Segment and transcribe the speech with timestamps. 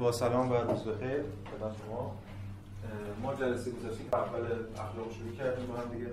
[0.00, 2.16] با سلام و روز بخیر خدمت شما.
[3.22, 4.40] ما جلسه گذشته که اول
[4.74, 6.10] اخلاق شروع کردیم با هم دیگه.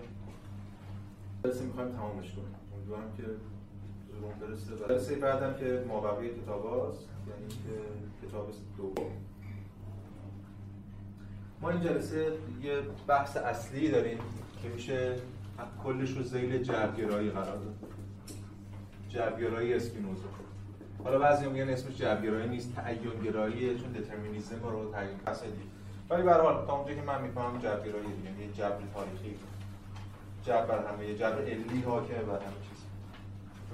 [1.44, 2.55] جلسه می‌خوایم تمامش کنیم.
[2.76, 3.23] امیدوارم که
[4.12, 4.88] زورون برسه.
[4.88, 9.12] جلسه بعدم که مابقی کتاب هاست یعنی که کتاب دوم.
[11.62, 12.34] ما این جلسه
[12.64, 14.18] یه بحث اصلی داریم
[14.64, 15.16] که میشه
[15.84, 17.76] کلش رو زیل جبرگرایی قرار داد.
[19.10, 20.24] جبرگرایی اسپینوزا.
[21.06, 25.50] حالا بعضی میگن اسمش جبرگرایی نیست تعین گراییه چون دترمینیسم رو تعیین قصدی
[26.09, 29.36] ولی به هر حال تا اونجایی که من می‌فهمم جبرگرایی یعنی یه جبر تاریخی.
[30.46, 32.86] جبر بر همه یه جبر علی حاکم بر همه چیز.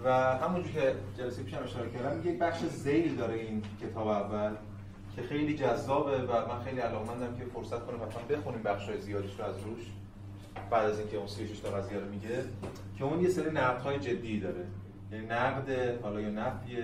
[0.04, 4.56] و همونجوری که جلسه پیشم اشاره کردم یک بخش زیل داره این کتاب اول
[5.16, 9.46] که خیلی جذابه و من خیلی علاقمندم که فرصت کنم مثلا بخونیم بخشای زیادیش رو
[9.46, 9.92] از روش.
[10.70, 12.44] بعد از اینکه اون 36 تا قضیه رو میگه
[12.98, 14.66] که اون یه سری نقدهای جدی داره.
[15.12, 16.78] یعنی نقد حالا یا نفی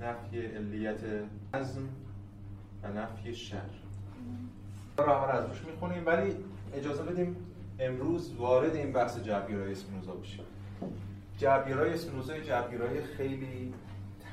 [0.00, 1.00] نفی علیت
[1.54, 1.88] نظم
[2.82, 3.56] و نفی شر.
[4.98, 6.36] راه رو از روش می‌خونیم ولی
[6.74, 7.36] اجازه بدیم
[7.78, 10.44] امروز وارد این بحث جبرگرای اسپینوزا بشیم.
[11.38, 13.74] جبرگرای اسپینوزا جبرگرای خیلی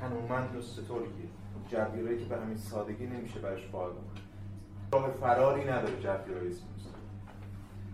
[0.00, 1.28] تنومند و سترگیه
[1.68, 3.90] جبرگرایی که به همین سادگی نمیشه برش فعال
[4.92, 6.90] راه فراری نداره جبرگرای اسپینوزا.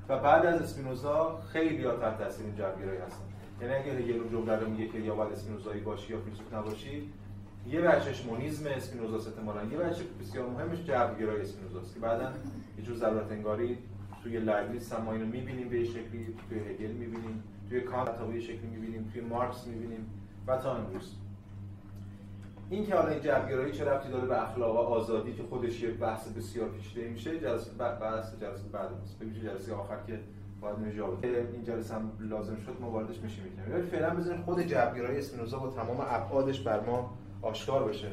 [0.09, 3.34] و بعد از اسپینوزا خیلی ها تحت تاثیر جبرگرایی هستن.
[3.61, 7.13] یعنی اگه هگل اون جمله رو میگه که یا باید اسپینوزایی باشی یا فیلسوف نباشی
[7.71, 12.33] یه بچش مونیزم اسپینوزا احتمالاً یه بچه بسیار مهمش جبرگرای اسپینوزاست که بعدا
[12.79, 13.79] یه جور ضرورت انگاری
[14.23, 18.41] توی لایبنیتس هم ما اینو می‌بینیم به شکلی توی هگل می‌بینیم توی کانت تا به
[18.41, 20.07] شکلی می‌بینیم توی مارکس می‌بینیم
[20.47, 21.15] و تا امروز.
[22.71, 25.91] این که حالا این جبرگرایی چه ربطی داره به اخلاق و آزادی که خودش یه
[25.91, 30.21] بحث بسیار پیچیده میشه جلسه بحث جلسه بعد ببینید جلسه آخر که
[30.65, 35.19] باید جواب این جلسه هم لازم شد ما واردش میشیم ولی فعلا بزنید خود جبرگرایی
[35.19, 37.11] اسپینوزا با تمام ابعادش بر ما
[37.43, 38.09] آشکار بشه.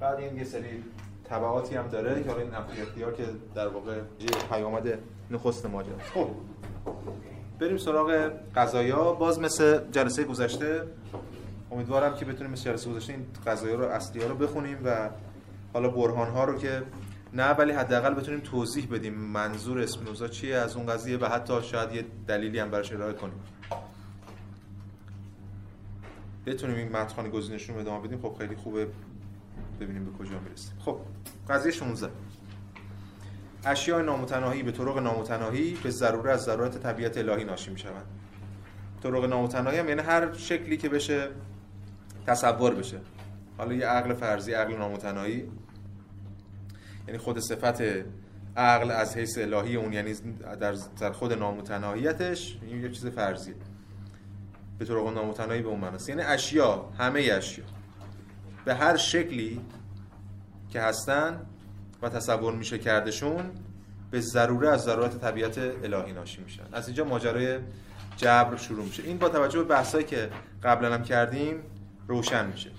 [0.00, 0.84] بعد این یه سری
[1.24, 4.98] تبعاتی هم داره که حالا این اختیار که در واقع یه پیامد
[5.30, 5.98] نخست ماجرا.
[6.14, 6.28] خب
[7.58, 9.12] بریم سراغ قضایا.
[9.12, 10.82] باز مثل جلسه گذشته
[11.70, 15.10] امیدوارم که بتونیم مثل جلسه گذشته این قضایا رو اصلی ها رو بخونیم و
[15.72, 16.82] حالا برهان ها رو که
[17.36, 20.56] نه ولی حداقل بتونیم توضیح بدیم منظور اسپینوزا چیه.
[20.56, 23.40] از اون قضیه و حتی شاید یه دلیلی هم براش ارائه کنیم.
[26.46, 28.20] بتونیم این متن گزینشون رو ادامه بدیم.
[28.22, 28.88] خب خیلی خوبه.
[29.80, 30.72] ببینیم به کجا می‌رسیم.
[30.78, 30.98] خب
[31.48, 32.10] قضیه 16
[33.64, 38.06] اشیاء نامتناهی به طرق نامتناهی به ضروره از ضرورت طبیعت الهی ناشی می‌شوند.
[39.02, 41.28] طرق نامتناهی هم یعنی هر شکلی که بشه
[42.26, 43.00] تصور بشه.
[43.58, 45.48] حالا یه عقل فرضی عقل نامتناهی.
[47.06, 47.82] یعنی خود صفت
[48.56, 50.14] عقل از حیث الهی اون یعنی
[51.00, 53.54] در خود نامتناهیتش یه چیز فرضیه.
[54.78, 56.08] به طرق نامتناهی به اون معناست.
[56.08, 57.64] یعنی اشیا همه اشیا.
[58.64, 59.60] به هر شکلی
[60.70, 61.40] که هستن
[62.02, 63.50] و تصور میشه کردشون
[64.10, 66.62] به ضروره از ضرورت طبیعت الهی ناشی میشن.
[66.72, 67.58] از اینجا ماجرای
[68.16, 69.02] جبر شروع میشه.
[69.02, 70.30] این با توجه به بحثایی که
[70.62, 71.62] قبلا هم کردیم
[72.08, 72.70] روشن میشه.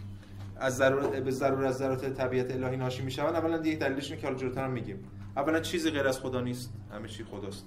[0.60, 4.40] از ضرورت به ضرورت از ضرورت طبیعت الهی ناشی میشن اولا دیگه دلیلش که حالا
[4.40, 5.04] جلوتر هم میگیم.
[5.38, 6.74] اولا چیزی غیر از خدا نیست.
[6.92, 7.66] همه چی خداست.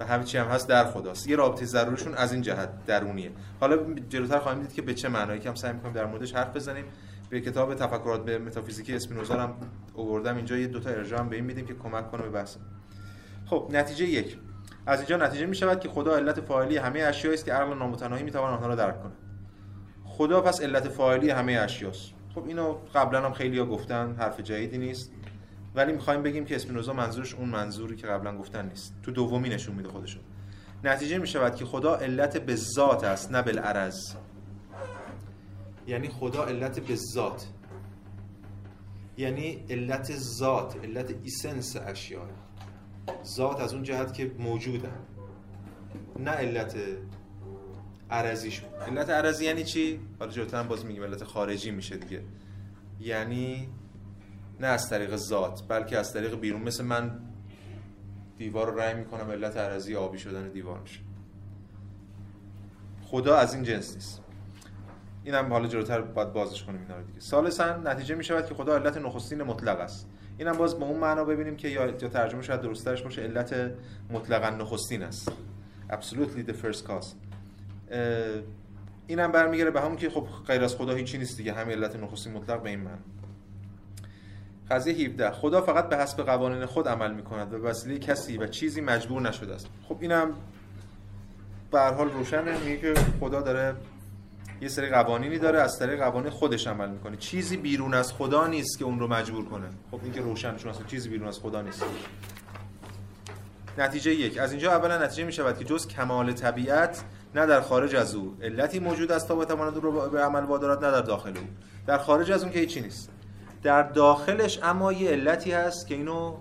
[0.00, 1.28] و همه چی هم هست در خداست.
[1.28, 3.30] یه رابطه ضروریشون از این جهت درونیه.
[3.60, 6.56] حالا جلوتر خواهیم دید که به چه معنایی که هم سعی می‌کنیم در موردش حرف
[6.56, 6.84] بزنیم.
[7.30, 9.54] به کتاب تفکرات به متافیزیکی اسپینوزا هم
[9.94, 10.36] آوردم.
[10.36, 12.56] اینجا یه دو تا ارجاع هم به این میدیم که کمک کنه به بحث.
[13.46, 14.38] خب نتیجه یک.
[14.86, 18.22] از اینجا نتیجه می شود که خدا علت فاعلی همه اشیاء است که عقل نامتناهی
[18.22, 19.12] می‌تواند آنها را درک کنه
[20.18, 24.78] خدا پس علت فاعلی همه اشیاست خب اینو قبلا هم خیلی ها گفتن حرف جدیدی
[24.78, 25.12] نیست.
[25.74, 28.94] ولی می‌خوایم بگیم که اسپینوزا منظورش اون منظوری که قبلا گفتن نیست.
[29.02, 30.20] تو دومی نشون میده خودشو.
[30.84, 34.14] نتیجه می شود که خدا علت به ذات است نه بالعرض.
[35.86, 37.46] یعنی خدا علت به ذات.
[39.16, 42.26] یعنی علت ذات علت ایسنس اشیاء.
[43.24, 44.98] ذات از اون جهت که موجودن
[46.18, 46.76] نه علت
[48.12, 52.22] عرضیشون علت عرضی یعنی چی؟ حالا جلوتر هم باز میگیم علت خارجی میشه دیگه.
[53.00, 53.68] یعنی
[54.60, 56.62] نه از طریق ذات بلکه از طریق بیرون.
[56.62, 57.20] مثل من
[58.38, 61.00] دیوار رو رنگ می‌کنم علت عرضی آبی شدن دیوار میشه.
[63.04, 64.22] خدا از این جنس نیست.
[65.24, 67.20] این هم حالا جلوتر باید بازش کنیم اینا رو دیگه.
[67.20, 70.08] ثالثا نتیجه می شود که خدا علت نخستین مطلق است.
[70.38, 73.72] این هم باز به اون معنا ببینیم که یا ترجمه شاید درستش باشه علت
[74.10, 75.32] مطلقا نخستین است.
[75.90, 77.31] Absolutely the first cause.
[79.06, 81.52] این هم برمیگره به همون که خب غیر از خدا هیچی نیست دیگه.
[81.52, 82.98] همین علت نخستین مطلق به این معنی
[84.70, 88.46] قضیه 17 خدا فقط به حسب قوانین خود عمل می کند و وسیله کسی و
[88.46, 89.66] چیزی مجبور نشده است.
[89.88, 90.32] خب اینم
[91.70, 92.58] به هر حال روشنه.
[92.58, 93.76] میگه که خدا داره
[94.60, 97.16] یه سری قوانینی داره از طریق قوانین خودش عمل می‌کنه.
[97.16, 99.66] چیزی بیرون از خدا نیست که اون رو مجبور کنه.
[99.90, 101.84] خب این که روشن چون اصلا چیزی بیرون از خدا نیست.
[103.78, 104.38] نتیجه یک.
[104.38, 108.36] از اینجا اولا نتیجه می شود که جز کمال طبیعت نه در خارج از او.
[108.42, 111.44] علتی موجود است تا بتواند رو به عمل وادارد نه در داخل او.
[111.86, 113.10] در خارج از اون که هیچی نیست.
[113.62, 116.36] در داخلش اما یه علتی هست که اینو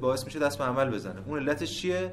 [0.00, 1.20] باعث میشه دست به عمل بزنه.
[1.26, 2.12] اون علتش چیه؟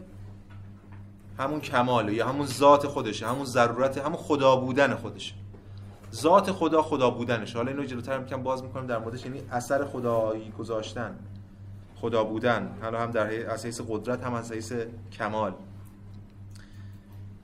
[1.37, 5.33] همون کماله یا همون ذات خودشه همون ضرورت همون خدا بودن خودشه.
[6.13, 10.51] ذات خدا خدا بودنش حالا اینو جلوتر کم باز می‌کنیم در موردش یعنی اثر خدایی
[10.59, 11.15] گذاشتن
[11.95, 12.77] خدا بودن.
[12.81, 14.73] حالا هم در اساس قدرت هم از حیث
[15.11, 15.53] کمال.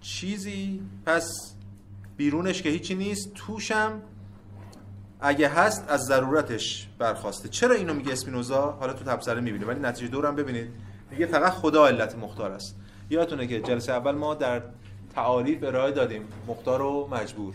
[0.01, 1.53] چیزی پس
[2.17, 4.01] بیرونش که هیچی نیست توشم
[5.21, 7.49] اگه هست از ضرورتش برخواسته.
[7.49, 10.67] چرا اینو میگه اسپینوزا؟ حالا تو تبصره می‌بینید ولی نتیجه دورم ببینید.
[11.11, 12.75] میگه فقط خدا علت مختار است.
[13.09, 14.61] یادتونه که جلسه اول ما در
[15.15, 16.21] تعاریف ارائه دادیم.
[16.47, 17.53] مختار و مجبور.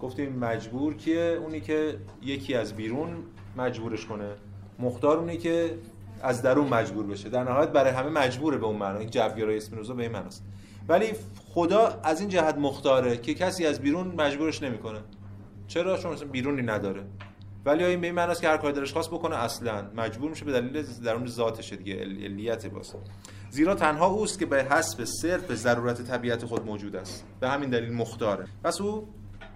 [0.00, 3.08] گفتیم مجبور کیه؟ اونی که یکی از بیرون
[3.56, 4.30] مجبورش کنه.
[4.78, 5.78] مختار اونی که
[6.22, 7.28] از درون مجبور بشه.
[7.28, 8.98] در نهایت برای همه مجبوره به اون معنا.
[8.98, 10.42] این جبرگرای اسپینوزا به این معناست.
[10.88, 11.12] ولی
[11.48, 15.00] خدا از این جهت مختاره که کسی از بیرون مجبورش نمی‌کنه.
[15.66, 17.04] چرا؟ چون مثلا بیرونی نداره.
[17.64, 20.52] ولی این به این معناست که هر کاری دلش خواست بکنه اصلا مجبور میشه به
[20.52, 22.98] دلیل درون ذاتشه دیگه علیت باشه.
[23.50, 27.24] زیرا تنها اوست که به حسب صرف ضرورت طبیعت خود موجود است.
[27.40, 28.44] به همین دلیل مختاره.
[28.64, 29.08] پس او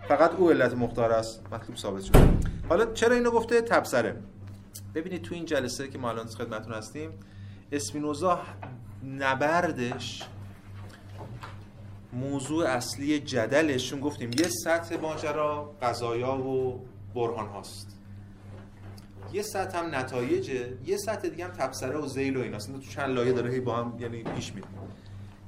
[0.09, 1.43] فقط او علت مختار است.
[1.53, 2.13] مطلوب ثابت شد
[2.69, 4.17] حالا چرا اینو گفته؟ تبصره.
[4.95, 7.11] ببینید تو این جلسه که ما الان خدمتتون هستیم
[7.73, 8.41] اسپینوزا
[9.05, 10.23] نبردش
[12.13, 14.31] موضوع اصلی جدلشون گفتیم.
[14.39, 16.81] یه سطح ماجرا قضایا و
[17.15, 17.97] برهان هاست.
[19.33, 22.73] یه سطح هم نتایجه یه سطح دیگه هم تبصره و زیل و ایناست.
[22.73, 24.67] تو چند لایه داره هی با هم یعنی پیش میره.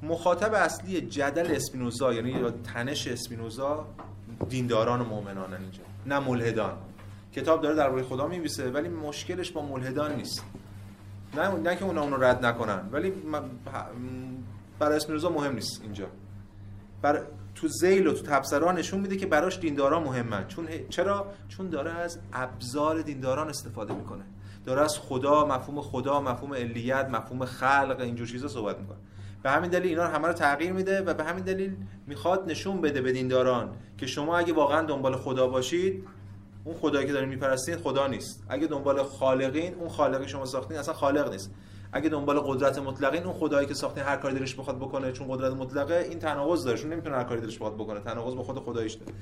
[0.03, 3.85] مخاطب اصلی جدل اسپینوزا یعنی یا تنش اسپینوزا
[4.49, 5.81] دینداران و مؤمنان اینجا.
[6.05, 6.77] نه ملحدان.
[7.33, 10.43] کتاب داره در خدا میویسه ولی مشکلش با ملحدان نیست.
[11.35, 13.13] نه نه که اونا اونو رد نکنن ولی
[14.79, 16.07] برای اسپینوزا مهم نیست اینجا.
[17.05, 17.21] بر
[17.55, 20.47] تو زیل و تو تبصره نشون میده که براش دینداران مهمن.
[20.47, 24.23] چون چرا؟ چون داره از ابزار دینداران استفاده می‌کنه.
[24.65, 28.97] داره از خدا مفهوم خدا مفهوم علیت مفهوم خلق اینجور چیزا صحبت می‌کنه.
[29.43, 31.75] به همین دلیل اینا رو همه رو تغییر میده و به همین دلیل
[32.07, 36.07] می‌خواد نشون بده به دینداران که شما اگه واقعا دنبال خدا باشید
[36.63, 38.43] اون خدایی که دارین میپرستین خدا نیست.
[38.49, 41.51] اگه دنبال خالقین اون خالقی شما ساختین اصلا خالق نیست.
[41.95, 45.53] اگه دنبال قدرت مطلقین اون خدایی که ساختین هر کاری دلش بخواد بکنه چون قدرت
[45.53, 46.77] مطلقه این تناقض داره.
[46.77, 47.99] چون نمی‌تونه هر کاری دلش بخواد بکنه.
[47.99, 49.13] تناقض با خود خداییش داره.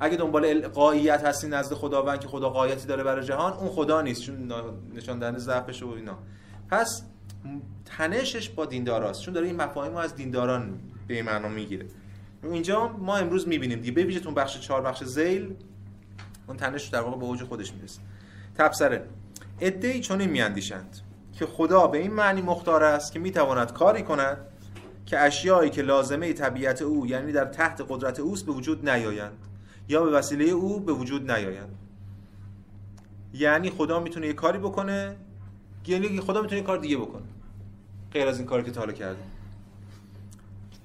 [0.00, 4.22] اگه دنبال قاییت هستین نزد خداوند که خدا قایتی داره برای جهان اون خدا نیست.
[4.22, 4.52] چون
[4.94, 6.18] نشان دهنده ضعفش و اینا.
[6.70, 7.02] پس
[7.84, 9.22] تنشش با دینداراست.
[9.22, 10.78] چون داره این مفاهیم رو از دینداران
[11.08, 11.86] به معنا می‌گیره.
[12.42, 13.92] اینجا ما امروز می‌بینیم دیگه.
[13.92, 15.54] ببینید اون بخش چهار بخش زیل.
[16.46, 18.00] اون تنش در واقع به اوج خودش می‌رسه.
[18.58, 19.04] تبصره.
[19.60, 21.00] ادعی چون میاندیشند
[21.38, 24.38] که خدا به این معنی مختار است که می‌تواند کاری کند
[25.06, 29.38] که اشیایی که لازمه طبیعت او یعنی در تحت قدرت اوست به وجود نیایند
[29.88, 31.74] یا به وسیله او به وجود نیایند.
[33.34, 35.16] یعنی خدا می‌تونه یه کاری بکنه
[35.86, 37.24] یعنی خدا می‌تونه یه کار دیگه بکنه
[38.12, 39.22] غیر از این کاری که تا حالا کرده.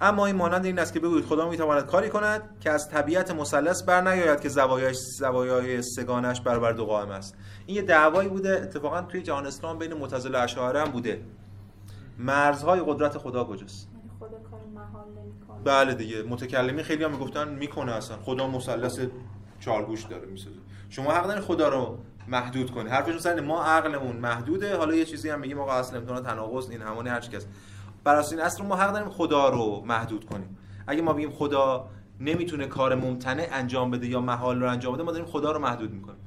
[0.03, 3.83] اما این مانند این است که بگویید خدا می‌تواند کاری کند که از طبیعت مثلث
[3.83, 7.35] بر نیاید که زوایای زوایای سگانش برابر دو قائم است.
[7.65, 11.21] این یه دعوایی بوده اتفاقا توی جهان اسلام بین معتزله و اشاعره هم بوده.
[12.17, 15.59] مرزهای قدرت خدا کجاست؟ یعنی خدا کار محال نمی‌کنه.
[15.63, 18.17] بله دیگه متکلمی خیلی هم می‌گفتن می‌کنه اصلا.
[18.17, 18.99] خدا مثلث
[19.59, 20.55] چارگوش داره می‌سازه.
[20.89, 22.89] شما حق دارین خدا رو محدود کنی.
[22.89, 24.77] حرفشون سر ما عقلمون محدوده.
[24.77, 27.45] حالا یه چیزی هم میگیم آقا اصل امتحان تناقض این همونی هر چیز
[28.03, 30.57] بر اساس این اصل ما حق داریم خدا رو محدود کنیم.
[30.87, 31.87] اگه ما بگیم خدا
[32.19, 35.91] نمی‌تونه کار ممتنع انجام بده یا محال رو انجام بده ما داریم خدا رو محدود
[35.91, 36.19] می‌کنیم.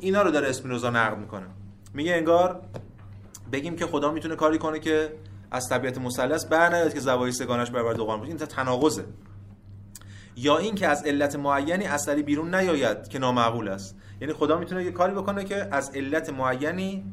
[0.00, 1.46] اینا رو داره اسپینوزا نقد می‌کنه.
[1.94, 2.60] میگه انگار
[3.52, 5.12] بگیم که خدا می‌تونه کاری کنه که
[5.50, 8.28] از طبیعت مثلث بر که زوایای سگانش برابر دو قائم باشه.
[8.28, 9.04] این تناقضه.
[10.36, 13.96] یا این که از علت معینی اثری بیرون نیاید که نامعقول است.
[14.20, 17.04] یعنی خدا می‌تونه یه کاری بکنه که از علت معینی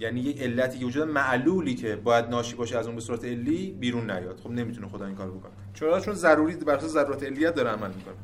[0.00, 3.70] یعنی یک علتی که وجود معلولی که باید ناشی باشه از اون به صورت علی
[3.80, 4.40] بیرون نیاد.
[4.42, 5.52] خب نمی‌تونه خدا این کارو بکنه.
[5.74, 8.14] چرا؟ چون ضروری بر اساس ضرورت علیت داره عمل می‌کنه.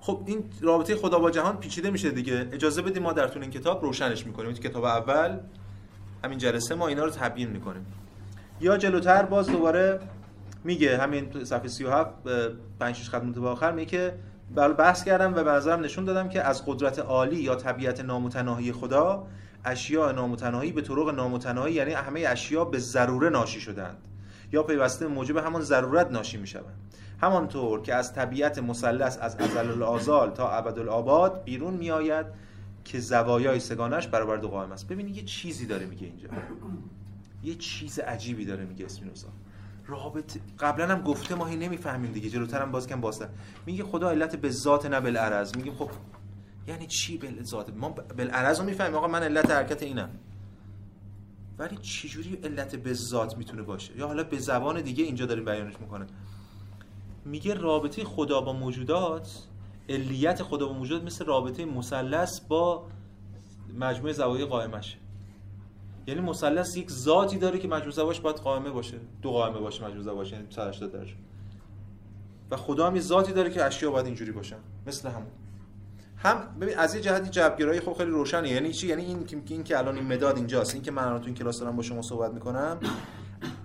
[0.00, 2.48] خب این رابطه خدا با جهان پیچیده میشه دیگه.
[2.52, 4.52] اجازه بدیم ما در طول این کتاب روشنش می‌کنیم.
[4.52, 5.38] تو کتاب اول
[6.24, 7.86] همین جلسه ما اینا رو تبیین می‌کنیم.
[8.60, 10.00] یا جلوتر باز دوباره
[10.64, 12.14] میگه همین صفحه 37
[12.80, 14.14] 5 6 خط آخر میگه که
[14.78, 19.26] بحث کردم و به نظرم نشون دادم که از قدرت عالی یا طبیعت نامتناهی خدا
[19.66, 23.96] اشیاء نامتناهی به طرق نامتناهی یعنی همه اشیاء به ضروره ناشی شدند.
[24.52, 26.74] یا پیوسته موجب همان ضرورت ناشی می شوند
[27.20, 32.26] همانطور که از طبیعت مثلث از ازل الازال تا ابدالآباد بیرون میآید
[32.84, 34.88] که زوایای سگانش برابر دو قائم است.
[34.88, 36.28] ببینید یه چیزی داره میگه اینجا.
[37.42, 39.28] یه چیز عجیبی داره میگه اسپینوزا.
[39.86, 42.30] رابطه قبلا هم گفته ما هی نمی‌فهمیم دیگه.
[42.30, 43.28] جلوتر هم باز کم بازتر
[43.66, 45.90] میگه خدا علت به ذات نه بالعرض میگیم خب
[46.68, 48.94] یعنی چی به ذات ما بالعرض رو می‌فهمیم.
[48.94, 50.10] آقا من علت حرکت اینم.
[51.58, 55.80] ولی چجوری علت به ذات می‌تونه باشه؟ یا حالا به زبان دیگه اینجا داریم بیانش
[55.80, 56.06] می‌کنه.
[57.24, 59.46] میگه رابطه خدا با موجودات
[59.88, 62.86] علیت خدا با موجودات مثل رابطه مثلث با
[63.78, 64.96] مجموعه زوایای قائمشه
[66.06, 69.00] یعنی مثلث یک ذاتی داره که مجموع زواش باید قائمه باشه.
[69.22, 71.14] دو قائمه باشه مجموع زواش یعنی 180 درجه.
[72.50, 74.56] و خدا هم یه ذاتی داره که اشیا باید اینجوری باشن.
[74.86, 75.30] مثل همون.
[76.16, 78.48] هم ببین از یه جهتی جبرگرایی خب خیلی روشنه.
[78.48, 80.74] یعنی چی؟ یعنی این که این که الان این مداد اینجاست.
[80.74, 82.80] این که من الان تو این کلاس دارم با شما صحبت می‌کنم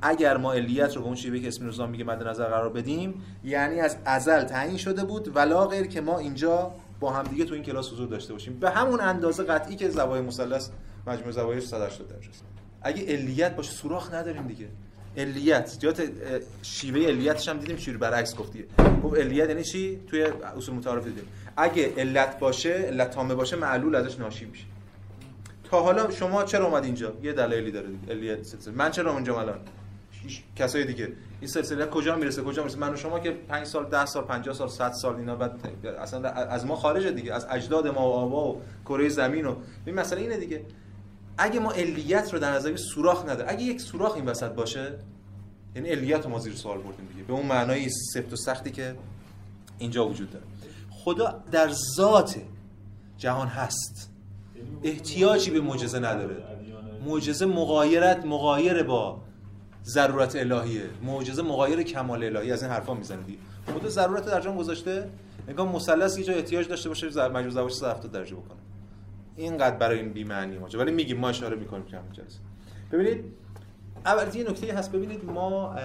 [0.01, 3.22] اگر ما علیت رو به اون شیوه که اسم روزان میگه مد نظر قرار بدیم
[3.43, 7.53] یعنی از ازل تعیین شده بود ولا غیر که ما اینجا با هم دیگه تو
[7.53, 8.60] این کلاس حضور داشته باشیم.
[8.60, 10.70] به همون اندازه قطعی که زوایای مثلث
[11.08, 12.43] مجموع زوایای 180 درجه است
[12.81, 14.67] اگه علیت باشه سوراخ نداریم دیگه.
[15.17, 16.03] علیت جات
[16.62, 18.65] شیوه علیتش هم دیدیم چجوری برعکس گفتیه
[19.03, 20.24] گفت علیت یعنی چی؟ توی
[20.58, 21.24] اصول متعارف دیدیم.
[21.58, 24.65] اگه علت باشه علت تامه باشه معلول ازش ناشی میشه.
[25.63, 28.74] تا حالا شما چرا اومد اینجا؟ یه دلایلی داره دیگه علیت سلسله.
[28.74, 29.60] من چرا اونجا الان
[30.55, 31.13] کسای دیگه.
[31.39, 34.55] این سلسله کجا می‌رسه؟ کجا می‌رسه؟ من و شما که 5 سال 10 سال 50
[34.55, 37.34] سال 100 سال اینا بعد اصلا از ما خارجه دیگه.
[37.34, 39.55] از اجداد ما و آبا و کره زمین و
[39.86, 40.65] این مسئله اینه دیگه.
[41.38, 44.96] اگه ما علیت رو در نظر سوراخ نداره اگه یک سوراخ این وسط باشه
[45.75, 47.24] یعنی علیت رو ما زیر سوال بردیم دیگه.
[47.24, 48.96] به اون معنای سفت و سختی که
[49.77, 50.46] اینجا وجود داره.
[51.03, 52.36] خدا در ذات
[53.17, 54.12] جهان هست.
[54.84, 56.43] احتیاجی به معجزه نداره.
[57.05, 59.20] معجزه مغایرت مغایر با
[59.86, 60.89] ضرورت الهیه.
[61.03, 62.51] معجزه مغایر کمال الهی.
[62.51, 63.38] از این حرفا می‌زنه دیگه.
[63.74, 65.10] خدا ضرورت در جان گذاشته.
[65.48, 68.60] نگاه مثلث یه جا احتیاج داشته باشه مجبور زواج 70 درجه بکنه.
[69.36, 70.67] اینقدر برای این بی معنی ما.
[70.74, 72.39] ولی میگیم ما اشاره می‌کنیم که همین جلسه
[72.91, 73.25] ببینید
[74.05, 74.91] اول یه نکته هست.
[74.91, 75.75] ببینید ما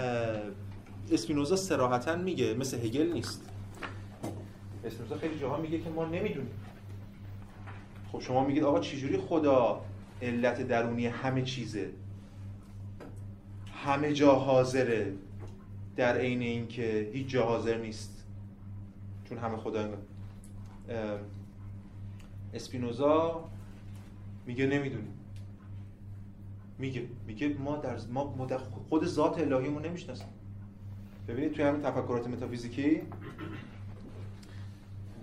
[1.13, 3.41] اسپینوزا صراحتا میگه مثل هگل نیست.
[4.87, 6.51] اسپینوزا خیلی جاها میگه که ما نمی‌دونیم.
[8.13, 9.85] خب شما میگید آقا چجوری خدا
[10.23, 11.91] علت درونی همه چیزه؟
[13.85, 15.13] همه جا حاضره
[15.97, 18.25] در عین اینکه هیچ جا حاضر نیست.
[19.29, 19.89] چون همه خدا
[22.55, 23.45] اسپینوزا
[24.47, 25.13] میگه نمی‌دونیم.
[26.79, 28.47] میگه میگه ما در ما
[28.89, 30.29] خود ذات الهیمون نمی‌شناسیم.
[31.29, 33.03] ببینید توی همین تفکرات متافیزیکی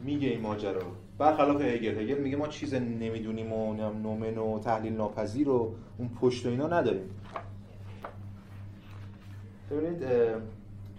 [0.04, 0.82] میگه این ماجرا.
[1.18, 6.46] برخلاف هگل هگل میگه ما چیز نمی‌دونیم و نومن و تحلیل ناپذیر و اون پشت
[6.46, 7.10] و اینا نداریم.
[9.72, 10.04] ببینید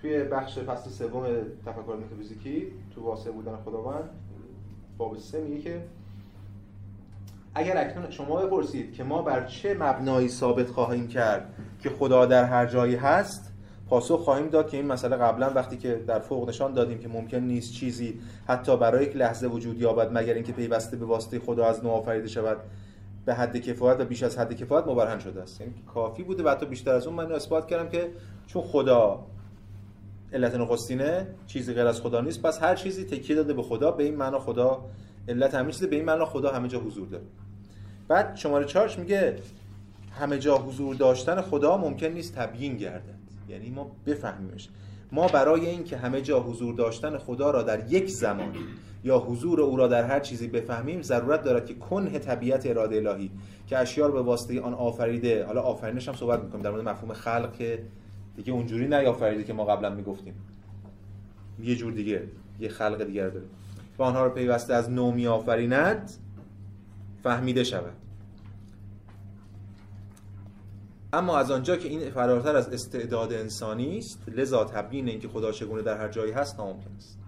[0.01, 1.27] توی بخش فصل سوم
[1.67, 4.11] تفکر متافیزیکی تو واسه بودن خداوند
[4.99, 5.85] باب سه میگه که
[7.55, 12.45] اگر اکنون شما بپرسید که ما بر چه مبنایی ثابت خواهیم کرد که خدا در
[12.45, 13.44] هر جایی هست
[13.95, 17.39] پاسخ خواهیم داد که این مسئله قبلا وقتی که در فوق نشان دادیم که ممکن
[17.39, 21.85] نیست چیزی حتی برای یک لحظه وجود یابد مگر اینکه پیوسته به واسطه خدا از
[21.85, 22.57] نو آفریده شود
[23.25, 25.61] به حد کفایت و بیش از حد کفایت مبرهن شده است.
[25.61, 28.11] یعنی کافی بوده و حتی بیشتر از اون من اثبات کردم که
[28.47, 29.27] چون خدا
[30.33, 34.05] علت نخستینه چیزی غیر از خدا نیست پس هر چیزی تکیه داده به خدا به
[34.05, 34.85] این معنا خدا
[35.29, 37.25] علت همه چیز به این معنا خدا همه جا حضور داره.
[38.09, 39.37] بعد شماره چارش میگه
[40.21, 43.14] همه جا حضور داشتن خدا ممکن نیست تبیین گردد.
[43.49, 44.69] یعنی ما بفهمیمش.
[45.13, 48.55] ما برای اینکه همه جا حضور داشتن خدا را در یک زمان
[49.05, 53.31] یا حضور او را در هر چیزی بفهمیم ضرورت دارد که کنه طبیعت اراده الهی
[53.67, 55.47] که اشیاء به واسطه آن آفریده.
[55.47, 57.85] حالا آفرینش هم صحبت می‌کنیم در مورد مفهوم خلق که
[58.37, 60.35] دیگه اونجوری نیافریده که ما قبلا می‌گفتیم.
[61.63, 62.23] یه جور دیگه
[62.61, 63.47] یه خلق دیگر داره.
[63.99, 66.11] و آنها را پیوسته از نو آفریند
[67.23, 67.93] فهمیده شود.
[71.15, 75.83] اما از آنجا که این فراتر از استعداد انسانی است لذا تبیین اینکه خدا چگونه
[75.83, 77.19] در هر جایی هست ناممکن است.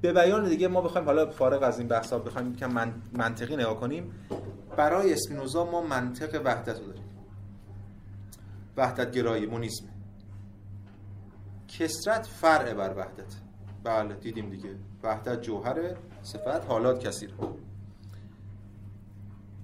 [0.00, 3.80] به بیان دیگه ما بخوایم حالا فارغ از این بحثا بخوایم که من منطقی نگاه
[3.80, 4.12] کنیم.
[4.76, 7.04] برای اسپینوزا ما منطق وحدت رو داریم.
[8.76, 9.84] وحدت گرایی مونیسم.
[11.68, 13.34] کسرت فرع بر وحدت.
[13.84, 14.70] بله دیدیم دیگه.
[15.02, 17.34] وحدت جوهر صفت حالات کثیر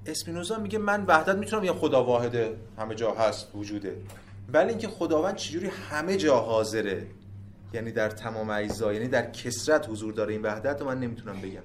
[0.09, 3.97] اسپینوزا میگه من وحدت می‌تونم یه خدا واحده همه جا هست وجوده.
[4.53, 7.07] ولی اینکه خداوند چجوری همه جا حاضره
[7.73, 11.63] یعنی در تمام اجزا یعنی در کسرت حضور داره این وحدت رو من نمی‌تونم بگم.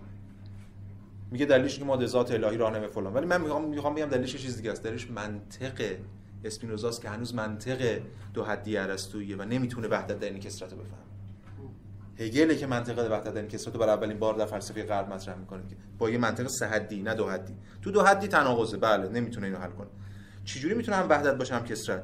[1.31, 3.13] میگه دلیلش که ما ذات الهی راهنمای فلان.
[3.13, 4.83] ولی من می‌خوام بگم دلیلش چیز دیگه است.
[4.83, 5.95] دلیلش منطق
[6.43, 7.99] اسپینوزاست که هنوز منطق
[8.33, 11.12] دو حدی ارسطویی و نمی‌تونه وحدت در این کسرت رو بفهم
[12.19, 15.75] هگل که منطقه وحدت کسرت رو برای اولین بار در فلسفه غرب مطرح می‌کنه که
[15.97, 17.53] با یه منطق سه حدی نه دو حدی.
[17.81, 18.77] تو دو حدی تناقضه.
[18.77, 19.87] بله نمی‌تونه اینو حل کنه.
[20.45, 22.03] چجوری می‌تونه هم وحدت باشه هم کسرت؟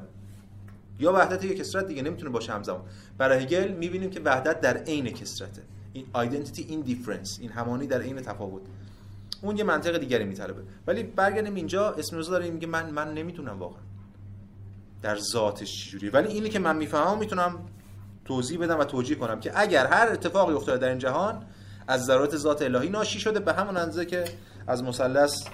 [0.98, 2.80] یا وحدت یا کسرت دیگه نمی‌تونه باشه همزمان
[3.18, 5.62] برای هگل می‌بینیم که وحدت در عین کسرته.
[5.92, 8.62] این identity in difference این همانی در عین تفاوت.
[9.42, 10.62] اون یه منطق دیگری میطلبه.
[10.86, 13.82] ولی برگردیم اینجا اسپینوزا داره میگه من من نمی‌تونم واقعا.
[15.02, 16.10] در ذاتش چجوریه.
[16.10, 17.58] ولی اینی که من می‌فهمم می‌تونم
[18.24, 21.46] توضیح بدم و توجیه کنم که اگر هر اتفاقی افتاده در این جهان
[21.88, 24.24] از ضرورت ذات الهی ناشی شده به همون اندازه که
[24.66, 25.44] از مثلث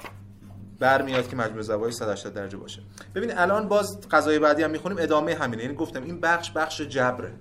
[0.79, 2.83] برمیاد که مجموع زوایای 180 درجه باشه.
[3.15, 5.63] ببین الان باز قضای بعدی هم می‌خونیم ادامه همینه.
[5.63, 7.33] یعنی گفتم این بخش بخش جبره.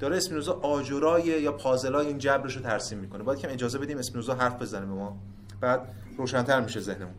[0.00, 3.22] داره اسپینوزا آجرای یا پازلای این جبرش رو ترسیم می‌کنه.
[3.22, 5.16] باید که اجازه بدیم اسپینوزا حرف بزنه به ما.
[5.60, 5.80] بعد
[6.18, 7.14] روشنتر میشه ذهنمون.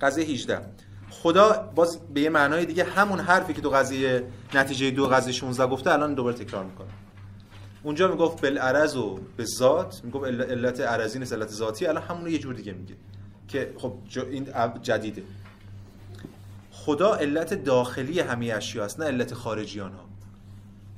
[0.00, 0.60] قضیه 18
[1.24, 5.66] خدا باز به یه معنای دیگه همون حرفی که تو قضیه نتیجه دو قضیه 16
[5.66, 6.88] گفته الان دوباره تکرار می‌کنه.
[7.82, 11.86] اونجا می‌گفت بالعرض و به ذات می‌گفت علت عرضی نیست علت ذاتی.
[11.86, 12.94] الان همون رو یه جور دیگه میگه
[13.48, 13.92] که خب
[14.30, 14.48] این
[14.82, 15.22] جدیده.
[16.70, 20.04] خدا علت داخلی همه اشیا است نه علت خارجی آنها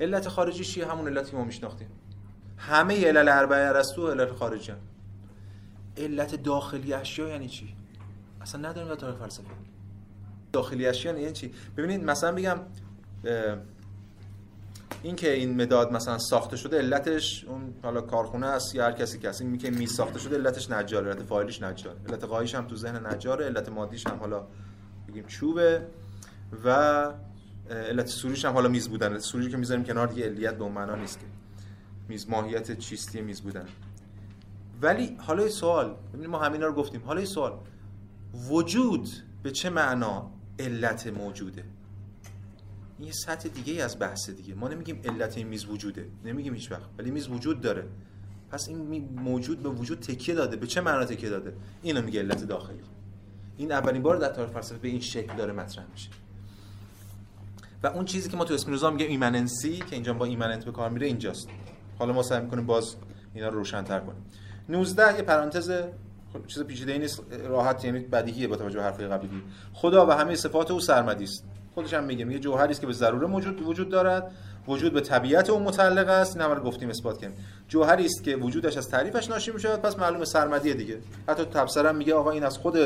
[0.01, 1.87] علت خارجی چیه؟ همون علتی ما میشناختیم.
[2.57, 4.77] همه علل اربعه ارسطو علت خارجی هم.
[5.97, 7.75] علت داخلی اشیا یعنی چی؟
[8.41, 9.43] اصلا نداریم در تاریخ فلسفه.
[10.57, 12.59] داخلی اشیا یعنی چی؟ ببینید مثلا بگم
[15.03, 19.19] این که این مداد مثلا ساخته شده علتش اون حالا کارخونه است یا هر کسی
[19.19, 22.75] که این که میز ساخته شده علتش نجار علت فایلش نجار علت قایش هم تو
[22.75, 24.47] ذهن نجاره علت مادیش هم حالا
[25.07, 25.87] بگیم چوبه
[26.65, 26.69] و
[27.69, 29.19] علت سوریش هم حالا میز بودن.
[29.19, 31.25] سوری که می‌ذاریم کنار دیگه علیت به اون معنا نیست که.
[32.09, 33.65] میز ماهیت چیستی میز بودن.
[34.81, 37.01] ولی حالا سوال ببینید ما همینا رو گفتیم.
[37.05, 37.59] حالا سوال.
[38.49, 39.09] وجود
[39.43, 41.63] به چه معنا علت موجوده.
[42.99, 44.55] این یه سطح دیگه از بحث دیگه.
[44.55, 46.09] ما نمیگیم علت این میز وجوده.
[46.25, 46.89] نمیگیم هیچ وقت.
[46.97, 47.87] ولی میز وجود داره.
[48.51, 50.55] پس این موجود به وجود تکیه داده.
[50.55, 52.81] به چه معنا تکیه داده؟ اینو میگه علت داخلی.
[53.57, 56.09] این اولین بار در تاریخ فلسفه به این شکل داره مطرح میشه.
[57.83, 60.89] و اون چیزی که ما تو اسپینوزا میگه ایمننسی که اینجا با ایمننت به کار
[60.89, 61.49] میره اینجاست.
[61.99, 62.95] حالا ما سعی می‌کنیم باز
[63.33, 64.25] اینا رو روشن‌تر کنیم.
[64.69, 65.71] 19 یه پرانتز
[66.47, 69.29] چیز پیچیده نیست راحت یعنی بدیهیه با توجه به حرفای قبلی.
[69.73, 71.43] خدا و همه صفات او سرمدی است.
[71.75, 74.31] خودش هم میگه میگه جوهری است که به ضروره موجود وجود دارد.
[74.67, 76.41] وجود به طبیعت اون متعلق است.
[76.41, 77.37] این رو گفتیم اثبات کردیم.
[77.67, 80.97] جوهری است که وجودش از تعریفش ناشی میشه پس معلومه سرمدیه دیگه.
[81.27, 82.77] حتی تفسیرم میگه آقا این از خود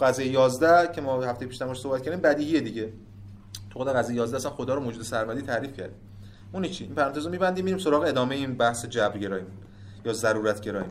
[0.00, 2.92] قضیه 11 که ما هفته پیش تماش صحبت کردیم بدیهیه دیگه.
[3.70, 5.92] تو خود قضیه 11 اصلا خدا رو موجود سرمدی تعریف کرد.
[6.54, 9.44] اون چی؟ این پرانتزو میبندیم میریم سراغ ادامه این بحث جبرگرایی
[10.04, 10.90] یا ضرورت گرایی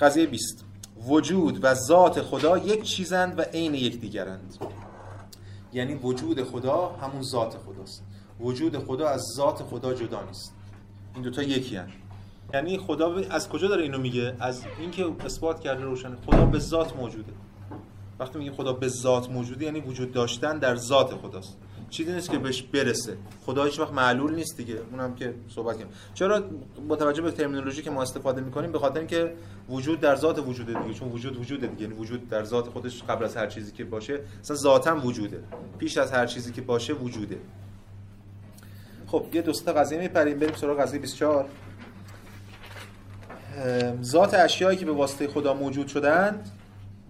[0.00, 0.64] قضیه 20
[1.06, 4.56] وجود و ذات خدا یک چیزند و عین یکدیگرند.
[5.72, 8.04] یعنی وجود خدا همون ذات خداست.
[8.40, 10.54] وجود خدا از ذات خدا جدا نیست.
[11.14, 11.88] این دوتا یکی هن.
[12.54, 16.16] یعنی خدا از کجا داره اینو میگه؟ از اینکه اثبات کرده روشن.
[16.26, 17.32] خدا به ذات موجوده.
[18.18, 21.56] وقتی میگه خدا به ذات موجوده یعنی وجود داشتن در ذات خداست.
[21.90, 23.16] چیزی نیست که بهش برسه.
[23.46, 24.80] خدا هیچ وقت معلول نیست دیگه.
[24.90, 26.42] اونم که صحبت کنیم چرا
[26.88, 29.32] با توجه به ترمینولوژی که ما استفاده می‌کنیم به خاطر اینکه
[29.68, 30.94] وجود در ذات وجوده دیگه.
[30.94, 31.82] چون وجود وجوده دیگه.
[31.82, 35.40] یعنی وجود در ذات خودش قبل از هر چیزی که باشه اصلا ذاتا وجوده.
[35.78, 37.38] پیش از هر چیزی که باشه وجوده.
[39.06, 40.38] خب یه دوستا قضیه میپریم.
[40.38, 41.48] بریم سراغ قضیه 24
[44.02, 46.50] ذات اشیایی که به واسطه خدا موجود شدند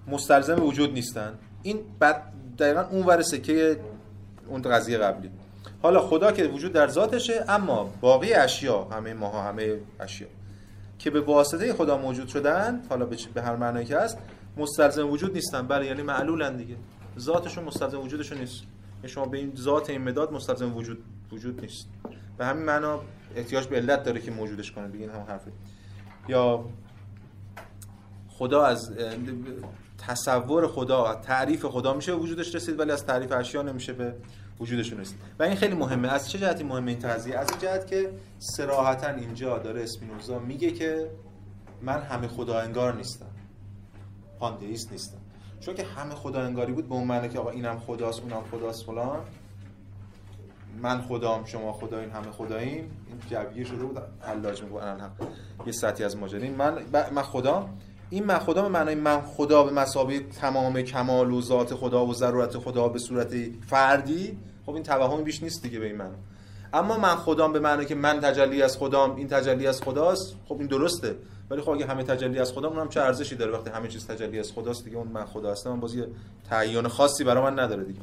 [0.09, 3.81] مستلزم وجود نیستند این بعد دقیقا اون ور سکه
[4.49, 5.31] اون قضیه قبلی.
[5.83, 10.29] حالا خدا که وجود در ذاتشه اما باقی اشیا همه ماها همه اشیا.
[10.99, 14.19] که به واسطه خدا موجود شدن حالا به هر معنایی که هست
[14.57, 15.67] مستلزم وجود نیستن.
[15.67, 16.77] بله یعنی معلولن دیگه.
[17.19, 18.63] ذاتشون مستلزم وجودشون نیست.
[18.97, 20.99] یعنی شما به این ذات این مداد مستلزم وجود
[21.33, 21.87] وجود نیست.
[22.39, 23.01] به همین معنا
[23.37, 24.89] احتیاج به علت داره که موجودش کنه.
[24.89, 25.51] بگین هم حرفه
[26.29, 26.65] یا
[28.29, 28.93] خدا از
[29.99, 34.15] تصور خدا تعریف خدا میشه وجودش رسید ولی از تعریف اشیا نمیشه به
[34.61, 35.19] وجودشون رسید.
[35.39, 36.09] و این خیلی مهمه.
[36.09, 40.71] از چه جهتی مهمه این قضیه از این جهت که صراحتا اینجا داره اسپینوزا میگه
[40.71, 41.11] که
[41.83, 43.27] من همه خدا انگار نیستم.
[44.39, 45.19] پاندئیست نیستم.
[45.61, 48.85] چون که همه خدا انگاری بود به اون معنی که آقا اینم خداست اونم خداست
[48.85, 49.21] فلان.
[50.83, 52.91] من خدام شما خدا این همه خداییم.
[53.09, 53.99] این جوگیر شده بود.
[54.21, 54.83] حلاج میگه
[55.67, 56.51] یه سطحی از ماجرا.
[56.51, 56.83] من
[57.13, 57.79] من خدام.
[58.11, 62.15] این من خدا به معنای من خدا به مسابقه تمام کمال و ذات خدا و
[62.15, 63.35] ضرورت خدا به صورت
[63.67, 66.11] فردی خب این توهم بیش نیست دیگه به این من
[66.73, 70.57] اما من خدام به معنی که من تجلی از خدام این تجلی از خداست خب
[70.59, 71.17] این درسته.
[71.51, 74.39] ولی خب اگه همه تجلی از خدا اونم چه ارزشی داره؟ وقتی همه چیز تجلی
[74.39, 76.05] از خداست دیگه اون من خدا هستم من بازی
[76.51, 78.01] تعیین خاصی برای من نداره دیگه.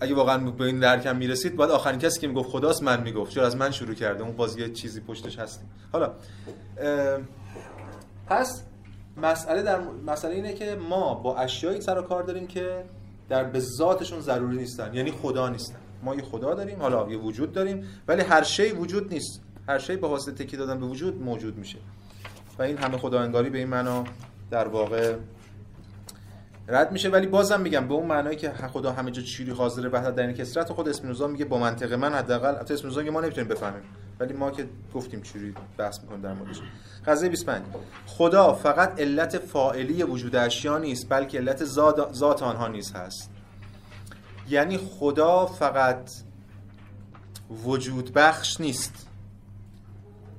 [0.00, 3.32] اگه واقعا به این درکم می‌رسید باید آخرین کسی که می‌گفت خداست من می‌گفت.
[3.32, 4.22] چرا؟ از من شروع کرده.
[4.22, 6.12] اون بازی چیزی پشتش هست حالا
[8.30, 8.62] پس
[9.16, 12.84] مسئله در مسئله اینه که ما با اشیایی سر و کار داریم که
[13.28, 14.94] در به ذاتشون ضروری نیستن.
[14.94, 15.78] یعنی خدا نیستن.
[16.02, 19.40] ما یه خدا داریم حالا یه وجود داریم ولی هر شی وجود نیست.
[19.68, 21.78] هر شی به واسطه تکی دادن به وجود موجود میشه.
[22.58, 24.04] و این همه خدا انگاری به این معنا
[24.50, 25.14] در واقع
[26.68, 30.12] رد میشه ولی بازم میگم به اون معنایی که خدا همه جا چیری حاضره و
[30.16, 33.82] در این کسرت خود اسپینوزا میگه با منطق من حداقل البته اسپینوزا ما نمی‌تونیم بفهمیم.
[34.20, 36.60] ولی ما که گفتیم چوری بحث می‌کنیم در موردش.
[37.06, 37.62] قضیه 25
[38.06, 43.30] خدا فقط علت فاعلی وجود اشیا نیست بلکه علت ذات آنها نیز هست.
[44.48, 46.10] یعنی خدا فقط
[47.64, 49.06] وجود بخش نیست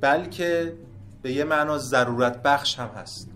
[0.02, 0.74] بلکه
[1.22, 3.31] به یه معنا ضرورت بخش هم هست.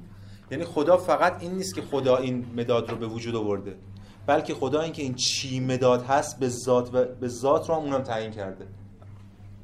[0.52, 3.76] یعنی خدا فقط این نیست که خدا این مداد رو به وجود آورده
[4.28, 8.02] بلکه خدا اینکه این چی مداد هست به ذات و به ذات رو هم اونم
[8.02, 8.66] تعیین کرده.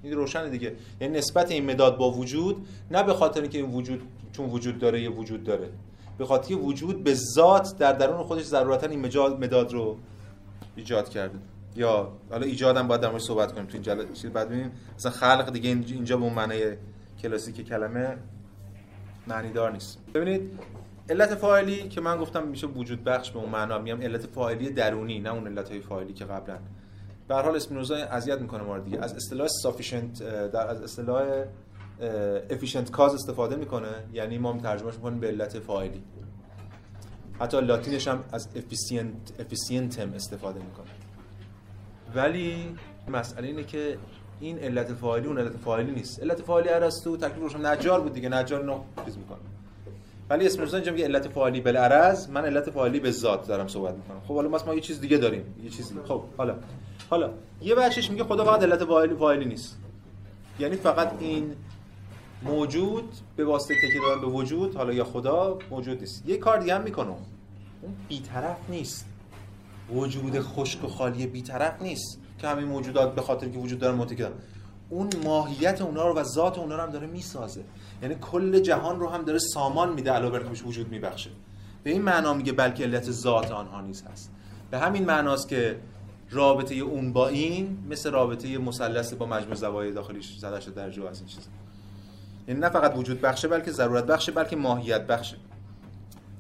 [0.04, 0.76] این روشن دیگه.
[1.02, 5.02] یعنی نسبت این مداد با وجود نه به خاطر اینکه این وجود چون وجود داره
[5.02, 5.70] یا وجود داره.
[6.18, 9.98] به خاطر وجود به ذات در درون خودش ضرورتا این مداد رو
[10.76, 11.40] ایجاد کرده.
[11.76, 13.66] یا حالا ایجادم باید در مورد صحبت کنیم.
[13.66, 14.72] تو این جلسه بعد ببینیم.
[14.98, 16.60] مثلا خلق دیگه اینجا به اون معنی
[17.22, 18.18] کلاسیک کلمه
[19.28, 20.00] معنیدار نیست.
[20.14, 20.60] ببینید
[21.10, 25.20] علت فاعلی که من گفتم میشه وجود بخش به اون معنا میگم علت فاعلی درونی
[25.20, 26.58] نه اون علت های فاعلی که قبلا.
[27.28, 29.00] به هر حال اسپینوزا اذیت می‌کنه ما دیگه.
[29.00, 31.46] از اصطلاح sufficient در از اصطلاح
[32.50, 33.94] efficient cause استفاده می‌کنه.
[34.14, 36.04] یعنی ما ترجمهش می‌کنیم به علت فاعلی.
[37.40, 40.92] حتی لاتینش هم از efficient efficientem استفاده می‌کنه.
[42.16, 42.76] ولی
[43.08, 43.98] مسئله اینه که
[44.42, 46.22] این علت فاعلی اون علت فاعلی نیست.
[46.22, 48.30] علت فاعلی ارسطو تکلیف روشن نجار بود دیگه.
[48.30, 49.38] نجار نو چیز می‌کنه.
[50.30, 54.22] ولی اسم اینجا میگه علت فاعلی بالعرض من علت فاعلی به ذات دارم صحبت می‌کنم.
[54.28, 55.56] خب حالا ما یه چیز دیگه داریم.
[55.64, 56.56] یه چیز خب حالا.
[57.10, 57.30] حالا
[57.62, 59.78] یه بخشش میگه خدا فقط علت فاعلی فاعلی نیست.
[60.60, 61.56] یعنی فقط این
[62.44, 66.30] موجود به واسطه تکیه دادن به وجود حالا یا خدا موجود نیست.
[66.30, 67.08] یه کار دیگه هم می‌کنه.
[67.08, 69.06] اون بیطرف نیست.
[69.94, 72.21] وجود خشک و خالی بیطرف نیست.
[72.42, 74.26] که همین موجودات به خاطر که وجود دارن متکی
[74.90, 77.64] اون ماهیت اونا رو و ذات اونا رو هم داره می‌سازه.
[78.02, 81.30] یعنی کل جهان رو هم داره سامان میده علاوه بر وجود میبخشه.
[81.84, 84.32] به این معنا میگه بلکه علت ذات آنها نیز هست.
[84.72, 85.80] به همین معناست که
[86.32, 91.06] رابطه اون با این مثل رابطه مثلث با مجموع زوایای داخلیش زده شده در جو
[91.06, 91.48] از این چیز
[92.48, 95.38] یعنی نه فقط وجود بخشه بلکه ضرورت بخشه بلکه ماهیت بخشه.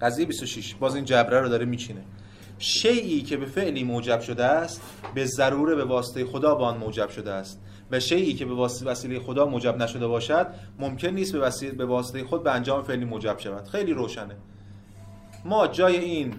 [0.02, 2.02] قضیه 26 باز این جبره رو داره میچینه.
[2.62, 4.82] شیعی که به فعلی موجب شده است
[5.16, 7.60] به ضروره به واسطه خدا با آن موجب شده است.
[7.92, 8.54] و شیعی که به
[8.86, 10.48] وسیله خدا موجب نشده باشد
[10.80, 13.68] ممکن نیست به وسیله به واسطه خود به انجام فعلی موجب شود.
[13.68, 14.36] خیلی روشنه.
[15.46, 16.34] ما جای این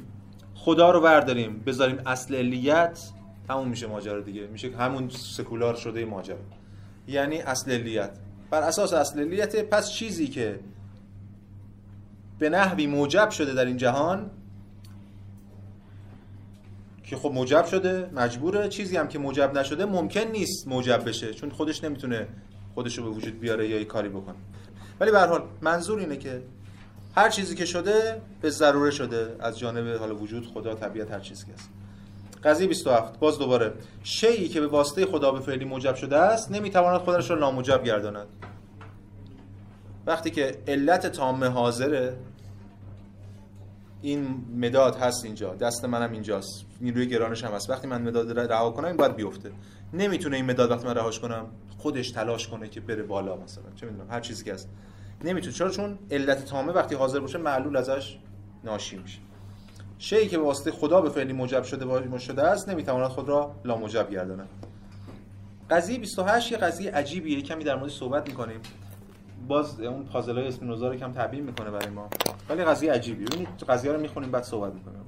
[0.55, 3.01] خدا رو برداریم بذاریم اصل علیت
[3.51, 4.47] همون میشه ماجرا دیگه.
[4.47, 6.37] میشه همون سکولار شده ماجرا.
[7.09, 8.11] یعنی اصل علیت.
[8.51, 10.61] بر اساس اصل علیت پس چیزی که
[12.39, 14.31] به نحوی موجب شده در این جهان
[17.13, 18.69] که خب موجب شده مجبوره.
[18.69, 22.29] چیزی هم که موجب نشده ممکن نیست موجب بشه چون خودش نمی‌تونه
[22.75, 24.35] خودش رو به وجود بیاره یا ای کاری بکنه.
[25.01, 26.43] ولی به هر حال منظور اینه که
[27.17, 29.37] هر چیزی که شده به ضروره شده.
[29.41, 31.71] از جانب حال وجود خدا طبیعت هر چیزی که هست.
[32.45, 33.73] قضیه 27 باز دوباره.
[34.03, 38.27] شیعی که به واسطه خدا به فعلی موجب شده است نمی‌تواند خودش را ناموجب گرداند.
[40.07, 42.17] وقتی که علت تام حاضره
[44.03, 47.71] این مداد هست اینجا دست منم اینجاست نیروی گرانش هم هست.
[47.71, 49.53] وقتی من مداد رها کنم این باید بیفته.
[49.93, 51.47] نمی‌تونه این مداد وقتی من رهاش کنم
[51.79, 53.65] خودش تلاش کنه که بره بالا مثلا.
[53.77, 54.69] چه می‌دونم هر چیزی که هست.
[55.25, 55.53] نمی‌تونه.
[55.53, 58.19] چرا؟ چون علت تامه وقتی حاضر باشه معلول ازش
[58.65, 59.19] ناشی میشه.
[59.99, 63.77] شیعی که به واسطه خدا به فعلی موجب شده شده است نمی‌تواند خود را لا
[63.77, 64.49] موجب گرداند.
[65.71, 67.43] قضیه 28 یه قضیه عجیبیه.
[67.43, 68.61] کمی در مورد صحبت می‌کنیم.
[69.53, 72.09] باز اون پازل های اسپینوزا رو کم تبیین می‌کنه برای ما.
[72.49, 74.99] ولی قضیه عجیبی ببینید قضیه رو می‌خونیم بعد صحبت می‌کنیم.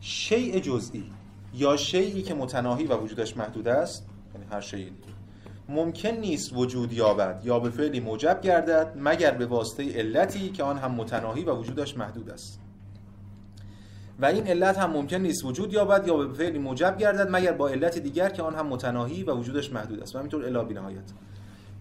[0.00, 1.10] شیء جزئی
[1.54, 4.90] یا شیعی که متناهی و وجودش محدود است یعنی هر شیء
[5.68, 10.78] ممکن نیست وجود یابد یا به فعلی موجب گردد مگر به واسطه علتی که آن
[10.78, 12.60] هم متناهی و وجودش محدود است.
[14.20, 17.68] و این علت هم ممکن نیست وجود یابد یا به فعلی موجب گردد مگر با
[17.68, 20.14] علت دیگر که آن هم متناهی و وجودش محدود است.
[20.14, 21.12] و همینطور الی نهایت.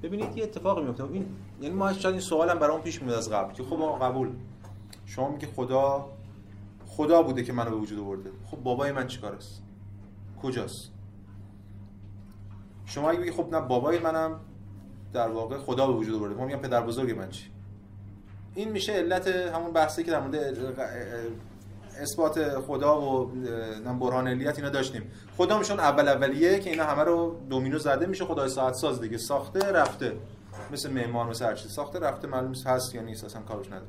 [0.04, 1.04] ببینید یه اتفاقی میفته.
[1.04, 1.26] این
[1.62, 4.30] یعنی ما شاید این سوالم برام پیش میاد از قبل که خب قبول.
[5.06, 6.10] شما میگه خدا
[6.88, 8.32] خدا بوده که منو به وجود آورده.
[8.46, 9.62] خب بابای من چیکار است
[10.42, 10.92] کجاست؟
[12.86, 14.40] شما اگه بگی خب نه بابای منم
[15.14, 16.36] در واقع خدا به وجود آورده.
[16.36, 17.50] ما میگم پدر بزرگ من چی؟
[18.56, 20.36] این میشه علت همون بحثی که در مورد
[22.00, 23.26] اثبات خدا و
[24.00, 25.12] برهان علیت اینا داشتیم.
[25.38, 28.26] خدا میشون اول اولیه که اینا همه رو دومینو زده میشه.
[28.26, 29.18] خدای ساعت ساز دیگه.
[29.18, 30.18] ساخته رفته.
[30.72, 32.28] مثل معمار مثل هر ساخته رفته.
[32.28, 33.24] معلوم هست یا نیست.
[33.24, 33.88] اصلا کارش نداره.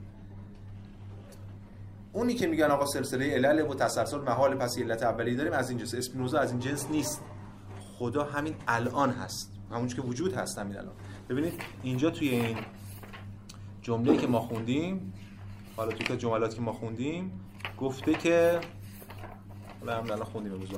[2.12, 5.78] اونی که میگن آقا سلسله علل و تسلسل محال پس علت اولیه داریم از این
[5.78, 7.20] جنس اسپینوزا از این جنس نیست.
[7.98, 9.52] خدا همین الان هست.
[9.70, 10.94] همون که وجود هست همین الان.
[11.28, 12.56] ببینید اینجا توی این
[13.82, 15.12] جمله‌ای که ما خوندیم
[15.76, 17.41] حالا توی جملاتی که ما خوندیم
[17.78, 18.60] گفته که
[19.80, 20.68] حالا هم الان خوندیم امروز.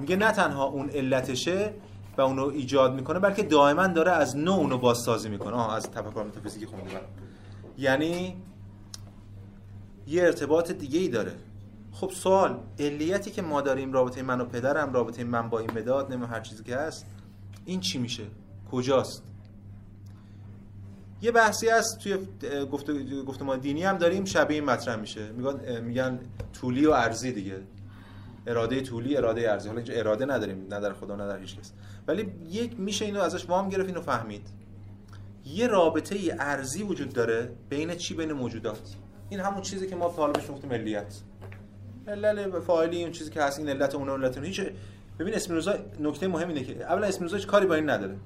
[0.00, 1.74] میگه نه تنها اون علتشه
[2.18, 5.52] و اونو ایجاد می‌کنه بلکه دائما داره از نو اونو بازسازی می‌کنه.
[5.56, 6.98] آه از تفکر متافیزیکی خوندیم.
[7.78, 8.36] یعنی
[10.06, 11.32] یه ارتباط دیگه ای داره.
[11.92, 16.12] خب سوال علیتی که ما داریم رابطه من و پدرم رابطه من با این مداد
[16.12, 17.06] نمی‌دونم هر چیزی که هست
[17.64, 18.24] این چی میشه؟
[18.70, 19.22] کجاست؟
[21.22, 22.18] یه بحثی هست توی
[22.72, 22.90] گفت
[23.26, 25.32] گفتمان دینی هم داریم شبیه این مطرح میشه.
[25.32, 26.20] میگن میگن
[26.52, 27.56] طولی و ارزی دیگه.
[28.46, 29.68] اراده طولی اراده ارزی.
[29.68, 31.72] حالا اینجا اراده نداریم نه در خدا نه در هیچ کس.
[32.08, 34.46] ولی یک میشه اینو ازش وام گرفت اینو فهمید.
[35.44, 38.80] یه رابطه ارزی وجود داره بین چی؟ بین موجودات.
[39.28, 41.14] این همون چیزی که ما حالا بهش گفتیم ملیت.
[42.08, 44.60] علل فاعلی اون چیزی که هست این علت اون علت اون هیچ
[45.18, 48.16] ببین اسپینوزا نکته مهم اینه که اولا هیچ کاری با این نداره.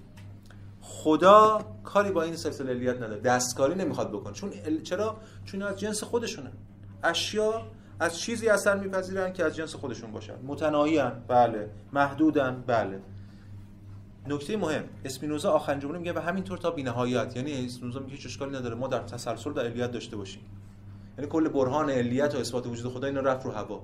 [0.82, 3.20] خدا کاری با این سلسله علیت نداره.
[3.20, 4.32] دستکاری نمی‌خواد بکنه.
[4.32, 4.80] چون ال...
[4.82, 6.50] چرا؟ چون از جنس خودشونه.
[7.02, 7.62] اشیا
[8.00, 10.34] از چیزی اثر میپذیرن که از جنس خودشون باشن.
[10.46, 11.70] متناهیان بله.
[11.92, 13.00] محدودن بله.
[14.26, 14.84] نکته مهم.
[15.04, 17.36] اسپینوزا آخرین جمله میگه و همینطور تا بی‌نهایت.
[17.36, 18.74] یعنی اسپینوزا میگه هیچ اشکالی نداره.
[18.74, 20.42] ما در تسلسل در علیت داشته باشیم.
[21.18, 23.82] یعنی کل برهان علیت و اثبات وجود خدا اینا رفت رو هوا.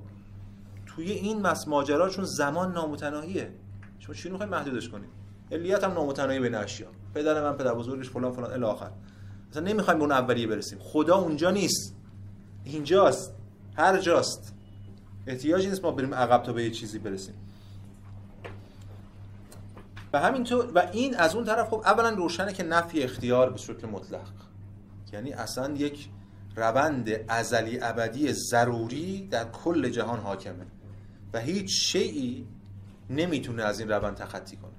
[0.87, 3.52] توی این مس ماجرا چون زمان نامتناهیه.
[3.98, 5.17] شما چی می‌خواید محدودش کنید
[5.52, 8.90] علیت هم نامتناهی بین اشیا پدر من پدر بزرگش فلان فلان الی آخر.
[9.50, 10.78] مثلا نمی‌خوایم به اون اولیه برسیم.
[10.78, 11.96] خدا اونجا نیست.
[12.64, 13.34] اینجاست.
[13.76, 14.54] هر جاست.
[15.26, 17.34] احتیاجی نیست ما بریم عقب تا به یه چیزی برسیم.
[20.12, 23.87] و همینطور و این از اون طرف خب اولا روشنه که نفی اختیار به شکل
[23.88, 24.28] مطلق.
[25.12, 26.08] یعنی اصلا یک
[26.56, 30.66] روند ازلی ابدی ضروری در کل جهان حاکمه.
[31.32, 32.46] و هیچ شیعی
[33.11, 34.77] نمی‌تونه از این روند تخطی کنه.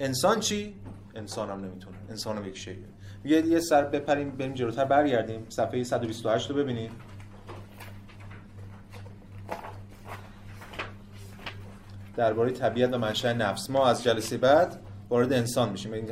[0.00, 0.74] انسان چی؟
[1.14, 1.96] انسان هم نمی‌تونه.
[2.10, 2.78] انسان هم یک شیعه
[3.24, 5.46] یه یه سر بپریم بریم جلوتر برگردیم.
[5.48, 6.90] صفحه 128 رو ببینید
[12.16, 13.70] درباره طبیعت و منشأ نفس.
[13.70, 16.06] ما از جلسه بعد وارد انسان میشیم.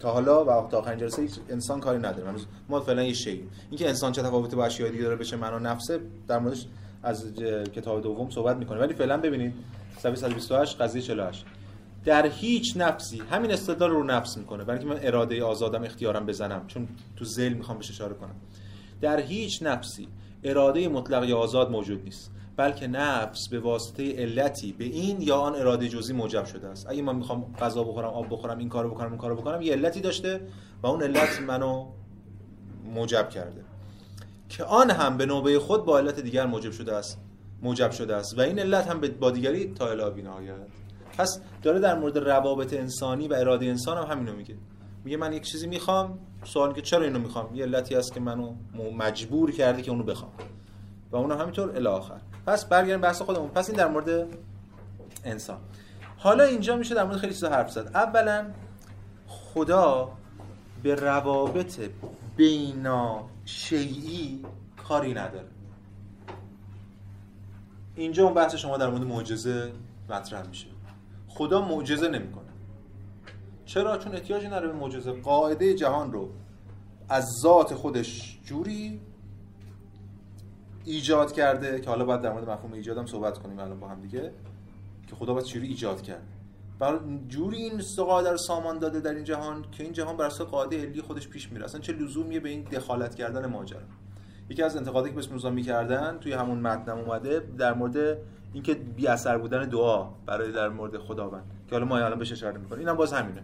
[0.00, 2.28] تا حالا و تا آخرین جلسه انسان کاری نداریم.
[2.28, 5.58] هنوز ما فعلا یه شی اینکه انسان چه تفاوتی با اشیاء دیگه داره بشه معنا
[5.58, 6.66] نفسه در موردش
[7.02, 7.34] از
[7.74, 9.54] کتاب دوم صحبت می‌کنه ولی فعلا ببینید.
[9.98, 11.46] صفحه 128 قضیه 48
[12.04, 14.64] در هیچ نفسی همین استدلال رو نفس می‌کنه.
[14.64, 18.34] برای اینکه من اراده آزادم اختیارم بزنم چون تو ذیل می‌خوام بهش اشاره کنم.
[19.00, 20.08] در هیچ نفسی
[20.44, 25.54] اراده مطلق یا آزاد موجود نیست بلکه نفس به واسطه علتی به این یا آن
[25.54, 26.90] اراده جزئی موجب شده است.
[26.90, 30.00] اگه من می‌خوام غذا بخورم آب بخورم این کارو بکنم این کارو بکنم یه علتی
[30.00, 30.40] داشته
[30.82, 31.86] و اون علت منو
[32.94, 33.64] موجب کرده.
[34.48, 37.18] که آن هم به نوبه خود با علت دیگر موجب شده است
[37.62, 38.38] موجب شده است.
[38.38, 40.54] و این علت هم با دیگری تا الی بینهایت
[41.20, 44.54] پس داره در مورد روابط انسانی و اراده انسان هم همینو میگه.
[45.04, 48.54] میگه من یک چیزی می‌خوام سوال که چرا اینو می‌خوام؟ یه علتی هست که منو
[48.98, 50.32] مجبور کرده که اونو بخوام.
[51.10, 52.20] و اونم همینطور الی آخر.
[52.46, 53.48] پس برگردیم بحث خودمون.
[53.48, 54.26] پس این در مورد
[55.24, 55.58] انسان.
[56.18, 57.90] حالا اینجا میشه در مورد خیلی چیزا حرف زد.
[57.94, 58.46] اولا
[59.28, 60.12] خدا
[60.82, 61.80] به روابط
[62.36, 64.44] بینا شیعی
[64.88, 65.48] کاری نداره.
[67.94, 69.72] اینجا اون بحث شما در مورد معجزه
[70.10, 70.66] مطرح میشه.
[71.34, 72.44] خدا معجزه نمی‌کنه.
[73.64, 75.12] چرا؟ چون احتیاجی نداره به معجزه.
[75.12, 76.30] قاعده جهان رو
[77.08, 79.00] از ذات خودش جوری
[80.84, 84.32] ایجاد کرده که حالا باید در مورد مفهوم ایجادم صحبت کنیم الان با هم دیگه
[85.06, 86.22] که خدا باید چجوری ایجاد کرد.
[86.78, 90.46] بر جوری این قاعده رو سامان داده در این جهان که این جهان بر اساس
[90.46, 91.64] قاعده علی خودش پیش میره.
[91.64, 93.80] اصلا چه لزومیه به این دخالت کردن ماجرا.
[94.48, 98.18] یکی از انتقاداتی که بهش موضوع می‌کردن توی همون متنم اومده در مورد
[98.52, 101.44] اینکه بی اثر بودن دعا برای در مورد خداوند.
[101.68, 102.78] که حالا ما الان بهش اشاره می‌کنیم.
[102.78, 103.42] اینم باز همینه.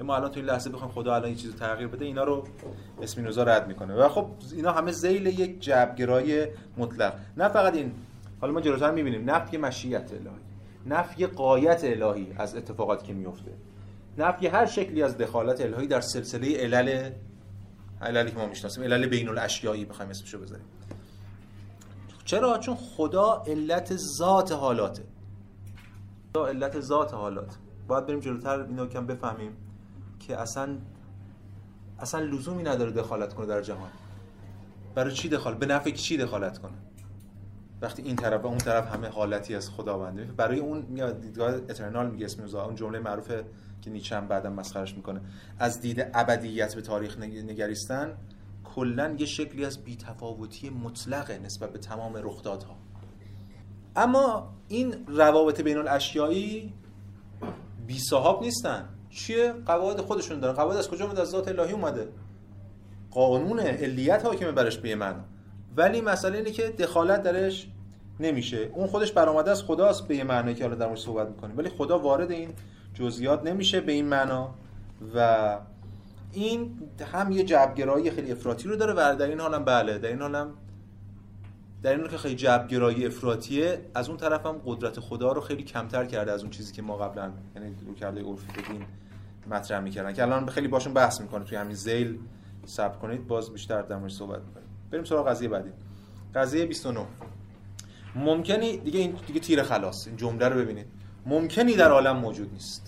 [0.00, 2.44] ما الان توی لحظه بخوایم خدا الان یه چیزی تغییر بده اینا رو
[3.02, 3.94] اسپینوزا رد می‌کنه.
[3.94, 7.14] و خب اینا همه ذیل یک جبرگرای مطلق.
[7.36, 7.92] نه فقط این.
[8.40, 9.30] حالا ما جلوتر می‌بینیم.
[9.30, 10.36] نفی مشیت الهی.
[10.86, 13.50] نفی قایت الهی از اتفاقاتی که میفته
[14.18, 17.10] نفی هر شکلی از دخالت الهی در سلسله علل
[18.02, 20.64] عللی که ما می‌شناسیم علل بین الاشیایی بخوایم اسمشو بذاریم.
[22.28, 25.02] چرا؟ چون خدا علت ذات حالاته.
[26.30, 27.56] خدا علت ذات حالات.
[27.88, 29.56] باید بریم جلوتر اینو کم بفهمیم
[30.20, 30.78] که اصلا
[31.98, 33.90] اصلا لزومی نداره دخالت کنه در جهان.
[34.94, 36.72] برای چی دخالت به نفع چی دخالت کنه؟
[37.82, 40.24] وقتی این طرف و اون طرف همه حالتی از خداونده.
[40.24, 40.80] برای اون
[41.20, 43.44] دیدگاه اترنال میگه اسم اون جمله معروفه
[43.82, 45.20] که نیچه هم بعدم مسخرش می‌کنه.
[45.58, 48.16] از دید ابدیت به تاریخ نگریستن
[48.78, 52.76] کلا یه شکلی از بیتفاوتی مطلقه نسبت به تمام رخدادها.
[53.96, 56.72] اما این روابط بین الاشیایی
[57.86, 58.88] بی صاحب نیستن.
[59.10, 60.54] چیه؟ قواعد خودشون دارن.
[60.54, 62.08] قواعد از کجا اومده؟ از ذات الهی اومده.
[63.10, 65.24] قانون علیت حاکمه برش به من.
[65.76, 67.68] ولی مسئله اینه که دخالت درش
[68.20, 68.70] نمیشه.
[68.74, 71.58] اون خودش برآمده از خداست به معنی که حالا در موردش صحبت می‌کنیم.
[71.58, 72.50] ولی خدا وارد این
[72.94, 74.54] جزئیات نمیشه به این معنا
[75.14, 75.58] و
[76.32, 76.78] این
[77.12, 80.54] هم یه جبرگرایی خیلی افراطی رو داره و در این حالم بله در این حالم
[81.82, 86.04] در این که خیلی جبرگرایی افراطیه از اون طرف هم قدرت خدا رو خیلی کمتر
[86.04, 88.46] کرده از اون چیزی که ما قبلا یعنی رو کرده عرفی
[89.50, 90.12] مطرح می‌کردن.
[90.12, 91.44] که الان خیلی باشون بحث می‌کنه.
[91.44, 92.18] توی همین زیل
[92.66, 94.66] صبر کنید باز بیشتر در صحبت می‌کنیم.
[94.90, 95.70] بریم سراغ قضیه بعدی.
[96.34, 97.06] قضیه 29
[98.14, 100.06] ممکنی دیگه این دیگه تیر خلاص.
[100.06, 100.86] این جمله رو ببینید.
[101.26, 102.87] ممکنی در عالم موجود نیست.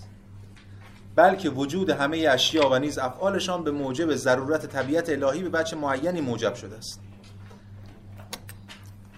[1.20, 6.20] بلکه وجود همه اشیا و نیز افعالشان به موجب ضرورت طبیعت الهی به بچه معینی
[6.20, 7.00] موجب شده است.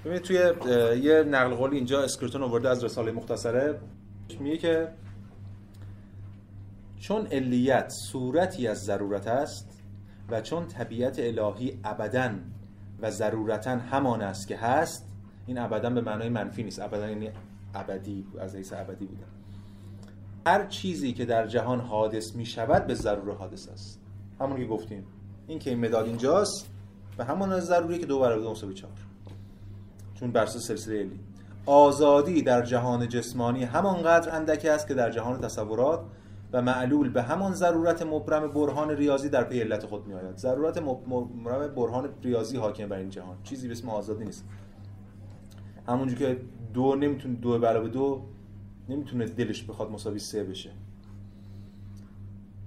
[0.05, 0.37] ببینید توی
[1.03, 3.81] یه نقل قولی اینجا اسکرتون آورده از رساله مختصره.
[4.41, 4.89] میگه که
[7.01, 9.83] چون علیت صورتی از ضرورت است
[10.31, 12.31] و چون طبیعت الهی ابدا
[13.01, 15.07] و ضرورتا همان است که هست
[15.47, 16.81] این ابدا به معنای منفی نیست.
[16.81, 17.31] ابدا یعنی
[17.75, 19.42] ابدی از حیث ابدی بوده.
[20.47, 24.01] هر چیزی که در جهان حادث می شود به ضرور حادث است.
[24.41, 25.07] همون که گفتیم.
[25.47, 26.71] این که این مداد اینجاست
[27.19, 28.93] و همون از ضروری که دو برابر دو مساوی چهار.
[30.15, 31.21] چون بر سلسله الی
[31.67, 36.01] آزادی در جهان جسمانی همانقدر اندک است که در جهان تصورات
[36.53, 40.83] و معلول به همان ضرورت مبرم برهان ریاضی در پی علت خود می آید ضرورت
[41.07, 43.37] مبرم برهان ریاضی حاکم بر این جهان.
[43.45, 44.45] چیزی به اسم آزادی نیست.
[45.89, 46.41] همونجور که
[46.75, 48.23] دو نمی‌تونه دو علاوه دو
[48.89, 50.71] نمی‌تونه دلش بخواد مساوی سه بشه.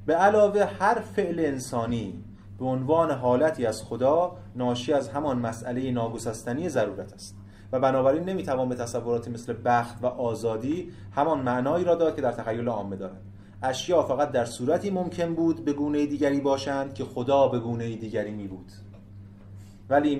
[0.05, 2.23] به علاوه هر فعل انسانی
[2.59, 7.35] به عنوان حالتی از خدا ناشی از همان مسئله ناگسستنی ضرورت است.
[7.71, 12.31] و بنابراین نمی‌توان به تصوراتی مثل بخت و آزادی همان معنایی را داد که در
[12.31, 13.21] تخیل عامه دارد.
[13.63, 18.31] اشیا فقط در صورتی ممکن بود به گونه دیگری باشند که خدا به گونه دیگری
[18.31, 18.71] می بود
[19.89, 20.19] ولی این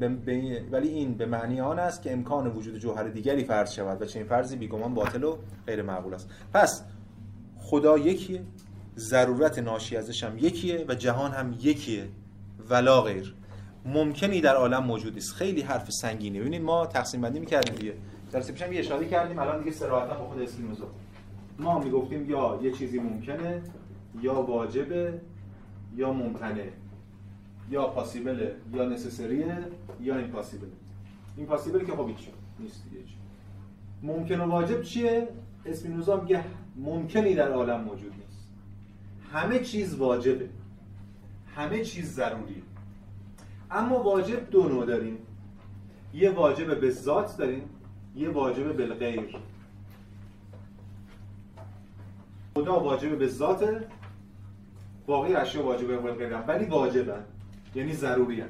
[0.00, 4.02] به این ولی این به معنی آن است که امکان وجود جوهر دیگری فرض شود
[4.02, 6.30] و چنین فرضی بیگمان باطل و غیر معقول است.
[6.54, 6.84] پس
[7.58, 8.42] خدا یکیه
[8.96, 12.04] ضرورت ناشی ازش هم یکیه و جهان هم یکیه
[12.70, 13.34] ولا غیر.
[13.84, 17.92] ممکنی در عالم موجود است خیلی حرف سنگینه ببینید ما تقسیم بندی می‌کردیم دیگه.
[18.32, 19.38] در پیش هم یه اشاره کردیم.
[19.38, 20.84] الان دیگه صراحتا با خود اسکیموزو
[21.58, 23.62] ما می‌گفتیم یا یه چیزی ممکنه
[24.22, 25.20] یا واجبه
[25.96, 26.68] یا ممکنه
[27.70, 29.58] یا پاسیبله یا نسسریه
[30.00, 30.70] یا این پاسیبله
[31.36, 33.02] این پاسیبله که خب هیچ نیست دیگه.
[34.02, 35.28] ممکن و واجب چیه؟
[35.66, 36.44] اسپینوزا میگه
[36.76, 38.48] ممکنی در عالم موجود نیست.
[39.32, 40.48] همه چیز واجبه.
[41.56, 42.62] همه چیز ضروریه.
[43.70, 45.18] اما واجب دو نوع داریم.
[46.14, 47.62] یه واجب به ذات داریم
[48.14, 49.36] یه واجب بالغیر
[52.54, 53.86] خدا واجب به ذات
[55.06, 57.24] باقی اشیا واجب به بالغیر ولی واجبن.
[57.76, 58.48] یعنی ضروری هن.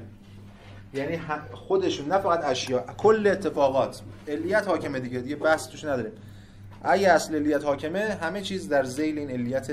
[0.93, 1.19] یعنی
[1.51, 4.01] خودشون نه فقط اشیا کل اتفاقات.
[4.27, 6.11] علیت حاکمه دیگه دیگه بحث توش نداره.
[6.83, 9.71] اگه اصل علیت حاکمه همه چیز در زیل این علیت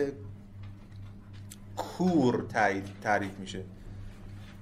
[1.77, 2.47] کور
[3.03, 3.61] تعریف میشه.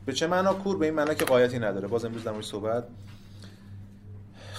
[0.06, 1.88] به چه معنا کور؟ به این معنا که قایتی نداره.
[1.88, 2.84] باز امروز در صحبت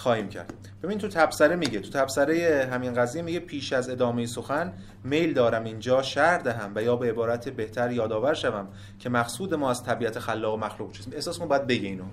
[0.04, 0.54] خواهیم کرد.
[0.84, 5.63] ببین تو تبصره میگه تو تبصره همین قضیه میگه پیش از ادامه سخن میل دارم
[5.63, 8.68] اینجا شهر دهم و یا به عبارت بهتر یادآور شوم
[9.00, 11.13] که مقصود ما از طبیعت خلاق و مخلوق چیست.
[11.13, 12.04] احساس ما باید بگه اینو.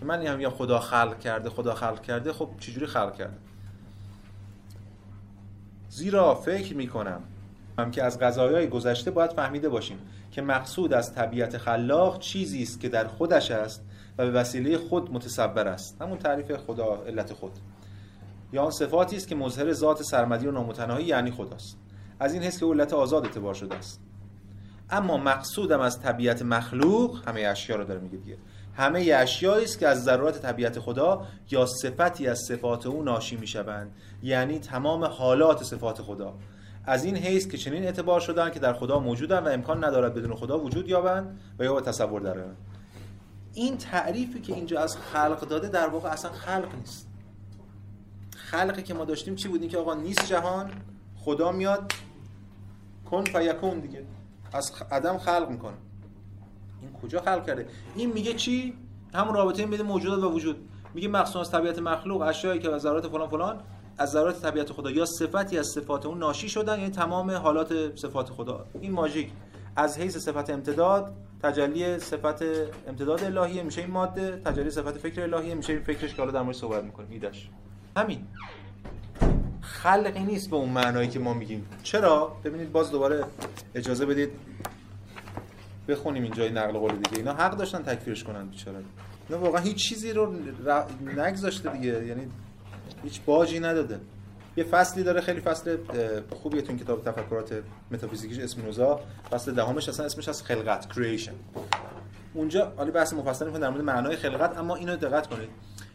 [0.00, 3.36] که من هم یا خدا خلق کرده خدا خلق کرده خب چجوری خلق کرده؟
[5.88, 7.20] زیرا فکر می‌کنم
[7.78, 9.98] هم که از غذایای گذشته باید فهمیده باشیم
[10.30, 13.84] که مقصود از طبیعت خلاق چیزی است که در خودش است
[14.18, 16.02] و به وسیله خود متصبر است.
[16.02, 17.52] همون تعریف خدا علت خود.
[18.52, 21.78] یا آن صفاتی است که مظهر ذات سرمدی و نامتناهی یعنی خداست.
[22.20, 24.00] از این حس که علت آزاد اعتبار شده است.
[24.90, 28.36] اما مقصودم از طبیعت مخلوق همه اشیا رو داره میگه دیگه.
[28.76, 33.92] همه اشیایی است که از ضرورت طبیعت خدا یا صفتی از صفات او ناشی می‌شوند.
[34.22, 36.34] یعنی تمام حالات صفات خدا.
[36.86, 40.34] از این حیث که چنین اعتبار شدن که در خدا موجودن و امکان ندارد بدون
[40.34, 42.56] خدا وجود یابند و یا تصور دارند
[43.54, 47.08] این تعریفی که اینجا از خلق داده در واقع اصلا خلق نیست.
[48.36, 50.70] خلقی که ما داشتیم چی بود؟ که آقا نیست جهان
[51.18, 51.92] خدا میاد
[53.10, 54.04] کن فیکون دیگه.
[54.52, 55.76] از عدم خلق می‌کنه.
[56.82, 58.74] این کجا خلق کرده؟ این میگه چی؟
[59.14, 60.68] همون رابطه این بین موجودات و وجود.
[60.94, 63.60] میگه مخصوص از طبیعت مخلوق اشیایی که از ذرات فلان فلان
[63.98, 64.90] از ذرات طبیعت خدا.
[64.90, 68.66] یا صفتی از صفات اون ناشی شدن یعنی تمام حالات صفات خدا.
[68.80, 69.32] این ماژیک.
[69.76, 72.42] از حیث صفت امتداد تجلی صفت
[72.88, 76.42] امتداد الهیه میشه این ماده تجلی صفت فکر الهیه میشه این فکرش که حالا در
[76.42, 77.08] مورد صحبت می‌کنیم.
[77.10, 77.48] ایدش
[77.96, 78.26] همین.
[79.60, 81.66] خلقی نیست به اون معنایی که ما میگیم.
[81.82, 83.24] چرا؟ ببینید باز دوباره
[83.74, 84.30] اجازه بدید
[85.88, 87.16] بخونیم اینجا نقل قول دیگه.
[87.16, 88.78] اینا حق داشتن تکفیرش کنن بیچاره.
[89.28, 90.34] اینا واقعا هیچ چیزی رو
[91.16, 92.06] نگذاشته دیگه.
[92.06, 92.26] یعنی
[93.02, 94.00] هیچ باجی نداده.
[94.56, 95.76] یه فصلی داره خیلی فصل
[96.30, 99.00] خوبیه تو این کتاب تفکرات متافیزیکیش اسپینوزا
[99.30, 101.32] فصل دهمش اصلا اسمش از خلقت کریشن
[102.34, 105.48] اونجا حالا بحث مفصل می‌کنه در مورد معنای خلقت اما اینو دقت کنید.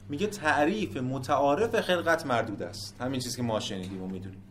[0.09, 2.95] میگه تعریف متعارف خلقت مردود است.
[3.01, 4.43] همین چیزی که ما شنیدیم و می‌دونیم.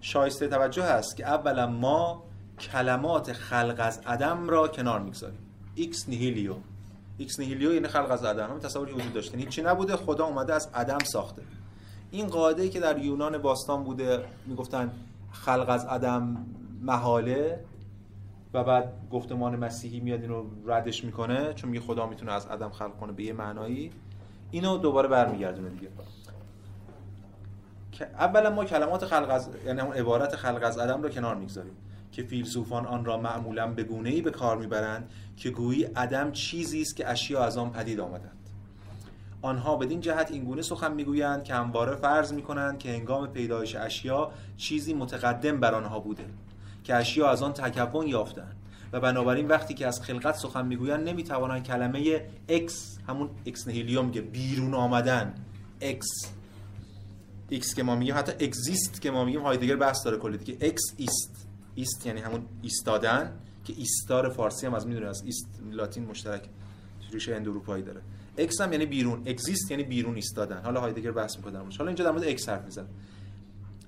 [0.00, 2.24] شایسته توجه هست که اولا ما
[2.60, 5.38] کلمات خلق از عدم را کنار می‌گذاریم.
[5.74, 6.54] ex nihilo
[7.18, 8.48] ex nihilo یعنی خلق از عدم.
[8.48, 9.38] همین تصوری وجود داشته.
[9.38, 11.42] هیچی نبوده؟ خدا اومده از عدم ساخته.
[12.10, 14.92] این قاعده که در یونان باستان بوده می‌گفتن
[15.32, 16.46] خلق از عدم
[16.82, 17.64] محاله
[18.54, 22.96] و بعد گفتمان مسیحی میاد اینو ردش می‌کنه چون میگه خدا می‌تونه از عدم خلق
[22.96, 23.92] کنه به یه معنایی
[24.50, 25.88] اینو دوباره برمیگردونه دیگه.
[27.92, 31.76] که اولا ما کلمات خلق از یعنی اون عبارت خلق از عدم رو کنار می‌گذاریم
[32.12, 36.96] که فیلسوفان آن را معمولا به گونه به کار می‌برند که گویی عدم چیزی است
[36.96, 38.37] که اشیا از آن پدید آمدند.
[39.42, 44.30] آنها بدین جهت این گونه سخن می‌گویند که همواره فرض می‌کنند که هنگام پیدایش اشیا
[44.56, 46.24] چیزی متقدم بر آنها بوده
[46.84, 48.56] که اشیا از آن تکون یافتند.
[48.92, 54.20] و بنابراین وقتی که از خلقت سخن می‌گویند نمی‌توانند کلمه ex همون ex nihilum که
[54.20, 55.34] بیرون آمدن
[55.80, 56.08] اکس
[57.48, 60.66] ایکس که ما میگیم حتی exist که ما میگیم هایدگر بحث داره کلی دیگه.
[60.66, 63.32] ex ist ist یعنی همون ایستادن
[63.64, 66.42] که ایستار فارسی هم از می‌دونه از ist لاتین مشترک
[67.12, 68.00] ریشه هند اروپایی داره.
[68.38, 69.22] ex هم یعنی بیرون.
[69.26, 70.62] exist یعنی بیرون ایستادن.
[70.62, 72.86] حالا هایدگر بحث می‌کنه حالا اینجا در مورد ex حرف می‌زنه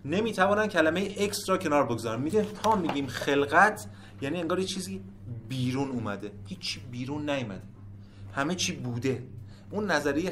[0.04, 2.22] نمی‌توانن کلمه ex را کنار بگذارن.
[2.22, 3.86] میگه تا میگیم خلقت
[4.20, 5.00] یعنی انگار یه چیزی
[5.48, 6.30] بیرون اومده.
[6.46, 7.62] هیچ بیرون نیومده.
[8.34, 9.22] همه چی بوده.
[9.70, 10.30] اون نظریه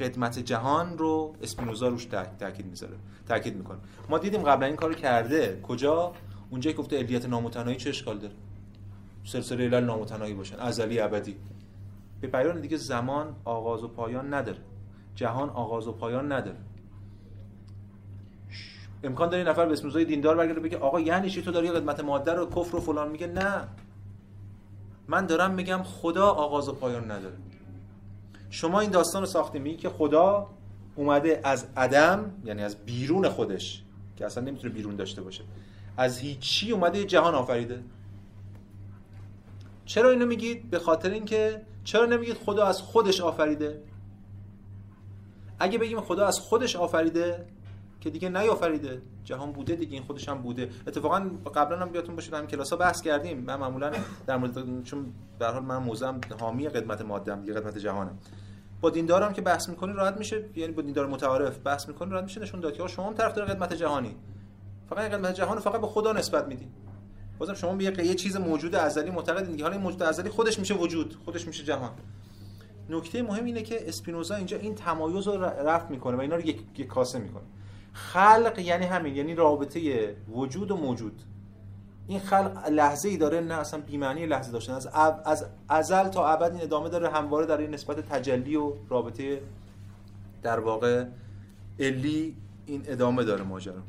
[0.00, 2.04] قدمت جهان رو اسپینوزا روش
[2.38, 2.96] تاکید می‌ذاره.
[3.28, 3.78] تاکید می‌کنه.
[4.08, 5.60] ما دیدیم قبلا این کارو کرده.
[5.62, 6.12] کجا؟
[6.50, 8.34] اونجا گفته علیت نامتناهی چه اشکال داره؟
[9.24, 10.58] سلسله علل نامتناهی باشن.
[10.58, 11.36] ازلی ابدی.
[12.26, 14.58] به بیان دیگه زمان آغاز و پایان نداره.
[15.14, 16.56] جهان آغاز و پایان نداره.
[19.04, 22.32] امکان داره نفر به اسم دیندار برگرده بگه آقا یعنی چی تو داری قدمت ماده
[22.32, 23.68] رو کفر و فلان میگه؟ نه.
[25.08, 27.36] من دارم میگم خدا آغاز و پایان نداره.
[28.50, 30.46] شما این داستان رو ساخته میگی که خدا
[30.96, 33.82] اومده از عدم یعنی از بیرون خودش
[34.16, 35.44] که اصلا نمی‌تونه بیرون داشته باشه
[35.96, 37.82] از هیچی اومده جهان آفریده.
[39.84, 43.82] چرا اینو میگید؟ به خاطر اینکه چرا نمیگید خدا از خودش آفریده؟
[45.58, 47.46] اگه بگیم خدا از خودش آفریده
[48.00, 49.02] که دیگه نیافریده.
[49.24, 50.70] جهان بوده دیگه این خودش هم بوده.
[50.86, 53.38] اتفاقا قبلا هم بیاتون باشه کلاس ها بحث کردیم.
[53.38, 53.92] من معمولا
[54.26, 58.10] در مورد چون به حال من موزم حامی قدمت ماده دیگه قدمت جهانه.
[58.80, 62.40] با دیندارم که بحث می‌کنی راحت میشه یعنی با دیندار متعارف بحث می‌کنی راحت میشه
[62.40, 64.16] نشون داد که شما هم طرفدار قدمت جهانی.
[64.88, 66.68] فقط قدمت جهان فقط به خدا نسبت میدی
[67.38, 70.74] بازم شما به یه چیز موجود ازلی معتقدین دیگه حالا این موجود ازلی خودش میشه
[70.74, 71.90] وجود خودش میشه جهان.
[72.90, 76.62] نکته مهم اینه که اسپینوزا اینجا این تمایز رو رفت می‌کنه و اینا رو یک,
[76.78, 77.42] یک کاسه می‌کنه.
[77.92, 81.22] خلق یعنی همین یعنی رابطه وجود و موجود.
[82.08, 84.86] این خلق لحظه ای داره نه اصلا بی‌معنی لحظه داشتن از
[85.24, 89.40] از ازل تا ابد این ادامه داره همواره در این نسبت تجلی و رابطه
[90.42, 91.04] در واقع
[91.78, 93.82] الی این ادامه داره ماجرا.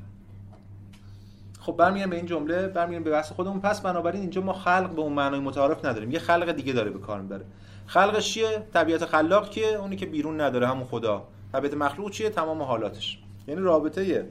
[1.68, 3.60] خب برمیگردیم به این جمله برمیگردیم به بحث خودمون.
[3.60, 6.12] پس بنابراین اینجا ما خلق به اون معنای متعارف نداریم.
[6.12, 7.46] یه خلق دیگه داره به کار می‌بره.
[7.86, 11.28] خلقش چیه؟ طبیعت خلاق کیه؟ اونی که بیرون نداره همون خدا.
[11.54, 13.20] طبیعت مخلوق چیه؟ تمام حالاتش.
[13.48, 14.30] یعنی رابطه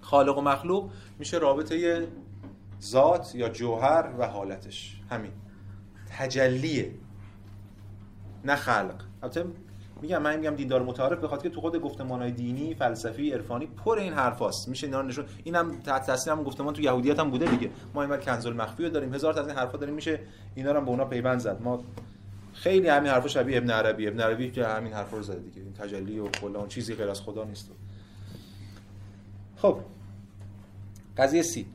[0.00, 2.06] خالق و مخلوق میشه رابطه
[2.82, 5.00] ذات یا جوهر و حالتش.
[5.10, 5.32] همین.
[6.18, 6.90] تجلیه.
[8.44, 8.94] نه خلق.
[9.22, 9.44] البته
[10.02, 13.98] میگم من میگم دیندار متعارف به خاطر که تو خود گفتمانهای دینی فلسفی عرفانی پر
[13.98, 17.70] این حرفاست میشه اینا نشون اینم تحت تاثیر هم گفتمان تو یهودیت هم بوده دیگه.
[17.94, 19.14] ما این کنز المخفی رو داریم.
[19.14, 19.94] هزار تا از این حرفا داریم.
[19.94, 20.20] میشه
[20.54, 21.62] اینا رو هم به اونا پیوند زد.
[21.62, 21.84] ما
[22.52, 24.08] خیلی همین حرفا شبیه ابن عربی.
[24.08, 25.62] ابن عربی که همین حرفا رو زده دیگه.
[25.62, 27.70] این تجلی و کلا اون چیزی غیر از خدا نیست.
[29.56, 29.80] خب.
[31.16, 31.66] قضیه سی.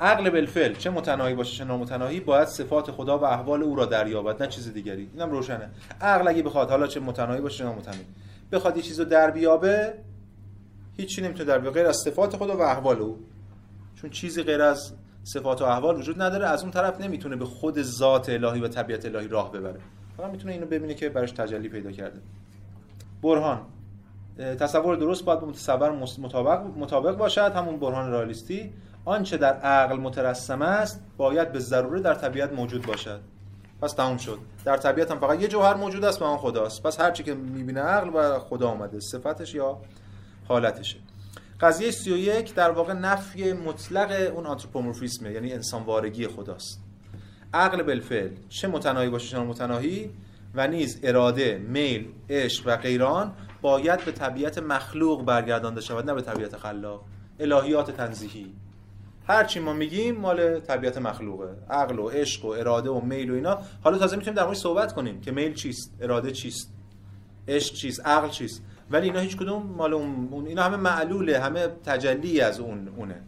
[0.00, 4.42] عقل بالفعل چه متناهی باشه چه نامتناهی باید صفات خدا و احوال او را دریابد
[4.42, 5.10] نه چیز دیگری.
[5.14, 5.70] اینم روشنه.
[6.00, 8.04] عقل اگه بخواد حالا چه متناهی باشه چه نامتناهی.
[8.52, 9.94] بخواد یه چیزو در بیابه
[10.96, 13.18] هیچی نمی‌تونه در غیر از صفات خدا و احوال او.
[13.94, 14.92] چون چیزی غیر از
[15.24, 19.06] صفات و احوال وجود نداره از اون طرف نمی‌تونه به خود ذات الهی و طبیعت
[19.06, 19.80] الهی راه ببره.
[20.16, 22.20] فقط می‌تونه اینو ببینه که براش تجلی پیدا کرده.
[23.22, 23.60] برهان.
[24.38, 28.72] تصور درست باید به متصور مطابق مطابق باشد همون برهان رالیستی
[29.06, 33.20] آنچه در عقل مترسم است باید به ضروره در طبیعت موجود باشد.
[33.82, 34.38] پس تموم شد.
[34.64, 36.82] در طبیعت هم فقط یه جوهر موجود است و آن خداست.
[36.82, 39.00] پس هر چی که می‌بینه عقل و خدا آمده.
[39.00, 39.78] صفتش یا
[40.48, 40.96] حالتشه
[41.60, 46.80] قضیه 31 در واقع نفی مطلق اون آنتروپومورفیسمه یعنی انسان وارگی خداست.
[47.54, 48.30] عقل بالفعل.
[48.48, 50.10] چه متناهی باشه چه متناهی
[50.54, 53.32] و نیز اراده، میل، عشق و غیران
[53.62, 57.04] باید به طبیعت مخلوق برگردانده شود نه به طبیعت خلاق.
[57.40, 58.54] الهیات تنزیهی.
[59.28, 61.48] هر چی ما میگیم مال طبیعت مخلوقه.
[61.70, 63.58] عقل و عشق و اراده و میل و اینا.
[63.84, 66.72] حالا تازه می‌تونیم در مورد صحبت کنیم که میل چیست اراده چیست
[67.48, 68.62] عشق چیست عقل چیست.
[68.90, 73.22] ولی اینا هیچ کدوم مال اون اینا همه معلوله همه تجلی از اون اونه.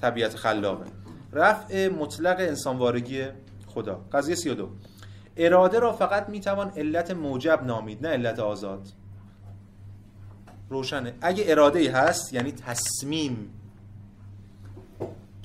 [0.00, 0.84] طبیعت خلاقه.
[1.32, 3.24] رفع مطلق انسانوارگی
[3.66, 4.04] خدا.
[4.12, 4.68] قضیه 32
[5.36, 8.88] اراده را فقط می‌توان علت موجب نامید نه علت آزاد.
[10.68, 11.14] روشنه.
[11.20, 13.50] اگه اراده ای هست یعنی تصمیم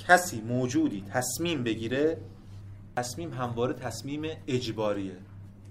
[0.08, 2.18] کسی موجودی تصمیم بگیره
[2.96, 5.18] تصمیم همواره تصمیم اجباریه.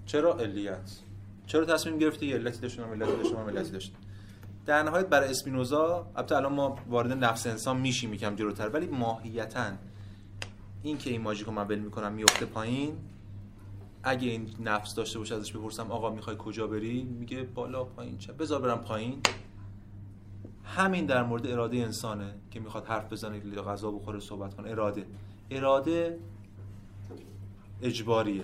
[0.05, 0.91] چرا علیت؟
[1.47, 3.93] چرا تصمیم گرفته یه علتی داشتم علتی داشتم علتی داشت؟
[4.65, 9.71] در نهایت برای اسپینوزا البته الان ما وارد نفس انسان میشیم یکم جلوتر ولی ماهیتا
[10.83, 12.97] این که این ماژیکو من ول می‌کنم میفته پایین.
[14.03, 18.17] اگه این نفس داشته باشه ازش بپرسم آقا می‌خوای کجا بری؟ میگه بالا پایین.
[18.17, 19.21] چه بذار برم پایین.
[20.65, 24.69] همین در مورد اراده انسانه که می‌خواد حرف بزنه یا غذا بخوره صحبت کنه.
[24.69, 25.05] اراده.
[25.51, 26.19] اراده
[27.81, 28.43] اجباریه.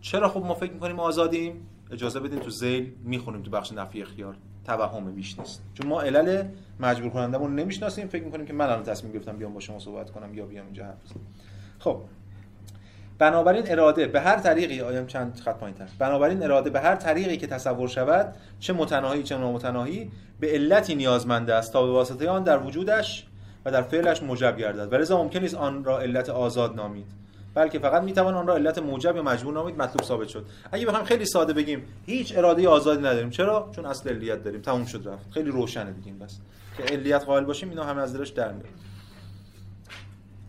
[0.00, 4.36] چرا خب ما فکر می‌کنیم آزادیم؟ اجازه بدین تو زیل می‌خونیم تو بخش نفی اختیار
[4.64, 5.62] توهم بیش نیست.
[5.74, 6.48] چون ما علل
[6.80, 8.08] مجبور کنندمون نمی‌شناسیم.
[8.08, 10.84] فکر می‌کنیم که من الان تصمیم گرفتم بیام با شما صحبت کنم یا بیام اینجا
[10.84, 11.26] حرف بزنم.
[11.78, 12.00] خب
[13.18, 17.46] بنابراین اراده به هر طریقی آیم چند خط پایینتر؟ بنابراین اراده به هر طریقی که
[17.46, 20.10] تصور شود چه متناهی چه نامتناهی
[20.40, 23.26] به علتی نیازمند است تا به واسطه آن در وجودش
[23.64, 24.92] و در فعلش موجب گردد.
[24.92, 27.06] و لذا ممکن نیست آن را علت آزاد نامید.
[27.54, 30.46] بلکه فقط می‌توان آن را علت موجب یا مجبور نامید مطلوب ثابت شد.
[30.72, 33.30] اگه بخوایم خیلی ساده بگیم هیچ اراده آزادی نداریم.
[33.30, 34.60] چرا؟ چون اصل علیت داریم.
[34.60, 35.32] تموم شد رفت.
[35.32, 36.38] خیلی روشنه دیگه بس.
[36.76, 38.93] که علیت قائل باشیم اینا همه از دلش در میاد.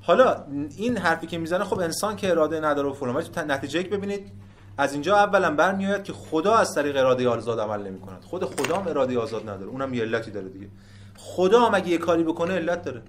[0.06, 0.43] حالا
[0.78, 4.32] این حرفی که می‌زنه خب انسان که اراده نداره و فلان نتیجه یک ببینید
[4.78, 8.78] از اینجا اولا برمیاد که خدا از طریق اراده آزاد عمل نمی کند خود خدا
[8.78, 9.72] هم اراده آزاد نداره.
[9.72, 10.68] اونم یه علتی داره دیگه.
[11.18, 13.01] خدا هم اگه یه کاری بکنه علت داره.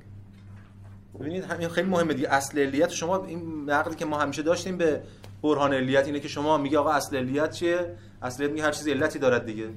[1.21, 2.29] ببینید همین خیلی مهمه دیگه.
[2.29, 5.03] اصل علیت شما این نقدی که ما همیشه داشتیم به
[5.43, 8.91] برهان علیت اینه که شما میگه آقا اصل علیت چیه؟ اصل علیت میگه هر چیزی
[8.91, 9.69] علتی دارد دیگه.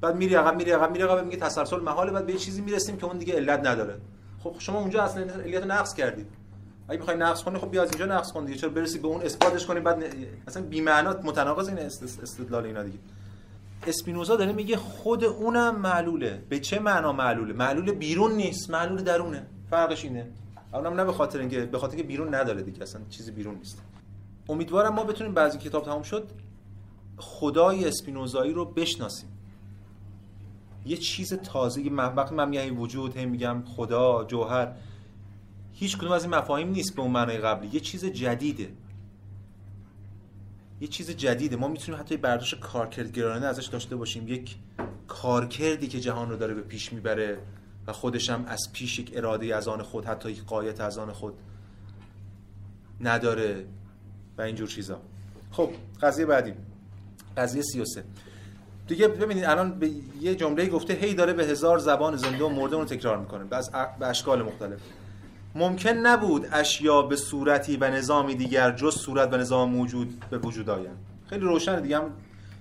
[0.00, 2.12] بعد میری عقب میری عقب میری عقب میگه تسلسل محاله.
[2.12, 3.96] بعد به یه چیزی می‌رسیم که اون دیگه علت نداره.
[4.42, 6.26] خب شما اونجا اصل علیت رو نقض کردید.
[6.88, 8.58] اگه می‌خوای نقص کنی خب بیا از اینجا نقص کن دیگه.
[8.58, 10.04] چرا برسی به اون اثباتش کنی؟ بعد
[10.48, 12.98] اصلا بی متناقض این استدلال اینا دیگه.
[13.86, 16.42] اسپینوزا داره میگه خود اونم معلوله.
[16.48, 19.46] به چه معنا معلوله؟ معلول بیرون نیست معلول درونه.
[19.70, 20.26] فرقش اینه.
[20.72, 23.82] اونم نه به خاطر اینکه به خاطر اینکه بیرون نداره دیگه اصلا چیزی بیرون نیست.
[24.48, 26.28] امیدوارم ما بتونیم بعضی کتاب تمام شد
[27.16, 29.28] خدای اسپینوزایی رو بشناسیم.
[30.86, 34.72] یه چیز تازه وقتی من میگم وجود هم میگم خدا جوهر.
[35.78, 37.68] هیچ کدوم از این مفاهیم نیست به اون معنای قبلی.
[37.72, 38.68] یه چیز جدیده.
[40.80, 41.56] یه چیز جدیده.
[41.56, 44.28] ما می‌تونیم حتی برداشت کارکردگرانه ازش داشته باشیم.
[44.28, 44.56] یک
[45.08, 47.38] کارکردی که جهان رو داره به پیش می‌بره
[47.86, 51.12] و خودش هم از پیش یک اراده از آن خود حتی یک قایت از آن
[51.12, 51.34] خود
[53.00, 53.66] نداره
[54.38, 55.00] و اینجور چیزا.
[55.50, 55.70] خب
[56.02, 56.52] قضیه بعدی.
[57.36, 58.04] قضیه 33
[58.86, 62.76] دیگه ببینید الان به یه جمله گفته هی داره به هزار زبان زنده و مرده
[62.76, 63.44] اون تکرار می‌کنه.
[63.98, 64.80] به اشکال مختلف.
[65.56, 70.70] ممکن نبود اشیا به صورتی و نظامی دیگر جز صورت و نظام موجود به وجود
[70.70, 70.96] آیند.
[71.26, 72.10] خیلی روشنه دیگه هم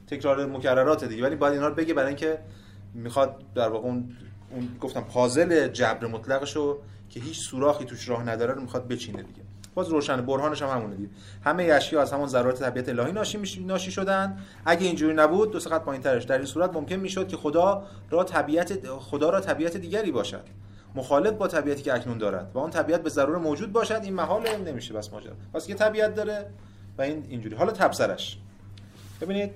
[0.07, 1.23] تکرار مکررات دیگه.
[1.23, 2.39] ولی باید اینا رو بگه برای اینکه
[2.93, 4.15] می‌خواد در واقع اون,
[4.51, 6.77] اون گفتم پازل جبر مطلقشو
[7.09, 9.41] که هیچ سوراخی توش راه نداره رو می‌خواد بچینه دیگه.
[9.73, 11.09] باز روشنه برهانش هم همونه دیگه.
[11.43, 13.65] همه اشیا از همون ذرات طبیعت الهی ناشی.
[13.67, 14.37] ناشی شدن.
[14.65, 16.23] اگه اینجوری نبود دو خط پایینترش.
[16.23, 20.43] در این صورت ممکن می‌شد که خدا را طبیعت خدا را طبیعت دیگری باشد.
[20.95, 24.61] مخالف با طبیعتی که اکنون دارد و اون طبیعت به ضرور موجود باشد این محال
[24.65, 24.93] نمیشه.
[24.93, 25.33] بس ماجرا.
[25.53, 26.45] پس یه طبیعت داره
[26.97, 27.55] و این اینجوری.
[27.55, 28.37] حالا تبصرش
[29.21, 29.51] ببینید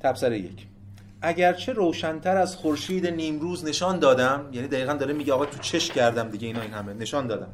[0.00, 0.66] تبصره یک.
[1.22, 6.28] اگرچه روشنتر از خورشید نیمروز نشان دادم یعنی دقیقا داره میگه آقا تو چش کردم
[6.28, 6.94] دیگه اینا این همه.
[6.94, 7.52] نشان دادم.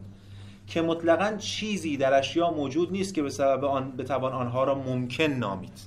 [0.66, 5.24] که مطلقا چیزی در اشیا موجود نیست که به سبب آن بتوان آنها را ممکن
[5.24, 5.78] نامید.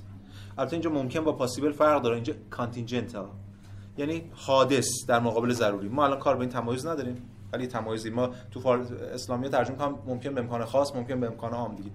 [0.58, 2.14] البته اینجا ممکن با possible فرق داره.
[2.14, 3.28] اینجا contingent
[4.00, 5.88] یعنی حادث در مقابل ضروری.
[5.88, 7.16] ما الان کار به این تمایز نداریم
[7.52, 8.10] ولی تمایزی.
[8.10, 8.78] ما تو فار...
[9.14, 11.90] اسلامی ترجمه کنم ممکن به امکان خاص ممکن به امکان عام دیگه.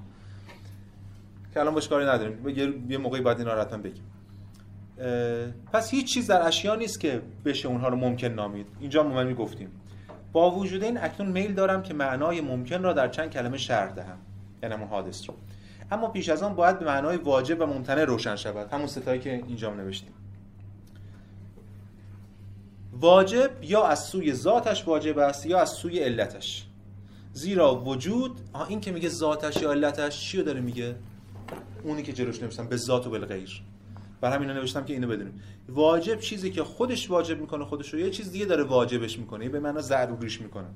[1.53, 2.49] که الان باش کاری نداریم.
[2.89, 4.03] یه موقعی بعد اینا رو بگیم.
[5.73, 8.67] پس هیچ چیز در اشیا نیست که بشه اونها رو ممکن نامید.
[8.79, 9.69] اینجا ما گفتیم.
[10.31, 14.17] با وجود این اکنون میل دارم که معنای ممکن را در چند کلمه شرح دهم.
[14.63, 15.35] یعنی همون حادث رو.
[15.91, 18.73] اما پیش از آن باید به معنای واجب و ممتنع روشن شود.
[18.73, 20.13] همون ستایی که اینجا نوشتیم.
[22.95, 26.65] واجب یا از سوی ذاتش واجب است یا از سوی علتش.
[27.33, 28.39] زیرا وجود
[28.69, 30.95] این که میگه ذاتش یا علتش چی رو داره میگه؟
[31.83, 33.61] اونی که جلوش نوشتم به ذات و بالغیر
[34.21, 35.41] بر همین نوشتم که اینو بدونیم.
[35.69, 39.49] واجب چیزی که خودش واجب می‌کنه خودش رو یه چیز دیگه داره واجبش می‌کنه.
[39.49, 40.67] به معنا ضروریش می‌کنه.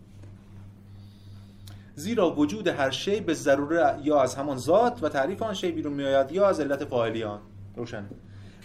[1.96, 5.94] زیرا وجود هر شی به ضروره یا از همان ذات و تعریف آن شی بیرون
[5.94, 7.40] میآید یا از علت فاعلی آن
[7.76, 8.10] روشن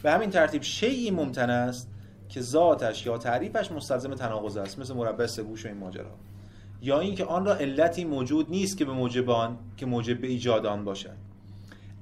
[0.03, 1.91] به همین ترتیب شیئی ممتن است
[2.29, 6.11] که ذاتش یا تعریفش مستلزم تناقض است مثل مربع سگوش و این ماجرا.
[6.83, 10.67] یا اینکه آن را علتی موجود نیست که به موجب آن که موجب به ایجاد
[10.67, 11.17] آن باشد.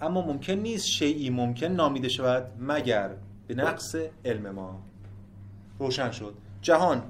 [0.00, 3.10] اما ممکن نیست شیئی ممکن نامیده شود مگر
[3.46, 4.80] به نقص علم ما.
[5.78, 6.34] روشن شد.
[6.62, 7.02] جهان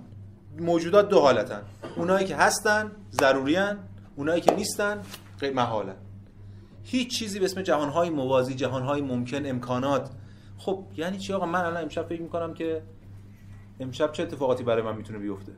[0.59, 1.63] موجودات دو حالتن.
[1.97, 3.79] اونایی که هستن ضروریان
[4.17, 5.03] اونایی که نیستن
[5.41, 5.97] غیر محالن
[6.85, 10.11] هیچ چیزی به اسم جهانهای موازی جهانهای ممکن امکانات.
[10.59, 12.83] خب یعنی چی آقا؟ من الان امشب فکر می‌کنم که
[13.83, 15.53] امشب چه اتفاقاتی برای من می‌تونه بیفته؟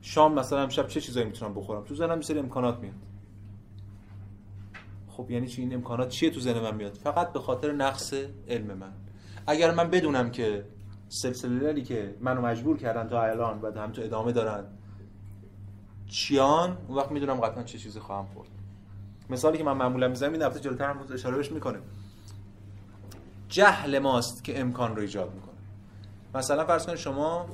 [0.00, 2.94] شام مثلا امشب چه چیزایی می‌تونم بخورم؟ تو ذهنم یه امکانات میاد.
[5.08, 8.14] خب یعنی چی؟ این امکانات چیه تو ذهن من میاد؟ فقط به خاطر نقص
[8.48, 8.92] علم من.
[9.46, 10.64] اگر من بدونم که
[11.08, 14.64] سلسله که منو مجبور کردن تا الان و هم تو ادامه دارن
[16.06, 18.48] چیان؟ اون وقت می‌دونم قطعا چه چیزی خواهم خورد.
[19.30, 21.78] مثالی که من معمولا می‌زنم این هفته جلوتر هم اشاره بهش می‌کنه.
[23.48, 25.51] جهل ماست که امکان رو ایجاد می‌کنه.
[26.34, 27.46] مثلا فرض کنید شما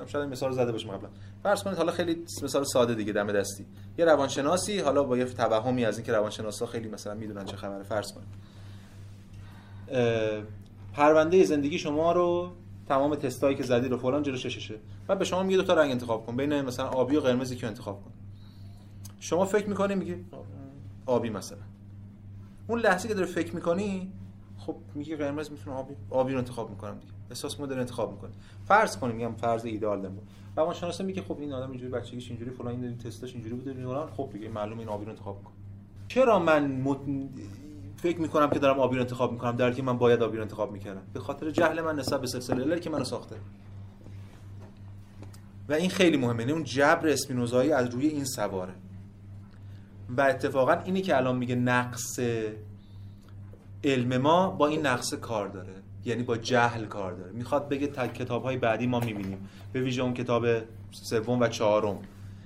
[0.00, 1.08] هم شاید مثال زده باشم قبلا.
[1.42, 3.66] فرض کنید حالا خیلی مثال ساده دیگه دم دستی.
[3.98, 8.12] یه روانشناسی حالا با یه توهمی از اینکه روانشناسا خیلی مثلا می‌دونن چه خبره فرض
[8.12, 8.28] کنید.
[10.92, 12.52] پرونده زندگی شما رو
[12.88, 14.74] تمام تستایی که زدی رو فلان جلو شششه.
[15.06, 17.66] بعد به شما میگه دو تا رنگ انتخاب کن بین مثلا آبی و قرمزی که
[17.66, 18.10] انتخاب کن.
[19.20, 20.24] شما فکر می‌کنی؟ میگی
[21.06, 21.58] آبی مثلا.
[22.68, 24.12] اون لحظه که داره فکر می‌کنی
[24.58, 27.12] خب میگه قرمز می‌تونه آبی آبی رو انتخاب می‌کنم دیگه.
[27.30, 28.30] احساس داره انتخاب می‌کنه.
[28.64, 30.18] فرض کنیم میگم فرض ایدئال دارم
[30.56, 34.10] روانشناس میگه خب این آدم اینجوری بچگیش اینجوری فلان این تستش اینجوری بوده فلان.
[34.10, 35.54] خب دیگه معلومه این آبی رو انتخاب می‌کنه.
[36.08, 36.98] چرا من مت...
[37.96, 40.72] فکر می‌کنم که دارم آبی رو انتخاب می‌کنم؟ در که من باید آبی رو انتخاب
[40.72, 41.02] می‌کردم.
[41.12, 43.36] به خاطر جهل من نسبت به سلسله علل که منو ساخته.
[45.68, 46.40] و این خیلی مهمه.
[46.40, 48.74] یعنی اون جبر اسپینوزایی از روی این سواره.
[50.16, 52.20] و اتفاقا اینی که الان میگه نقص
[53.84, 55.74] علم ما با این نقص کار داره.
[56.06, 57.32] یعنی با جهل کار داره.
[57.32, 59.48] می‌خواد بگه کتاب های بعدی ما می‌بینیم.
[59.72, 60.46] به ویژه اون کتاب
[60.90, 61.98] سوم و چهارم.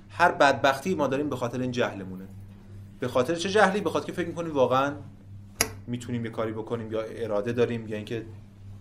[0.09, 2.25] هر بدبختی ما داریم به خاطر این جهلمونه.
[2.99, 4.93] به خاطر چه جهلی؟ به خاطر که فکر می‌کنیم واقعا
[5.87, 8.25] می‌تونیم یه کاری بکنیم یا اراده داریم یا اینکه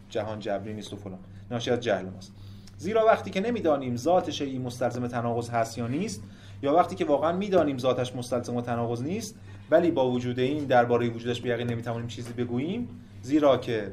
[0.08, 1.18] جهان جبری نیست و فلان.
[1.50, 2.32] ناشی از جهل ماست.
[2.76, 6.22] زیرا وقتی که نمی‌دانیم ذات شیعی مستلزم تناقض هست یا نیست
[6.62, 9.34] یا وقتی که واقعا می‌دانیم ذاتش مستلزم تناقض نیست
[9.70, 12.88] ولی با وجود این درباره وجودش به یقین نمی‌توانیم چیزی بگوییم
[13.22, 13.92] زیرا که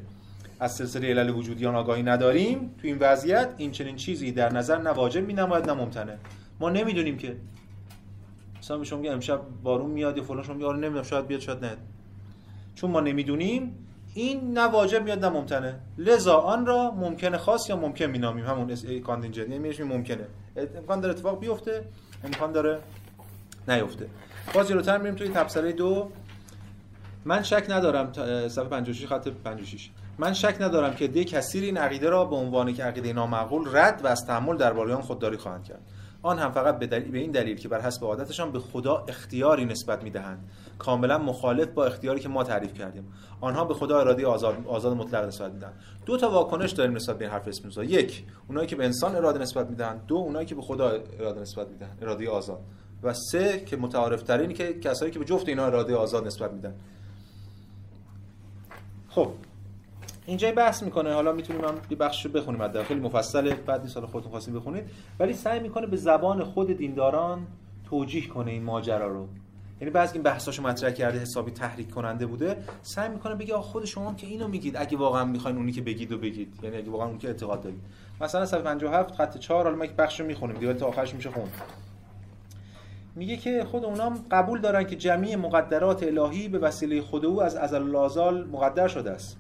[0.60, 4.89] از سلسله علل وجودیان آگاهی نداریم تو این وضعیت این چنین چیزی در نظر نه
[4.89, 6.18] واجب مینماید نه ممتنه.
[6.60, 7.38] ما نمی‌دونیم که
[8.60, 11.66] مثلا شما میگه امشب بارون میاد یا فلان شما میگه آره نمی‌دونم شاید بیاد شاید
[11.66, 11.78] نه
[12.76, 15.80] چون ما نمی‌دونیم این نه واجب میاد نه ممتنه.
[15.97, 20.28] لذا آن را ممکن خاص یا ممکن مینامیم؟ همون کاندینجنت یعنی ممکنه.
[20.78, 21.84] امکان داره اتفاق بیفته
[22.24, 22.80] امکان داره
[23.68, 24.08] نیفته.
[24.53, 26.12] باز جلوتر میریم توی تبصره دو.
[27.26, 28.14] من شک ندارم
[28.47, 29.89] صفحه 56 خط 56
[30.20, 34.01] من شک ندارم که ده کثیر این عقیده را به عنوان که عقیده نامعقول رد
[34.03, 35.82] و از تحمل درباره آن خودداری خواهند کرد.
[36.22, 39.65] آن هم فقط به, دلیل، به این دلیل که بر حسب عادتشان به خدا اختیاری
[39.65, 40.49] نسبت می‌دهند.
[40.80, 43.13] کاملا مخالف با اختیاری که ما تعریف کردیم.
[43.41, 45.74] آنها به خدا اراده آزاد, آزاد مطلق نسبت میدن
[46.05, 49.39] دو تا واکنش داریم نسبت به این حرف اسپینوزا یک اونایی که به انسان اراده
[49.39, 52.59] نسبت میدن دو اونایی که به خدا اراده نسبت میدن اراده آزاد.
[53.03, 56.74] و سه که متعارف ترینی که کسایی که به جفت اینا اراده آزاد نسبت میدن
[59.09, 59.32] خب
[60.28, 61.14] اینجا بحث می‌کنه.
[61.14, 62.62] حالا می‌تونیم هم یه بخش رو بخونیم.
[62.62, 63.56] از خیلی مفصله.
[63.56, 64.84] بعد نیست حالا خودتون بخونید.
[65.20, 67.48] ولی سعی می‌کنه به زبان خود دینداران
[67.90, 69.28] توجیه کنه این ماجرا رو.
[69.82, 72.58] یعنی بعضی این بحثاشو مطرح کرده حسابی تحریک کننده بوده.
[72.82, 74.78] سعی می‌کنه بگه خود شما که اینو میگید.
[74.78, 76.60] اگه واقعا می‌خواین اونی که بگید و بگید.
[76.64, 77.82] یعنی اگه واقعا اون که اعتقاد دارید.
[78.22, 80.58] مثلا صفحه 57 خط 4 حالا ما یک بخشو می‌خونیم.
[80.58, 81.52] دیگه تا آخرش میشه خوند.
[83.16, 87.56] میگه که خود اونام قبول دارن که جمعی مقدرات الهی به وسیله خود او از
[87.56, 89.38] ازل الازال مقدر شده است.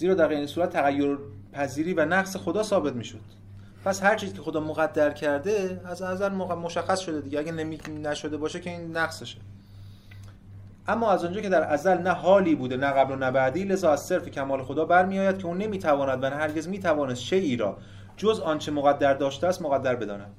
[0.00, 1.18] زیرا در این صورت تغییر
[1.52, 3.20] پذیری و نقص خدا ثابت می‌شد.
[3.84, 7.38] پس هر چیزی که خدا مقدر کرده از ازل مشخص شده دیگه.
[7.38, 9.38] اگه نمی نشده باشه که این نقصشه.
[10.88, 13.92] اما از آنجا که در ازل نه حالی بوده نه قبل و نه بعدی لذا
[13.92, 17.76] از صرف کمال خدا برمیآید که اون نمی‌تواند و هرگز می‌توانست شیئی را
[18.16, 20.32] جز آنچه مقدر داشته است مقدر بداند.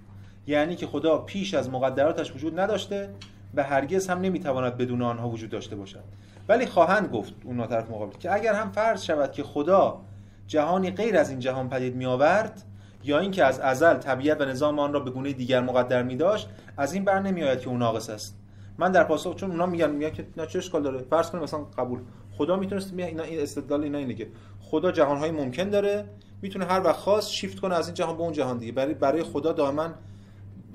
[0.47, 3.09] یعنی که خدا پیش از مقدراتش وجود نداشته
[3.55, 6.03] و هرگز هم نمی‌تواند بدون آنها وجود داشته باشد.
[6.49, 10.01] ولی خواهند گفت اون ناطرف مقابل که اگر هم فرض شود که خدا
[10.47, 12.63] جهانی غیر از این جهان پدید می آورد
[13.03, 16.49] یا اینکه از ازل طبیعت و نظام آن را به گونه دیگر مقدر می داشت
[16.77, 18.37] از این بر نمی آید که اون ناقص است.
[18.77, 21.59] من در پاسخ چون اونا میگن میگن که نه چه اشکال داره؟ فرض کنیم مثلا
[21.59, 21.99] قبول.
[22.31, 24.27] خدا می‌تونست اینا این استدلال اینا اینه که
[24.61, 26.05] خدا جهانهای ممکن داره
[26.41, 28.71] می‌تونه هر وقت خواست شیفت کنه از این جهان به اون جهان دیگه.
[28.71, 29.89] برای برای خدا دائما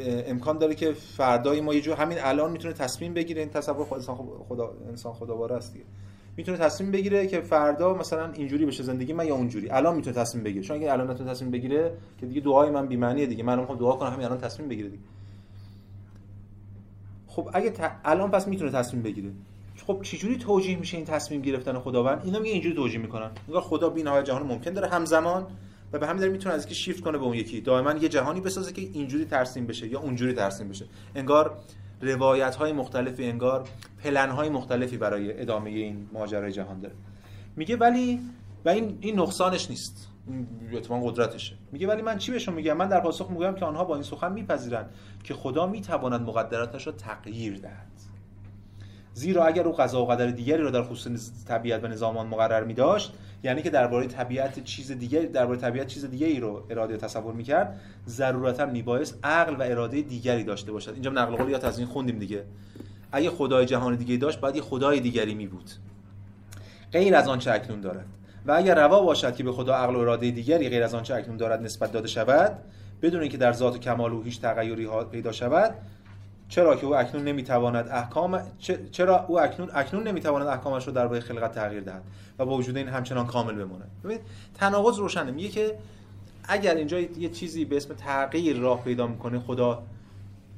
[0.01, 3.99] امکان داره که فردای ما یه جور همین الان می‌تونه تصمیم بگیره این تصور خود
[3.99, 4.17] انسان
[4.49, 5.85] خدا انسان خدا است دیگه.
[6.37, 9.71] می‌تونه تصمیم بگیره که فردا مثلا اینجوری بشه زندگی من یا اونجوری.
[9.71, 10.65] الان می‌تونه تصمیم بگیره.
[10.65, 13.43] چون اگه الان نتونه تصمیم بگیره که دیگه دعای من بی معنیه دیگه.
[13.43, 15.03] من می‌خوام دعا کنم همین الان تصمیم بگیره دیگه.
[17.27, 17.73] خب اگه
[18.05, 19.31] الان پس می‌تونه تصمیم بگیره.
[19.87, 23.31] خب چجوری توجیه میشه این تصمیم گرفتن خداوند؟ اینا میگه اینجوری توجیه می‌کنن.
[23.49, 24.89] انگار خدا بی جهان ممکن داره.
[24.89, 25.47] همزمان
[25.93, 27.61] و به همین دلیل می‌تونه از اینکه شیفت کنه به اون یکی.
[27.61, 30.87] دائما یه جهانی بسازه که اینجوری ترسیم بشه یا اونجوری ترسیم بشه.
[31.15, 31.59] انگار
[32.01, 33.69] روایت های مختلفی انگار
[34.03, 36.95] پلن های مختلفی برای ادامه این ماجرای جهان داره.
[37.57, 38.21] میگه ولی
[38.65, 40.09] و این این نقصانش نیست.
[40.29, 41.57] این قدرتشه.
[41.73, 44.33] میگه ولی من چی بهشون میگم؟ من در پاسخ میگم که آنها با این سخن
[44.33, 44.91] میپذیرند
[45.25, 47.96] که خدا می‌تواند مقدراتش را تغییر دهد.
[49.17, 52.75] زیرا اگر او قضا و قدر دیگری را در خصوص طبیعت و نظامان مقرر می
[52.75, 53.13] داشت
[53.43, 58.67] یعنی که درباره طبیعت چیز دیگری درباره طبیعت چیز دیگری رو اراده تصور می‌کرد ضرورتا
[58.67, 60.91] میبایست عقل و اراده دیگری داشته باشد.
[60.93, 62.45] اینجا نقل قول از این خوندیم دیگه.
[63.13, 65.71] اگه خدای جهان دیگه داشت باید یه خدای دیگری می بود
[66.93, 68.07] غیر از آنچه اکنون دارد.
[68.47, 71.37] و اگر روا باشد که به خدا عقل و اراده دیگری غیر از آنچه اکنون
[71.37, 72.59] دارد نسبت داده شود
[73.03, 75.75] بدون اینکه در ذات و کمال او هیچ تغییری پیدا شود
[76.49, 78.43] چرا که او اکنون نمی‌تواند احکام
[78.93, 82.03] چرا او اکنون اکنون نمی‌تواند احکامش رو در خلقت تغییر دهد
[82.39, 83.91] و با وجود این همچنان کامل بماند.
[84.05, 84.19] ببین
[84.55, 85.31] تناقض روشنه.
[85.31, 85.79] میگه که
[86.45, 89.83] اگر اینجا یه چیزی به اسم تغییر راه پیدا می‌کنه خدا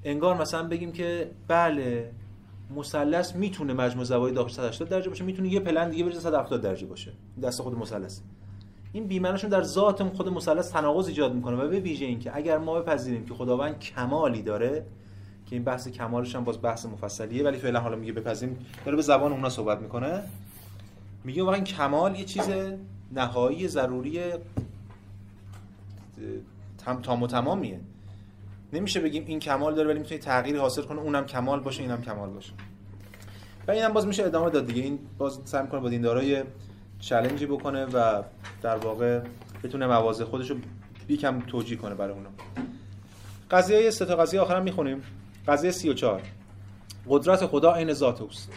[0.05, 2.11] انگار مثلا بگیم که بله
[2.77, 6.87] مثلث می‌تونه مجموع زوایای داخل 180 درجه باشه می‌تونه یه پلن دیگه بشه 170 درجه
[6.87, 7.13] باشه
[7.43, 8.21] دست خود مثلث.
[8.93, 12.81] این بیمناشون در ذات خود مثلث تناقض ایجاد می‌کنه و به ویژه اینکه اگر ما
[12.81, 14.85] بپذیریم که خداوند کمالی داره
[15.51, 18.67] که این بحث کمالش هم باز بحث مفصلیه ولی فعلا حالا میگه بپذیریم.
[18.85, 20.23] داره به زبان اونا صحبت می‌کنه.
[21.25, 22.49] میگه واقعا کمال یه چیز
[23.13, 24.21] نهایی ضروری
[27.03, 27.81] تام و تمامیه.
[28.73, 32.31] نمیشه بگیم این کمال داره ولی می‌تونه تغییری حاصل کنه اونم کمال باشه اینم کمال
[32.31, 32.53] باشه.
[33.69, 34.83] و اینم باز میشه ادامه داد دیگه.
[34.83, 36.43] این باز سعی می‌کنه با دیندارای
[37.01, 38.23] چالنجی بکنه و
[38.63, 39.21] در واقع
[39.65, 40.57] بتونه مواضع خودش رو
[41.09, 42.29] یکم توجیه کنه برای اونا.
[43.51, 45.03] قضیه سه تا قضیه آخرم می‌خونیم.
[45.49, 46.23] قضیه 34
[47.09, 48.53] قدرت خدا عین ذات اوست.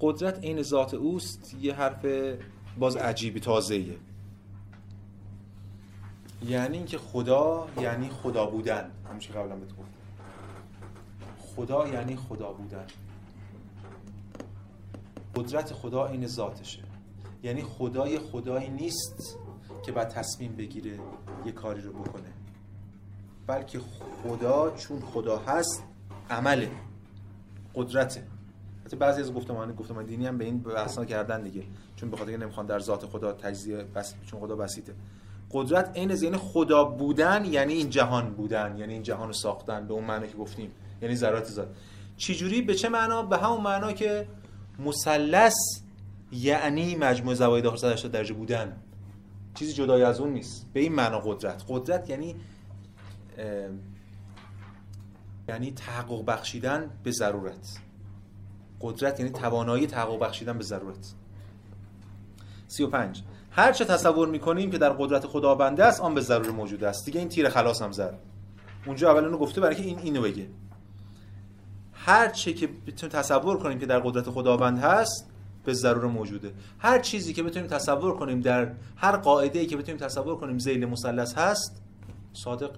[0.00, 2.06] قدرت عین ذات اوست یه حرف
[2.78, 3.96] باز عجیبی تازه‌ایه.
[6.46, 8.90] یعنی اینکه خدا یعنی خدا بودن.
[9.10, 9.84] همیشه قبلا بهت گفتم.
[11.38, 12.86] خدا یعنی خدا بودن.
[15.34, 16.82] قدرت خدا عین ذاتشه.
[17.42, 19.36] یعنی خدای خدایی نیست
[19.86, 20.98] که بعد تصمیم بگیره
[21.46, 22.45] یه کاری رو بکنه.
[23.46, 23.80] بلکه
[24.22, 25.82] خدا چون خدا هست
[26.30, 26.70] عمله
[27.74, 28.22] قدرته.
[28.86, 31.62] حتی بعضی از گفتمان گفتمان دینی هم به این بحثا کردن دیگه.
[31.96, 34.94] چون به خاطر اینکه نمی‌خوان در ذات خدا تجزیه بس چون خدا بسیطه.
[35.50, 39.94] قدرت عین یعنی خدا بودن یعنی این جهان بودن یعنی این جهان رو ساختن به
[39.94, 40.70] اون معنی که گفتیم.
[41.02, 41.68] یعنی ذرات ذات.
[42.16, 44.28] چجوری؟ به چه معنا؟ به همون معنا که
[44.78, 45.54] مثلث
[46.32, 48.76] یعنی مجموع زوایای داخل 180 درجه بودن.
[49.54, 50.66] چیزی جدای از اون نیست.
[50.72, 51.64] به این معنا قدرت.
[51.68, 52.36] قدرت یعنی
[55.48, 57.78] یعنی تحقق بخشیدن به ضرورت.
[58.80, 61.14] قدرت یعنی توانایی تحقق بخشیدن به ضرورت.
[62.68, 67.04] 35 هر چه تصور می‌کنیم که در قدرت خداونده است آن به ضرور موجود است.
[67.04, 68.18] دیگه این تیر خلاص هم زد.
[68.86, 70.46] اونجا اول اونو گفته برای که این اینو بگه.
[71.92, 75.30] هر چه که بتونیم تصور کنیم که در قدرت خداوند هست
[75.64, 76.52] به ضرور موجوده.
[76.78, 80.86] هر چیزی که بتونیم تصور کنیم در هر قاعده ای که بتونیم تصور کنیم ذیل
[80.86, 81.82] مثلث هست
[82.32, 82.70] صادق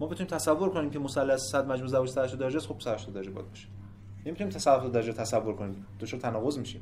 [0.00, 3.30] ما بتونیم تصور کنیم که مثلث 100 مجموع زاویه 180 درجه است خب 180 درجه
[3.30, 3.66] باید باشه.
[4.26, 5.86] نمی‌تونیم 170 درجه تصور کنیم.
[6.00, 6.80] دچار تناقض میشیم.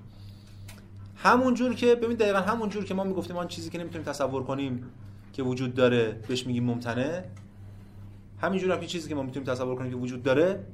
[1.16, 4.44] همون جور که ببین دقیقا همون جور که ما می‌گفتیم آن چیزی که نمی‌تونیم تصور
[4.44, 4.90] کنیم
[5.32, 7.24] که وجود داره بهش میگیم ممتنه
[8.40, 10.64] همینجور هم چیزی که ما می‌تونیم تصور کنیم که وجود داره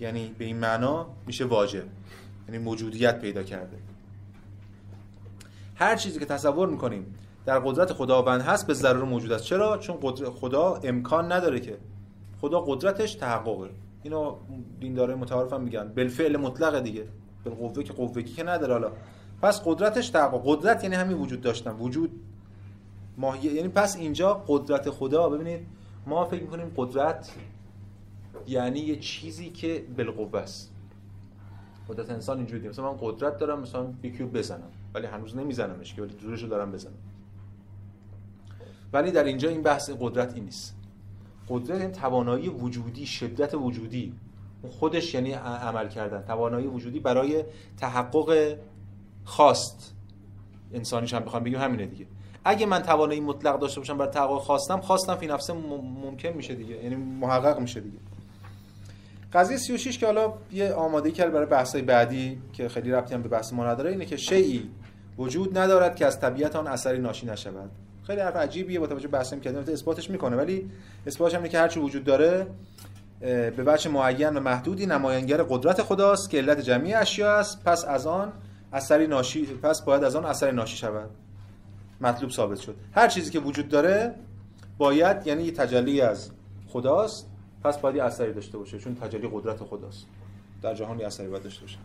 [0.00, 1.84] یعنی به این معنا میشه واجب.
[2.48, 3.76] یعنی موجودیت پیدا کرده.
[5.74, 7.14] هر چیزی که تصور می‌کنیم
[7.48, 9.44] در قدرت خداوند هست به ضرور موجود است.
[9.44, 9.96] چرا؟ چون
[10.40, 11.78] خدا امکان نداره که
[12.40, 13.70] خدا قدرتش تحققه.
[14.02, 14.34] اینو
[14.80, 15.88] دیندارای متعارف هم میگن.
[15.88, 17.04] بالفعل مطلق دیگه.
[17.44, 18.90] بالقوه که قوگی که نداره حالا.
[19.42, 20.42] پس قدرتش تحقق.
[20.44, 21.70] قدرت یعنی همین وجود داشتن.
[21.70, 22.10] وجود
[23.18, 25.66] ماهیه یعنی پس اینجا قدرت خدا ببینید
[26.06, 27.30] ما فکر می‌کنیم قدرت
[28.46, 30.72] یعنی یه چیزی که بالقوه است.
[31.88, 36.14] قدرت انسان اینجوری مثلا من قدرت دارم مثلا یکی بزنم ولی هنوز نمیزنمش که ولی
[36.20, 37.07] زورش رو دارم بزنم.
[38.92, 40.76] ولی در اینجا این بحث قدرت این نیست.
[41.48, 44.14] قدرت این توانایی وجودی شدت وجودی.
[44.70, 46.22] خودش یعنی عمل کردن.
[46.22, 47.44] توانایی وجودی برای
[47.76, 48.56] تحقق
[49.24, 49.94] خواست.
[50.72, 52.06] انسانیش هم بخوام بگیم همینه دیگه.
[52.44, 56.74] اگه من توانایی مطلق داشته باشم برای تحقق خواستم خواستم فی نفسه ممکن میشه دیگه.
[56.74, 57.98] یعنی محقق میشه دیگه.
[59.32, 63.28] قضیه 36 که حالا یه آماده کرد برای بحث‌های بعدی که خیلی ربطی هم به
[63.28, 64.70] بحث ما نداره اینه که شیعی
[65.18, 67.70] وجود ندارد که از طبیعت آن اثری ناشی نشود.
[68.08, 69.72] خیلی حرف عجیبیه با توجه بحثی که کردیم.
[69.72, 70.70] اثباتش می‌کنه ولی
[71.06, 72.46] اثباتش هم که هرچی وجود داره
[73.20, 77.64] به بچه معین و محدودی نماینگر قدرت خداست که علت جمعی اشیا است.
[77.64, 78.32] پس از آن
[78.72, 81.10] اثری ناشی پس باید از آن اثری ناشی شود.
[82.00, 82.76] مطلوب ثابت شد.
[82.92, 84.14] هر چیزی که وجود داره
[84.78, 86.30] باید یعنی یه تجلی از
[86.68, 87.26] خداست
[87.64, 90.06] پس باید یه اثری داشته باشه چون تجلی قدرت خداست.
[90.62, 91.78] در جهان یه اثری باید داشته باشه.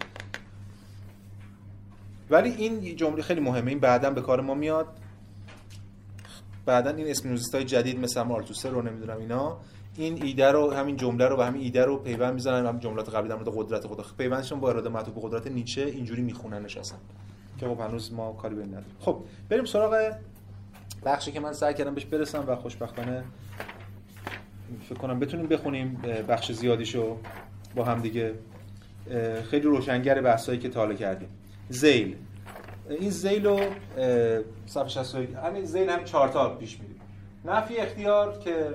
[2.29, 4.87] ولی این جمله خیلی مهمه این بعدا به کار ما میاد.
[6.65, 9.57] بعدا این اسپینوزیست های جدید مثل مارتوسه رو نمی‌دونم اینا
[9.97, 13.29] این ایده رو همین جمله رو و همین ایده رو پیوند می‌زنن هم جملات قبلی
[13.29, 16.97] در مورد قدرت خدا پیوندشون با اراده معطوف به قدرت نیچه اینجوری میخوننش اصلا
[17.57, 18.95] که خب هنوز ما کاری به نداریم.
[18.99, 20.11] خب بریم سراغ
[21.05, 23.23] بخشی که من سعی کردم بهش برسم و خوشبختانه
[24.89, 27.17] فکر کنم بتونیم بخونیم بخش زیادیشو
[27.75, 28.33] با هم دیگه.
[29.49, 31.29] خیلی روشنگر بحثایی که تا کردیم.
[31.69, 32.15] زیل.
[32.89, 33.59] این زیل رو
[34.65, 37.01] صفحه 61 همین زیل همین چهار تا پیش میریم.
[37.45, 38.73] نفی اختیار که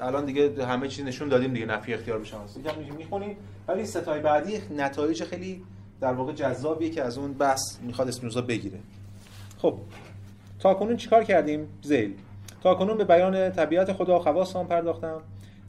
[0.00, 3.36] الان دیگه همه چیز نشون دادیم دیگه نفی اختیار به شانس یکم می‌خونیم.
[3.68, 5.62] ولی ستای بعدی نتایج خیلی
[6.00, 8.78] در واقع جذابیه که از اون بحث می‌خواد اسپینوزا بگیره.
[9.58, 9.78] خب
[10.58, 12.14] تا کنون چیکار کردیم؟ زیل.
[12.62, 15.20] تا کنون به بیان طبیعت خدا خواص آن پرداختم.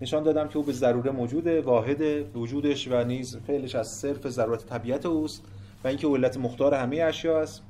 [0.01, 2.01] نشان دادم که او به ضروره موجوده واحد
[2.35, 5.43] وجودش و نیز فعلش از صرف ضرورت طبیعت اوست.
[5.83, 7.63] و اینکه علت مختار همه اشیا است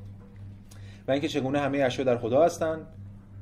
[1.07, 2.88] و اینکه چگونه همه اشیا در خدا هستند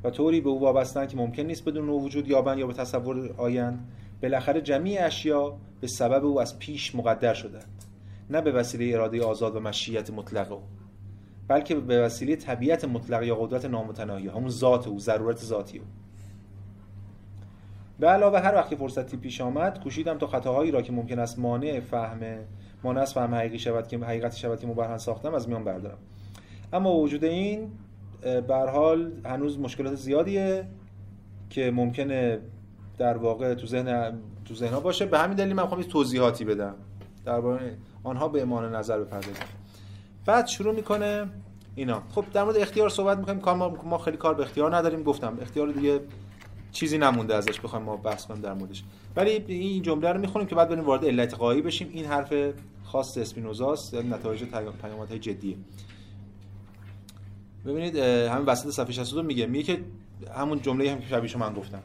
[0.03, 3.33] و طوری به او وابستن که ممکن نیست بدون او وجود یابند یا به تصور
[3.37, 3.87] آیند.
[4.21, 7.85] بالاخره جمعی اشیا به سبب او از پیش مقدر شدند
[8.29, 10.61] نه به وسیله اراده آزاد و مشیت مطلق او
[11.47, 15.85] بلکه به وسیله طبیعت مطلق یا قدرت نامتناهی همون ذات او ضرورت ذاتی او.
[17.99, 21.79] به علاوه هر وقت فرصتی پیش آمد کوشیدم تا خطاهایی را که ممکن است مانع
[21.79, 22.19] فهم
[22.83, 25.97] مانع از فهم حقیقی شود که حقیقتی شود که مبرهن ساختم از میان بردارم.
[26.73, 27.71] اما وجود این
[28.21, 30.65] به حال هنوز مشکلات زیادیه
[31.49, 32.39] که ممکنه
[32.97, 35.05] در واقع تو ذهن تو ذهنها باشه.
[35.05, 36.75] به همین دلیل من می‌خوام توضیحاتی بدم.
[37.25, 39.33] درباره آنها به ایمان نظر بپردازیم.
[40.25, 41.25] بعد شروع می‌کنه
[41.75, 42.01] اینا.
[42.09, 43.39] خب در مورد اختیار صحبت می‌کنیم.
[43.39, 45.03] کار ما خیلی کار به اختیار نداریم.
[45.03, 45.99] گفتم اختیار دیگه
[46.71, 48.83] چیزی نمونده ازش بخوایم ما بحث کنیم در موردش.
[49.15, 51.89] ولی این جمله رو می‌خونیم که بعد بریم وارد علت قایی بشیم.
[51.93, 52.33] این حرف
[52.83, 54.43] خاص اسپینوزاست یا نتایج
[54.81, 55.55] پیامدهای جدیه.
[57.65, 59.83] ببینید همین وسط صفحه 62 میگه میگه که
[60.35, 61.81] همون جمله هم که شبیه من گفتم.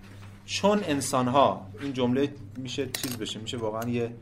[0.46, 4.14] چون انسان ها این جمله میشه چیز بشه میشه واقعا یه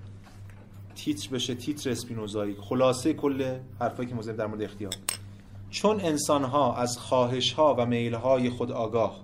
[0.94, 2.56] تیتر بشه تیتر اسپینوزایی.
[2.60, 4.92] خلاصه کل حرفایی که مزید در مورد اختیار.
[5.70, 9.20] چون انسان ها از خواهش ها و میل های خود آگاه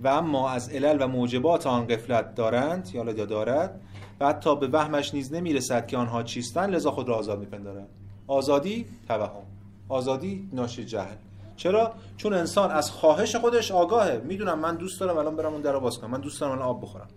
[0.00, 3.80] و اما از علل و موجبات آن قفلت دارند یا دارد؟
[4.20, 7.88] و حتی به وهمش نیز نمی‌رسد که آنها چیستن لذا خود را آزاد میپندارند.
[8.26, 9.42] آزادی توهم
[9.88, 11.14] آزادی ناشی جهل.
[11.56, 14.22] چرا؟ چون انسان از خواهش خودش آگاهه.
[14.24, 16.10] می‌دونم من دوست دارم الان برم اون در باز کنم.
[16.10, 17.08] من دوست دارم الان آب بخورم.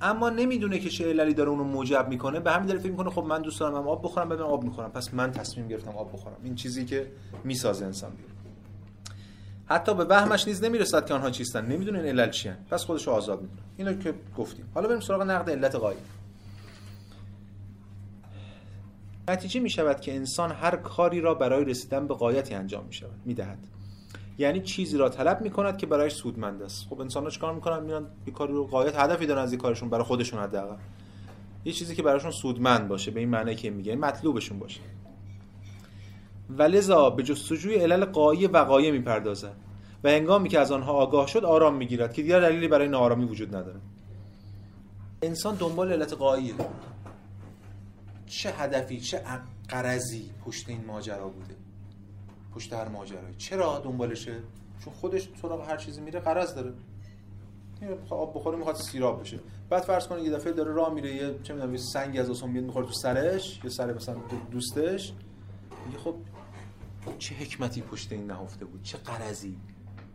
[0.00, 2.40] اما نمی‌دونه که چه عللی داره اونو موجب می‌کنه.
[2.40, 4.90] به همین دلیل فکر می‌کنه خب من دوست دارم آب بخورم بعدم آب می‌خورم.
[4.90, 6.36] پس من تصمیم گرفتم آب بخورم.
[6.44, 7.06] این چیزی که
[7.44, 8.31] می‌سازه انسان بیرون.
[9.72, 13.12] حتی به وهمش نیز نمی‌رسد که آنها چیستن نمی‌دونه این علل چیه پس خودش رو
[13.12, 14.68] آزاد می‌کنه اینو که گفتیم.
[14.74, 15.98] حالا بریم سراغ نقد علت غایی
[19.28, 23.20] نتیجه می شود که انسان هر کاری را برای رسیدن به قایتی انجام می شود
[23.24, 23.58] می دهد
[24.38, 26.86] یعنی چیزی را طلب می کند که برایش سودمند است.
[26.90, 30.04] خب انسان ها چکار می‌کنن؟ میان یه کاری رو قایت هدفی دارن از کارشون برای
[30.04, 30.76] خودشون حداقل.
[31.64, 34.80] یه چیزی که براشون سودمند باشه به این معنی که میگه مطلوبشون باشه.
[36.50, 39.56] و لذا به جستجوی علل قایی وقایع می‌پردازد
[40.04, 43.56] و هنگامی که از آنها آگاه شد آرام می‌گیرد که دیگر دلیلی برای ناآرامی وجود
[43.56, 43.80] نداره.
[45.22, 46.54] انسان دنبال علت قاییه.
[48.26, 49.22] چه هدفی چه
[49.68, 51.54] قرضی پشت این ماجرا بوده؟
[52.54, 54.34] پشت هر ماجرایی چرا دنبالشه؟
[54.84, 56.72] چون خودش سراغ هر چیزی میره قرض داره.
[58.10, 59.40] آب بخوره می‌خواد سیراب بشه.
[59.70, 62.52] بعد فرض کنید یه دفعه داره راه میره یه چه می‌دونم یه سنگی از آسمون
[62.52, 64.16] میاد می‌خوره تو سرش یه سر مثلا
[64.50, 65.12] دوستش.
[65.86, 66.14] میگه خب
[67.18, 69.56] چه حکمتی پشت این نهفته بود؟ چه قرضی؟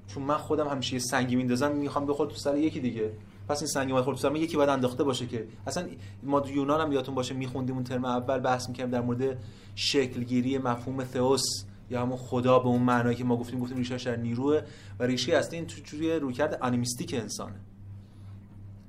[0.07, 3.11] چون من خودم همیشه یه سنگی میندازم می‌خوام بخور تو سر یکی دیگه.
[3.47, 5.47] پس این سنگی خورد تو سر یکی باید انداخته باشه که.
[5.68, 5.88] اصلا
[6.24, 9.38] ما تو یونان هم یادتون باشه میخوندیم اون ترم اول بحث می‌کردیم در مورد
[9.76, 11.43] شکلگیری مفهوم تئوس
[11.89, 14.61] یا همون خدا به اون معنایی که ما گفتیم گفتیم ریشه در نیروه
[14.99, 17.59] و ریشه اصلی این تو جوری رویکرد انیمیستیک انسانه.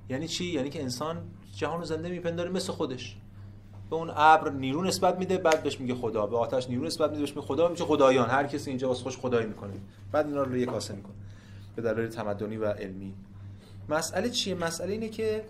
[0.08, 1.22] یعنی چی؟ یعنی که انسان
[1.56, 3.16] جهان رو زنده میپنداره مثل خودش.
[3.90, 6.26] به اون ابر نیرو نسبت میده بعد بهش میگه خدا.
[6.26, 7.68] به آتش نیرو نسبت میده بهش میگه خدا.
[7.68, 8.30] میشه خدایان.
[8.30, 9.72] هر کسی اینجا واسه خوش خدایی می‌کنه.
[10.12, 11.14] بعد اینا رو یک کاسه می‌کنه.
[11.76, 13.14] به دلایل تمدنی و علمی.
[13.88, 15.44] مسئله چیه؟ مسئله اینه که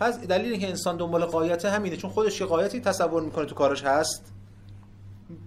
[0.00, 1.96] پس دلیلی که انسان دنبال قایت همینه.
[1.96, 4.32] چون خودش یه قایتی تصور می‌کنه تو کارش هست.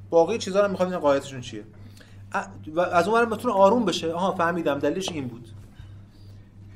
[0.10, 1.64] باقی چیزا رو می‌خواد این قایتشون چیه.
[2.76, 4.14] و از اون بتونه آروم بشه.
[4.14, 4.80] آها فهمیدم.
[4.80, 5.48] دلیلش این بود.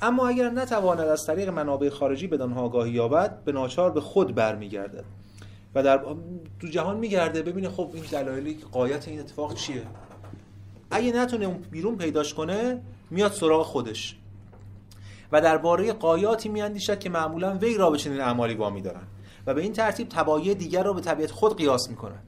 [0.01, 5.05] اما اگر نتواند از طریق منابع خارجی بدان آگاهی یابد به ناچار به خود برمیگردد.
[5.75, 6.05] و در
[6.59, 7.41] تو جهان میگرده.
[7.41, 9.83] ببینه خب این دلایلی قایت این اتفاق چیه.
[10.91, 14.17] اگه نتونه اون بیرون پیداش کنه میاد سراغ خودش.
[15.31, 19.03] و درباره قایاتی میاندیشد که معمولا وی را به چنین اعمالی وامی دارن
[19.45, 22.19] و به این ترتیب تبایع دیگر را به طبیعت خود قیاس می‌کنن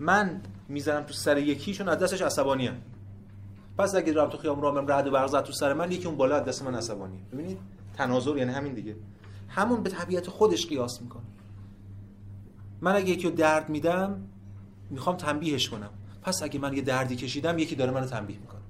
[0.00, 2.70] من می‌زنم تو سر یکیشون از دستش عصبانی
[3.78, 6.36] پس اگه رفت تو خیام راه رعد و برق تو سر من یکی اون بالا
[6.36, 7.58] از دست من عصبانی ببینید
[7.96, 8.96] تناظر یعنی همین دیگه.
[9.48, 11.22] همون به طبیعت خودش قیاس می‌کنه.
[12.80, 14.20] من اگه یکی درد میدم
[14.90, 15.90] می‌خوام تنبیهش کنم.
[16.22, 18.60] پس اگه من یه دردی کشیدم یکی داره منو تنبیه می‌کنه.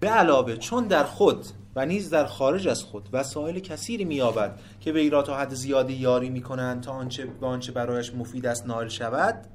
[0.00, 4.92] به علاوه چون در خود و نیز در خارج از خود وسایل کثیری مییابد که
[4.92, 8.88] وی را تا حد زیادی یاری می‌کنند تا آنچه به آنچه برایش مفید است نائل
[8.88, 9.46] شود.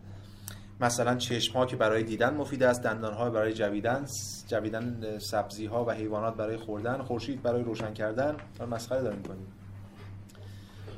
[0.82, 4.06] مثلا چشم ها که برای دیدن مفید است دندان ها برای جویدن
[4.48, 8.36] جویدن سبزی ها و حیوانات برای خوردن خورشید برای روشن کردن
[8.72, 9.24] مسخره داریم.
[9.24, 9.48] کنیم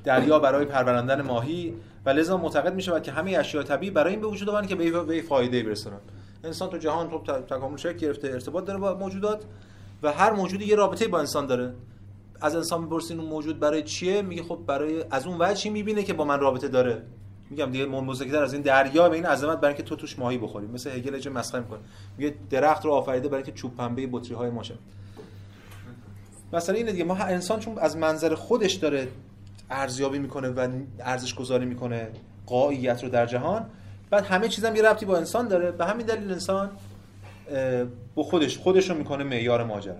[0.04, 1.74] دریا برای پروراندن ماهی
[2.06, 4.76] و لذا معتقد می شود که همه اشیاء طبیعی برای این به وجود آورند که
[4.76, 6.02] به وی فایده برسونند
[6.43, 9.43] انسان تو جهان تو تکامل شکل گرفته ارتباط داره با موجودات
[10.04, 11.74] و هر موجودی یه رابطه با انسان داره.
[12.41, 16.14] از انسان می‌پرسین اون موجود برای چیه؟ میگه خب برای از اون وجهی می‌بینه که
[16.14, 17.02] با من رابطه داره؟
[17.49, 20.68] میگم دیگه مزکتر از این دریا به این عظمت برای اینکه تو توش ماهی بخوری.
[20.68, 21.80] مثل هگل چه مسخره می‌کنه.
[22.18, 24.76] میگه درخت رو آفریده برای اینکه چوب پنبه بطری های ماشه
[26.54, 27.04] مثلا اینه دیگه.
[27.04, 29.08] ما انسان چون از منظر خودش داره
[29.72, 30.68] ارزیابی می‌کنه و
[31.00, 32.10] ارزش گذاری می‌کنه
[32.46, 33.66] قاییت رو در جهان.
[34.10, 35.72] بعد همه چیزم یه ربطی با انسان داره.
[35.72, 36.70] به همین دلیل انسان
[38.16, 39.96] با خودش خودش رو می‌کنه معیار ماجرا.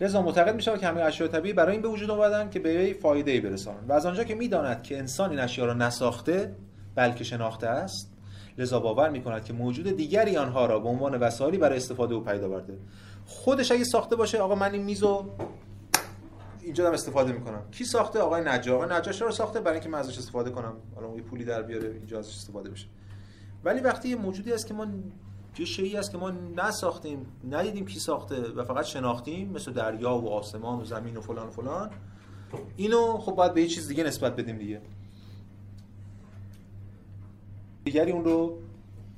[0.00, 2.94] لذا معتقد میشه که همه اشیاء طبیعی برای این به وجود اومدن که به وی
[2.94, 3.90] فایده ای برسانند.
[3.90, 6.54] و از آنجا که می‌داند که انسان این اشیا را نساخته
[6.94, 8.10] بلکه شناخته است
[8.58, 12.48] لذا باور می‌کند که موجود دیگری آنها را به عنوان وسایلی برای استفاده او پیدا
[12.48, 12.78] برده.
[13.26, 15.30] خودش اگه ساخته باشه آقا من این میزو
[16.64, 17.62] اینجا دارم استفاده می‌کنم.
[17.70, 18.84] کی ساخته؟ آقای نجار.
[18.84, 20.74] آقای نجار رو ساخته؟ برای اینکه من ازش استفاده کنم.
[20.94, 22.86] حالا یه پولی در بیاره اینجا ازش استفاده بشه.
[23.64, 24.86] ولی وقتی یه موجودی هست که ما
[25.58, 30.28] یه شیعی هست که ما نساختیم ندیدیم کی ساخته و فقط شناختیم مثل دریا و
[30.28, 31.90] آسمان و زمین و فلان و فلان
[32.76, 34.80] اینو خب باید به یه چیز دیگه نسبت بدیم دیگه.
[37.84, 38.58] دیگری اون رو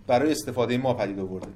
[0.07, 1.49] برای استفاده ما پدید آورده.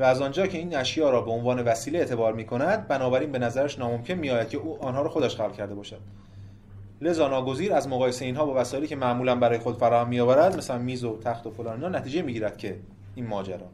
[0.00, 3.38] و از آنجا که این اشیا را به عنوان وسیله اعتبار می کند بنابراین به
[3.38, 6.00] نظرش ناممکن می آید که او آنها را خودش خلق کرده باشد.
[7.00, 10.78] لذا ناگزیر از مقایسه اینها با وسایلی که معمولا برای خود فراهم می آورد مثلا
[10.78, 12.76] میز و تخت و فلان اینا نتیجه می گیرد که
[13.14, 13.66] این ماجرا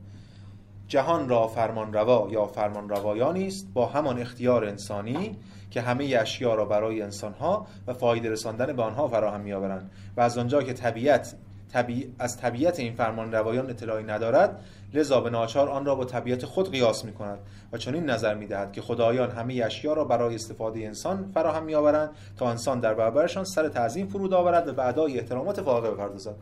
[0.88, 5.36] جهان را فرمان روا یا فرمان روایانی است با همان اختیار انسانی
[5.70, 10.38] که همه اشیا را برای انسانها و فایده رساندن به آنها فراهم میآورند و از
[10.38, 11.34] آنجا که طبیعت
[11.76, 12.06] طبیع...
[12.18, 14.64] از طبیعت این فرمان روایان اطلاعی ندارد
[14.94, 17.38] لذا به ناچار آن را با طبیعت خود قیاس می کند
[17.72, 21.74] و چنین نظر می دهد که خدایان همه اشیا را برای استفاده انسان فراهم می
[21.74, 26.34] آورند تا انسان در برابرشان سر تعظیم فرود آورد و به ادای احترامات فائقه بپردازد.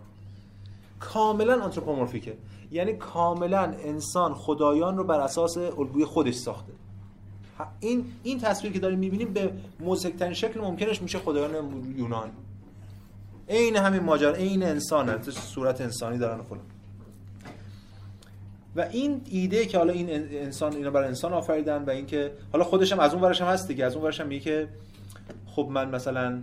[1.01, 2.37] کاملا آنتروپومورفیکه.
[2.70, 6.72] یعنی کاملا انسان خدایان رو بر اساس الگوی خودش ساخته.
[7.80, 11.51] این این تصویر که داریم می‌بینیم به موزکترین شکل ممکنش میشه خدایان
[11.97, 12.30] یونان.
[13.49, 16.61] عین همین ماجرا عین انسان صورت انسانی دارن فلان
[18.76, 22.92] و این ایده که حالا این انسان اینا برای انسان آفریدن و اینکه حالا خودش
[22.92, 23.84] هم از اون ورش هم هست دیگه.
[23.84, 24.68] از اون ورش هم میگه که
[25.47, 26.42] خب من مثلا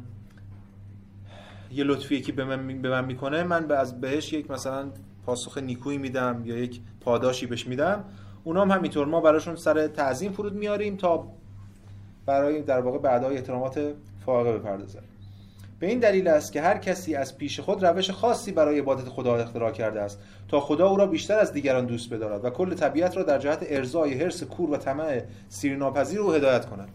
[1.71, 4.91] یه لطفی که به من, به من می‌کنه من به از بهش یک مثلا
[5.25, 8.03] پاسخ نیکویی میدم یا یک پاداشی بهش میدم.
[8.43, 9.07] اونا هم همینطور.
[9.07, 11.27] ما براشون سر تعظیم فرود میاریم تا
[12.25, 13.93] برای در واقع بعدای احترامات
[14.25, 15.10] فائقه بپردازن.
[15.81, 19.35] به این دلیل است که هر کسی از پیش خود روش خاصی برای عبادت خدا
[19.35, 23.17] اختراع کرده است تا خدا او را بیشتر از دیگران دوست بدارد و کل طبیعت
[23.17, 26.89] را در جهت ارضای حرس کور و طمع سیرناپذیر او هدایت کند.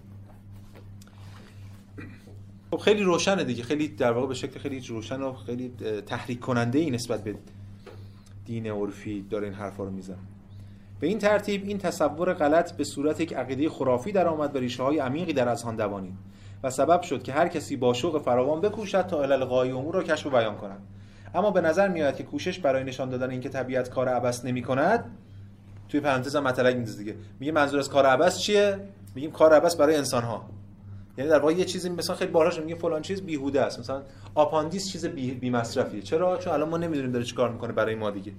[2.71, 3.63] خب خیلی روشنه دیگه.
[3.63, 5.73] خیلی در واقع به شکل خیلی روشن و خیلی
[6.07, 7.35] تحریک کننده ای نسبت به
[8.45, 10.17] دین عرفی داره این حرفا رو می‌زنه.
[11.01, 14.83] به این ترتیب این تصور غلط به صورت یک عقیده خرافی در آمد و ریشه
[14.83, 16.15] های عمیقی در اذهان دوانید.
[16.71, 20.27] سبب شد که هر کسی با شوق فراوان بکوشد تا علل غایی امور را کشف
[20.27, 20.79] و بیان کند.
[21.35, 25.05] اما به نظر میاد که کوشش برای نشان دادن اینکه طبیعت کار عبس نمی کند
[25.89, 27.15] توی پرانتز هم مطلق میندازه دیگه.
[27.41, 28.79] میگه منظور از کار عبس چیه؟
[29.15, 30.45] میگیم کار عبس برای انسان ها
[31.19, 33.79] یعنی در واقع یه چیزی مثلا خیلی باراش میگه فلان چیز بیهوده است.
[33.79, 34.03] مثلا
[34.35, 38.11] آپاندیس چیز بی, بی مصرفیه چرا؟ چون الان ما نمی‌دونیم داره چیکار می‌کنه برای ما
[38.11, 38.33] دیگه.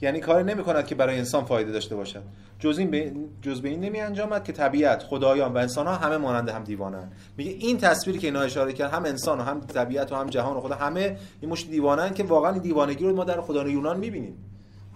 [0.00, 2.22] یعنی کاری نمی‌کند که برای انسان فایده داشته باشد.
[2.58, 6.16] جز این به جز به این نمی انجامد که طبیعت خدایان و انسان ها همه
[6.16, 10.12] مانند هم دیوانن میگه این تصویری که اینا اشاره کرد هم انسان و هم طبیعت
[10.12, 13.40] و هم جهان و خدا همه این مش دیوانن که واقعا دیوانگی رو ما در
[13.40, 14.34] خدایان یونان می‌بینیم.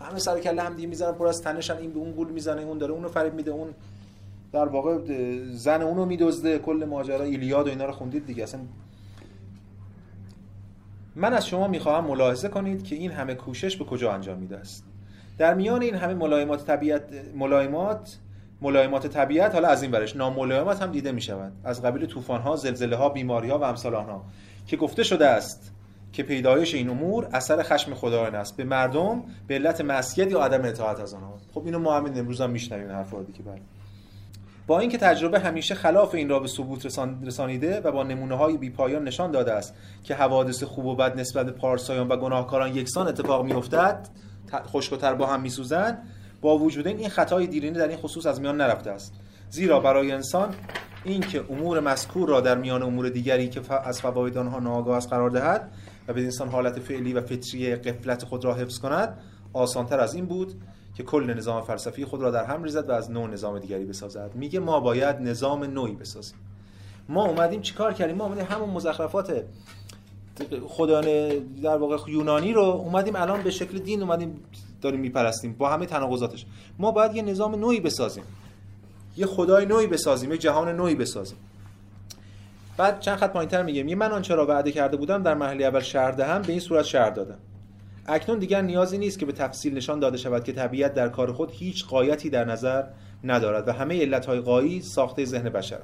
[0.01, 2.79] همه سر کله هم دی می‌زنن پر از تنشن این به اون گول می‌زنه اون
[2.79, 3.69] داره اونو فریب میده اون
[4.53, 4.99] در واقع
[5.53, 8.43] زن اونو میدزده کل ماجرا ایلیاد و اینا رو خوندید دیگه.
[8.43, 8.61] اصلا
[11.17, 14.92] من از شما می‌خواهم ملاحظه کنید که این همه کوشش به کجا انجام میده است.
[15.39, 17.03] در میان این همه ملایمات طبیعت
[17.35, 18.19] ملایمات
[18.61, 22.57] ملایمات طبیعت حالا از این برش ناملایمات هم دیده می شود از قبیل طوفان ها
[22.57, 24.25] زلزله ها بیماری ها و امثال آنها
[24.67, 25.73] که گفته شده است
[26.13, 28.57] که پیدایش این امور اثر خشم خدایان است.
[28.57, 31.39] به مردم به علت معصیت یا عدم اطاعت از آنها.
[31.55, 33.61] خب اینو ما همین امروز هم میشنویم حرفا دیگه بله.
[34.67, 39.05] با اینکه تجربه همیشه خلاف این را به ثبوت رسانیده و با نمونه های بیپایان
[39.05, 39.75] نشان داده است
[40.05, 44.09] که حوادث خوب و بد نسبت به پارسایان و گناهکاران یکسان اتفاق میافتد
[44.67, 45.99] خشکتر با هم میسوزن
[46.41, 49.15] با وجود این خطای دیرینه در این خصوص از میان نرفته است.
[49.51, 50.55] زیرا برای انسان
[51.05, 55.31] اینکه امور مذکور را در میان امور دیگری که از فواید آنها ناآگاه است قرار
[55.31, 55.71] دهد
[56.09, 59.19] و به انسان حالت فعلی و فطری قفلت خود را حفظ کند
[59.53, 60.55] آسانتر از این بود
[60.95, 64.31] که کل نظام فلسفی خود را در هم ریزد و از نوع نظام دیگری بسازد.
[64.35, 66.39] میگه ما باید نظام نوعی بسازیم.
[67.09, 69.45] ما اومدیم چیکار کردیم؟ ما اومدیم همون مزخرفات
[70.69, 74.41] خدایان در واقع یونانی رو اومدیم الان به شکل دین اومدیم
[74.83, 76.47] داریم میپرستیم با همه تناقضاتش.
[76.79, 78.25] ما باید یه نظام نوعی بسازیم.
[79.17, 81.39] یه خدای نوعی بسازیم یه جهان نوعی بسازیم.
[82.77, 85.81] بعد چند خط پایینتر میگه می من آنچه را وعده کرده بودم در مرحله اول
[85.81, 87.39] شهر دهم به این صورت شهر دادم.
[88.07, 91.51] اکنون دیگر نیازی نیست که به تفصیل نشان داده شود که طبیعت در کار خود
[91.53, 92.85] هیچ قایتی در نظر
[93.25, 95.81] ندارد و همه علتهای قایی ساخته ذهن بشر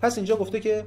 [0.00, 0.84] پس اینجا گفته که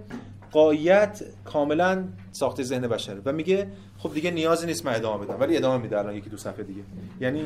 [0.52, 5.58] قایت کاملا ساخته ذهن بشره و میگه خب دیگه نیازی نیست من ادامه بدم ولی
[5.58, 6.84] ادامه میده الان یکی دو صفحه دیگه.
[7.22, 7.44] یعنی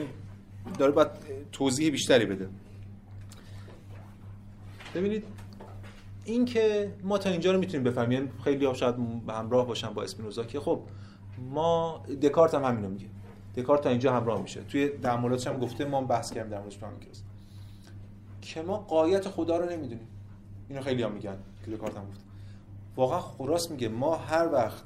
[0.80, 1.08] داره باید
[1.52, 2.50] توضیح بیشتری بده.
[4.96, 5.24] ببینید
[6.26, 8.96] این که ما تا اینجا رو می‌تونیم بفهمیم یعنی خیلی ها شاید
[9.30, 10.82] همراه باشن با اسپینوزا که خب
[11.52, 13.06] ما دکارت هم همینو میگه.
[13.58, 14.62] دکارت تا اینجا همراه میشه.
[14.62, 16.78] توی تعاملاتش هم گفته ما بحث کردیم در موردش
[18.42, 20.08] که ما قایت خدا رو نمی‌دونیم.
[20.70, 21.38] اینو خیلی ها میگن.
[21.72, 22.24] که دکارت هم گفته
[22.96, 24.84] واقعا خراس میگه ما هر وقت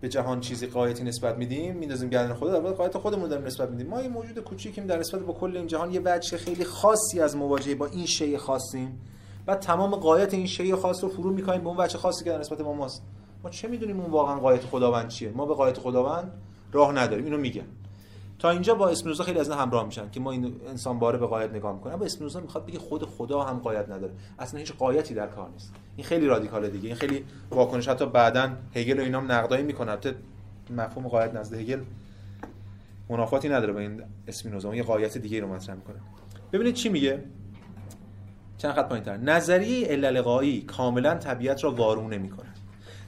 [0.00, 3.70] به جهان چیزی قایتی نسبت میدیم میندازیم گردن خدا در واقع قایت خودمون داریم نسبت
[3.70, 3.86] میدیم.
[3.86, 7.36] ما یه موجود کوچیکیم در نسبت با کل این جهان یه بچه خیلی خاصی از
[7.36, 9.00] مواجهه با این شی خاصیم.
[9.46, 12.38] و تمام قایت این شی خاص رو فرو می‌کنیم به اون بچه خاصی که در
[12.38, 13.02] نسبت ما ماست.
[13.44, 16.32] ما چه می‌دونیم اون واقعا قایت خداوند چیه؟ ما به قایت خداوند
[16.72, 17.24] راه نداریم.
[17.24, 17.66] اینو میگن.
[18.38, 21.26] تا اینجا با اسپینوزا خیلی از این همراه میشن که ما این انسان باره به
[21.26, 21.94] قایت نگاه می‌کنیم.
[21.94, 24.12] اما اسپینوزا می‌خواد بگه خود خدا هم قایت نداره.
[24.38, 25.74] اصلا هیچ قایتی در کار نیست.
[25.96, 26.86] این خیلی رادیکاله دیگه.
[26.86, 29.90] این خیلی واکنش حتی بعدا هگل و اینام نقدایی می‌کنه.
[29.90, 30.14] البته
[30.70, 31.80] مفهوم قایت نزد هگل
[33.08, 34.74] منافاتی نداره با این اسپینوزا.
[34.74, 35.96] یه قایت دیگه رو مطرح می‌کنه.
[36.52, 37.24] ببینید چی میگه؟
[38.58, 39.16] چند خط پایینتر.
[39.16, 42.48] نظریه علل قایی کاملا طبیعت را وارونه نمی‌کنه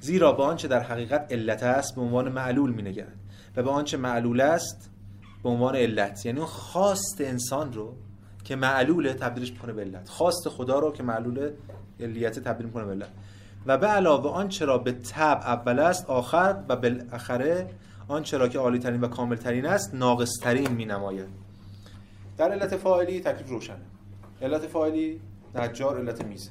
[0.00, 3.16] زیرا به آنچه در حقیقت علت است به عنوان معلول مینگرد
[3.56, 4.90] و به آنچه معلول است
[5.42, 6.26] به عنوان علت.
[6.26, 7.94] یعنی اون خواست انسان رو
[8.44, 10.08] که معلوله تبدیلش می‌کنه به علت.
[10.08, 11.50] خواست خدا رو که معلول
[12.00, 13.10] علیت تبدیل می‌کنه به علت.
[13.66, 17.70] و به علاوه آن چرا به تب اول است آخر و بالاخره
[18.08, 21.28] آن چرا که عالی ترین و کامل ترین است ناقص ترین می نماید
[22.36, 23.76] در علت فاعلی تکلیف روشنه.
[24.42, 25.20] علت فاعلی
[25.54, 26.50] نجار علت میزه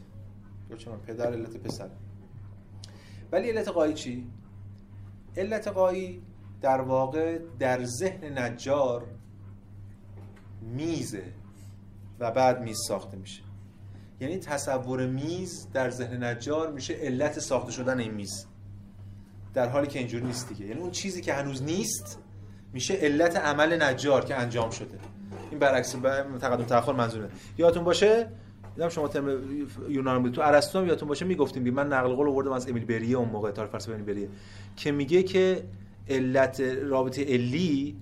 [0.69, 1.89] یا چون پدر علت پسر.
[3.31, 4.27] ولی علت قایی چی؟
[5.37, 6.21] علت قایی
[6.61, 9.07] در واقع در ذهن نجار
[10.61, 11.23] میزه
[12.19, 13.41] و بعد میز ساخته میشه.
[14.19, 18.45] یعنی تصور میز در ذهن نجار میشه علت ساخته شدن این میز.
[19.53, 20.65] در حالی که اینجور نیست دیگه.
[20.65, 22.19] یعنی اون چیزی که هنوز نیست
[22.73, 24.99] میشه علت عمل نجار که انجام شده.
[25.51, 25.91] این برعکس
[26.41, 27.29] تقدم تاخر منظوره.
[27.57, 28.29] یادتون باشه؟
[28.75, 29.29] دیدم شما ترم
[29.89, 30.33] یونان بود.
[30.33, 31.73] تو ارسطو یادتون باشه می‌گفتیم.
[31.73, 34.29] من نقل قول آوردم از امیل بریه اون موقع تاریخ فلسفه امیل بریه.
[34.75, 35.63] که میگه که
[36.09, 37.95] علت رابطه علی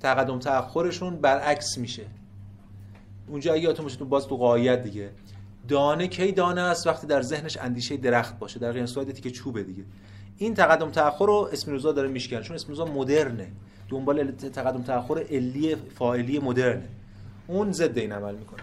[0.00, 2.06] تقدم تأخرشون برعکس میشه.
[3.28, 5.10] اونجا اگه یادتون باشه تو باز تو قایت دیگه.
[5.68, 9.62] دانه کی دانه است وقتی در ذهنش اندیشه درخت باشه در غیر صورتی که چوبه
[9.62, 9.84] دیگه.
[10.38, 13.48] این تقدم تأخر رو اسپینوزا داره میشکنه چون اسپینوزا مدرنه.
[13.88, 16.88] دنبال تقدم تأخر علی فاعلی مدرنه.
[17.46, 18.62] اون ضد این عمل می‌کنه.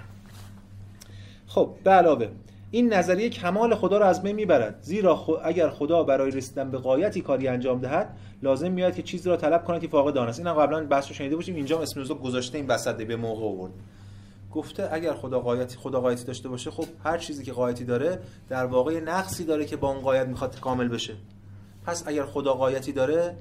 [1.48, 2.30] خب به علاوه
[2.72, 4.80] این نظریه کمال خدا را از بین می‌برد.
[4.82, 9.38] زیرا اگر خدا برای رسیدن به قایتی کاری انجام دهد لازم میاد که چیزی را
[9.38, 10.40] طلب کند که فاقد آن است.
[10.40, 11.56] اینم قبلا بحث رو شنیده باشیم.
[11.56, 13.72] اینجا اسپینوزا گذاشته این وسط به موقع آورد.
[14.52, 18.20] گفته اگر خدا قایتی خدا قایتی داشته باشه خب هر چیزی که قایتی داره
[18.50, 21.14] در واقع نقصی داره که با اون قایت می‌خواد کامل بشه.
[21.86, 23.36] پس اگر خدا قایتی داره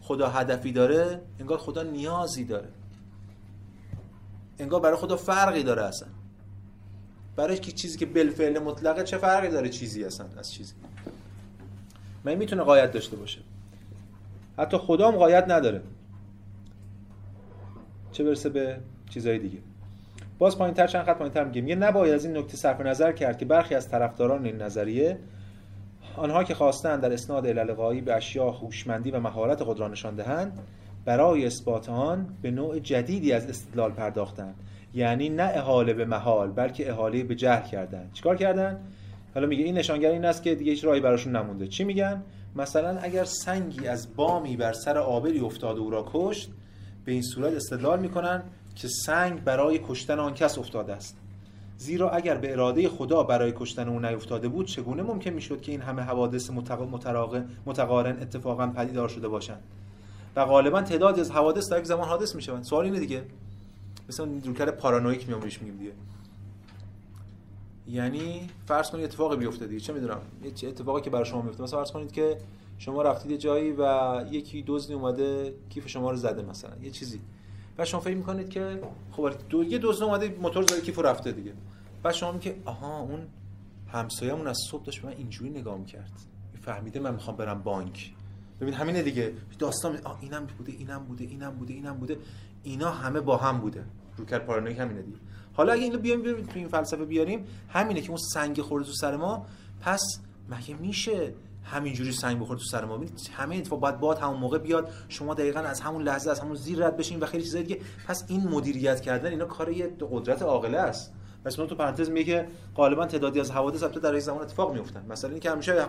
[0.00, 2.68] خدا هدفی داره انگار خدا نیازی داره.
[4.58, 6.08] انگار برای خدا فرقی داره اصلا.
[7.36, 10.74] برای که چیزی که بالفعل مطلقه چه فرقی داره چیزی اصلا از چیزی؟
[12.24, 13.40] من می‌تونه قایت داشته باشه.
[14.58, 15.80] حتی خدا هم قایت نداره.
[18.12, 18.78] چه برسه به
[19.10, 19.58] چیزهای دیگه.
[20.38, 21.68] باز پایین تر چند خط پایین تر میگیم.
[21.68, 25.18] یه نباید از این نکته صرف نظر کرد که برخی از طرفداران این نظریه
[26.16, 30.58] آنها که خواستند در اسناد علل به اشیاء هوشمندی و مهارت خود را نشان دهند
[31.04, 34.54] برای اثبات آن به نوع جدیدی از استدلال پرداختند.
[34.96, 38.10] یعنی نه احاله به محال بلکه احاله به جهل کردن.
[38.12, 38.80] چیکار کردن؟
[39.34, 41.66] حالا میگه این نشانگر این است که دیگه هیچ راهی براشون نمونده.
[41.66, 42.22] چی میگن؟
[42.56, 46.50] مثلا اگر سنگی از بامی بر سر آبری افتاده او را کشت
[47.04, 48.42] به این صورت استدلال می‌کنن
[48.74, 51.16] که سنگ برای کشتن آن کس افتاده است.
[51.78, 55.80] زیرا اگر به اراده خدا برای کشتن او نیفتاده بود چگونه ممکن می‌شد که این
[55.80, 56.50] همه حوادث
[57.66, 59.62] متقارن اتفاقا پدیدار شده باشند؟
[60.36, 62.64] و غالبا تعدادی از حوادث در یک زمان حادث می‌شوند.
[62.64, 63.22] سوال اینه دیگه.
[64.08, 65.92] مثلا روکر پارانویک میام بهش میگیم دیگه.
[67.88, 71.78] یعنی فرض کنید اتفاقی بیفته دیگه چه می‌دونم یه اتفاقی که برای شما میفته مثلا
[71.78, 72.38] فرض کنید که
[72.78, 77.20] شما رفتید یه جایی و یکی دزدی اومده کیف شما رو زده مثلا یه چیزی.
[77.78, 78.80] و شما فکر می‌کنید که
[79.10, 81.52] خب دو یه دزد اومده موتور زده کیف رفته دیگه.
[82.02, 83.26] بعد شما میگه آها اون
[83.92, 86.12] همسایه‌مون از صبح داشت به من اینجوری نگاه می‌کرد.
[86.60, 88.12] فهمیده من می‌خوام برم بانک.
[88.60, 89.32] ببین همینه دیگه.
[89.58, 92.16] داستان اینم بوده اینم بوده اینم بوده اینم بوده.
[92.62, 93.84] اینا همه با هم بوده.
[94.16, 95.18] روکر پارانویک همینه دیگه.
[95.52, 99.16] حالا اگه اینو بیایم تو این فلسفه بیاریم همینه که اون سنگ خورده تو سر
[99.16, 99.46] ما
[99.80, 100.00] پس
[100.48, 101.34] مگه میشه
[101.64, 103.00] همینجوری سنگ بخوره تو سر ما؟
[103.32, 106.86] همه اتفاق باید باد همون موقع بیاد شما دقیقا از همون لحظه از همون زیر
[106.86, 107.80] رد بشین و خیلی چیزای دیگه.
[108.08, 111.12] پس این مدیریت کردن اینا کار یه قدرت عاقله است.
[111.44, 115.06] پس تو پرانتز میگه که غالبا تعدادی از حوادث البته در این زمان اتفاق میافتن.
[115.08, 115.86] مثلا اینکه همیشه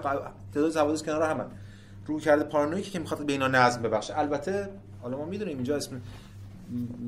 [0.53, 1.45] تعداد حوادث کنار هم
[2.05, 4.19] رو کرده پارانویکی که می‌خواد به اینا نظم ببخشه.
[4.19, 4.69] البته
[5.01, 6.01] حالا ما می‌دونیم اینجا اسم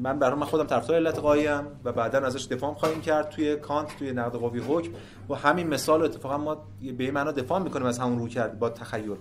[0.02, 3.98] من برای من خودم طرفدار علت قایم و بعدا ازش دفاع خواهیم کرد توی کانت
[4.00, 4.92] توی نقد قوی حکم.
[5.30, 6.58] و همین مثال اتفاقا ما
[6.98, 9.16] به معنا دفاع می‌کنیم از همون رو کرد با تخیل.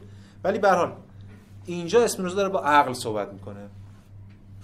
[0.45, 0.93] ولی به حال
[1.67, 3.69] اینجا اسپینوزا داره با عقل صحبت می‌کنه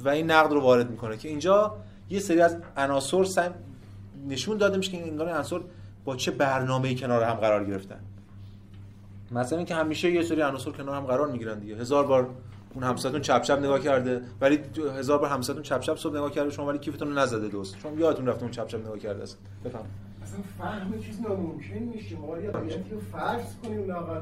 [0.01, 1.77] و این نقد رو وارد می‌کنه که اینجا
[2.11, 3.51] یه سری از عناصر
[4.29, 5.61] نشون داده میشه که این عناصر
[6.05, 8.01] با چه برنامه‌ای کنار هم قرار گرفتن.
[9.33, 11.77] مثلا اینکه همیشه یه سری عناصر کنار هم قرار می‌گیرن دیگه.
[11.77, 12.31] هزار بار
[12.75, 14.61] اون همسرتون چپ چپ نگاه کرده ولی
[14.99, 17.79] هزار بار همسرتون چپ چپ صبح نگاه کرده شما ولی کیفتون رو نزده دوست.
[17.79, 19.39] چون یادتون رفته اون چپ چپ نگاه کرده است.
[19.65, 19.85] بفهم.
[20.23, 24.21] اصلا فهم چیز ناممکن میشه ما رو فرض کنیم لاقل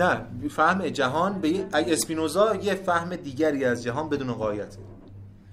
[0.00, 0.18] نه
[0.48, 4.78] فهم جهان به اسپینوزا یه فهم دیگری از جهان بدون قایته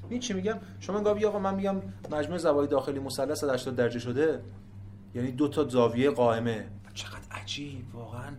[0.10, 1.76] این چی میگم؟ شما گاوی آقا من میگم
[2.12, 4.42] مجموع زوایای داخلی مثلث 80 درجه شده
[5.16, 6.66] یعنی دو تا زاویه قائمه.
[6.94, 8.32] چقدر عجیب واقعا.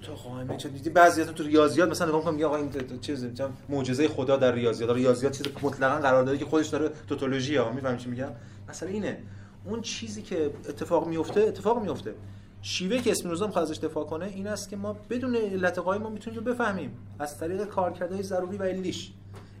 [0.00, 2.70] تا قائمه چه دیدی؟ بعضیاتون تو ریاضیات مثلا نگاه میگه آقا این
[3.00, 3.26] چیز
[3.68, 4.90] معجزه خدا در ریاضیات.
[4.90, 8.30] ریاضیات چیز مطلقا قرار داده که خودش داره توتولوژی ها می‌فهمی چی میگم؟
[8.68, 9.18] مثلا اینه.
[9.64, 12.14] اون چیزی که اتفاق میفته اتفاق میفته
[12.62, 16.10] شیوه که اسپینوزا می‌خواد ازش دفاع کنه این است که ما بدون علت قایی ما
[16.10, 16.92] می‌تونیم رو بفهمیم.
[17.18, 19.12] از طریق کارکردهای ضروری و علیش.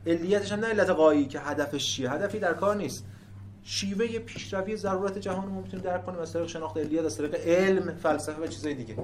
[0.06, 2.10] علیتش هم نه علت قایی که هدفش چیه.
[2.10, 3.04] هدفی در کار نیست.
[3.62, 7.94] شیوه پیشروی ضرورت جهان رو می‌تونیم درک کنیم از طریق شناخت علیت از طریق علم
[7.94, 8.96] فلسفه و چیزای دیگه.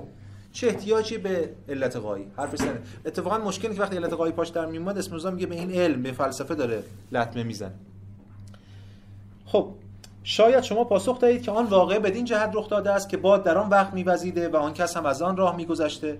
[0.56, 2.78] چه احتیاجی به علت قایی حرف سنه.
[3.06, 6.12] اتفاقا مشکلی که وقتی علت قایی پاش در میومد اسموزا میگه به این علم به
[6.12, 7.70] فلسفه داره لطمه میزن
[9.46, 9.74] خب
[10.22, 13.58] شاید شما پاسخ دهید که آن واقعه بدین جهت رخ داده است که باد در
[13.58, 16.18] آن وقت میوزیده و آن کس هم از آن راه میگذشته.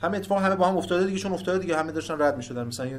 [0.00, 2.66] همه اتفاق همه با هم افتاده دیگه چون افتاده دیگه همه داشتن رد می‌شدن.
[2.66, 2.90] مثلا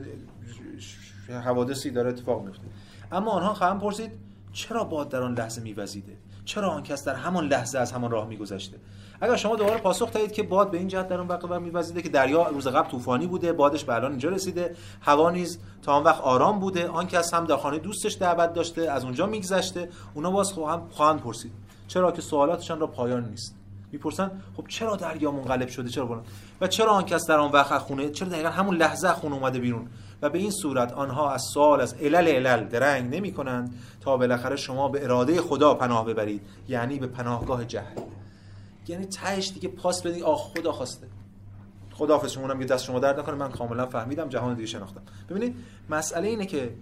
[1.44, 2.64] حوادثی داره اتفاق میفته
[3.12, 4.12] اما آنها خواهم پرسید
[4.54, 6.14] چرا باد در آن لحظه میوزیده؟
[6.46, 8.78] چرا آن کس در همان لحظه از همان راه میگذشته؟
[9.22, 12.10] اگر شما دوباره پاسخ دهید که باد به این جهت در اون وقت میوزیده که
[12.10, 16.22] دریا روز قبل طوفانی بوده بادش به الان اینجا رسیده هوا نیز تا آن وقت
[16.22, 20.52] آرام بوده آن کس هم در خانه دوستش دعوت داشته از اونجا میگذشته اونا باز
[20.52, 21.52] هم خواهند پرسید.
[21.88, 23.56] چرا که سوالاتشان را پایان نیست؟
[23.92, 26.26] می‌پرسن خب چرا دریا منقلب شده؟ چرا بلند
[26.62, 29.88] و چرا آن کس در آن وقت خونه چرا دقیقا همون لحظه خونه اومده بیرون؟
[30.22, 34.56] و به این صورت آنها از سوال از علل علل درنگ نمی کنند تا بالاخره
[34.56, 38.02] شما به اراده خدا پناه ببرید یعنی به پناهگاه جهل.
[38.88, 41.08] یعنی تهش دیگه پاس بدید آه خدا خواسته.
[41.94, 43.36] خداحافظ شما هم دست شما درد نکنه.
[43.36, 45.02] من کاملا فهمیدم جهان دیگه شناختم.
[45.30, 45.56] ببینید
[45.90, 46.76] مسئله اینه که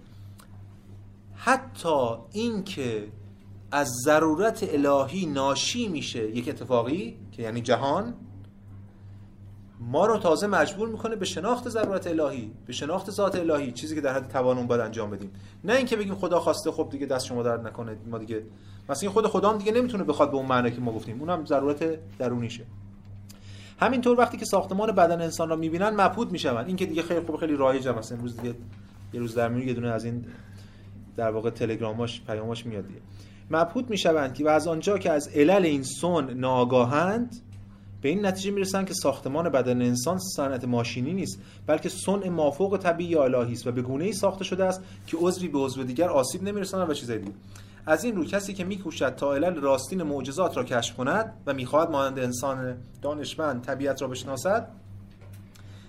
[1.34, 3.08] حتی این که
[3.72, 8.14] از ضرورت الهی ناشی میشه یک اتفاقی که یعنی جهان
[9.80, 14.00] ما رو تازه مجبور می‌کنه به شناخت ضرورت الهی به شناخت ذات الهی چیزی که
[14.00, 15.32] در حد توانمون باید انجام بدیم.
[15.64, 18.42] نه اینکه بگیم خدا خواسته خب دیگه دست شما درد نکنه ما دیگه
[18.88, 21.20] مثلا خود خدا هم دیگه نمی‌تونه بخواد به اون معنی که ما گفتیم.
[21.20, 22.64] اونم ضرورت درونیشه.
[23.80, 27.36] همینطور وقتی که ساختمان بدن انسان را می‌بینن مبهوت میشون این که دیگه خیلی خوب
[27.36, 28.54] خیلی رایجه مثلا امروز دیگه
[29.12, 30.24] یه روز در میون یه دونه از این
[31.16, 33.00] در واقع تلگراماش پیاماش میاد دیگه.
[33.50, 37.36] مبهوت می‌شوند که و از آنجا که از علل این سن ناگاهند
[38.02, 43.16] به این نتیجه می‌رسن که ساختمان بدن انسان صنعت ماشینی نیست بلکه صنع مافوق طبیعی
[43.16, 46.42] الهی است و به گونه ای ساخته شده است که عضوی به عضو دیگر آسیب
[46.42, 47.32] نمیرساند و چیزای دیگه.
[47.86, 51.90] از این رو کسی که میکوشد تا علل راستین معجزات را کشف کند و می‌خواهد
[51.90, 54.68] مانند انسان دانشمند طبیعت را بشناسد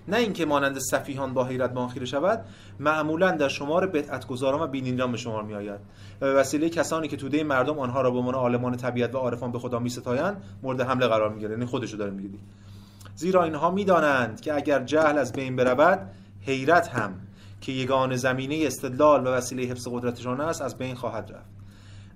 [0.08, 2.46] نه اینکه مانند سفیهان با حیرت به خیره شود
[2.80, 5.80] معمولا در شمار بدعتگزاران و بینیدان به شمار میآید
[6.22, 9.52] و به وسیله کسانی که توده مردم آنها را به عنوان عالمان طبیعت و عارفان
[9.52, 12.30] به خدا میستایند مورد حمله قرار می‌گیرد یعنی خودشو داره میگه
[13.16, 16.00] زیرا اینها می‌دانند که اگر جهل از بین برود
[16.42, 17.14] حیرت هم
[17.62, 21.57] که یگان زمینه استدلال و وسیله حفظ قدرتشان است از بین خواهد رفت.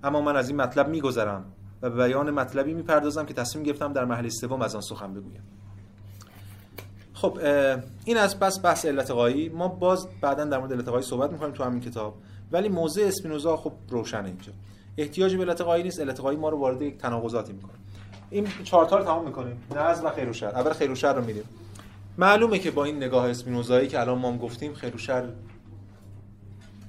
[0.02, 1.44] اما من از این مطلب میگذرم
[1.82, 5.42] و به بیان مطلبی می‌پردازم که تصمیم گرفتم در محل سوم از آن سخن بگویم.
[7.12, 7.38] خب
[8.04, 9.48] این از پس بحث علت قایی.
[9.48, 12.14] ما باز بعدا در مورد علت قایی صحبت می‌کنیم تو همین کتاب.
[12.52, 14.52] ولی موضع اسپینوزا خب روشنه اینجا.
[14.98, 16.00] احتیاجی به علت قایی نیست.
[16.00, 17.78] علت قایی ما رو وارد یک تناقضاتی می‌کنه.
[18.30, 19.62] این چهار تا رو تمام می‌کنیم.
[19.76, 20.46] نظم و خیر و شر.
[20.46, 21.44] اول خیر و شر رو میریم.
[22.18, 25.28] معلومه که با این نگاه اسپینوزایی که الان ما هم گفتیم خیر و شر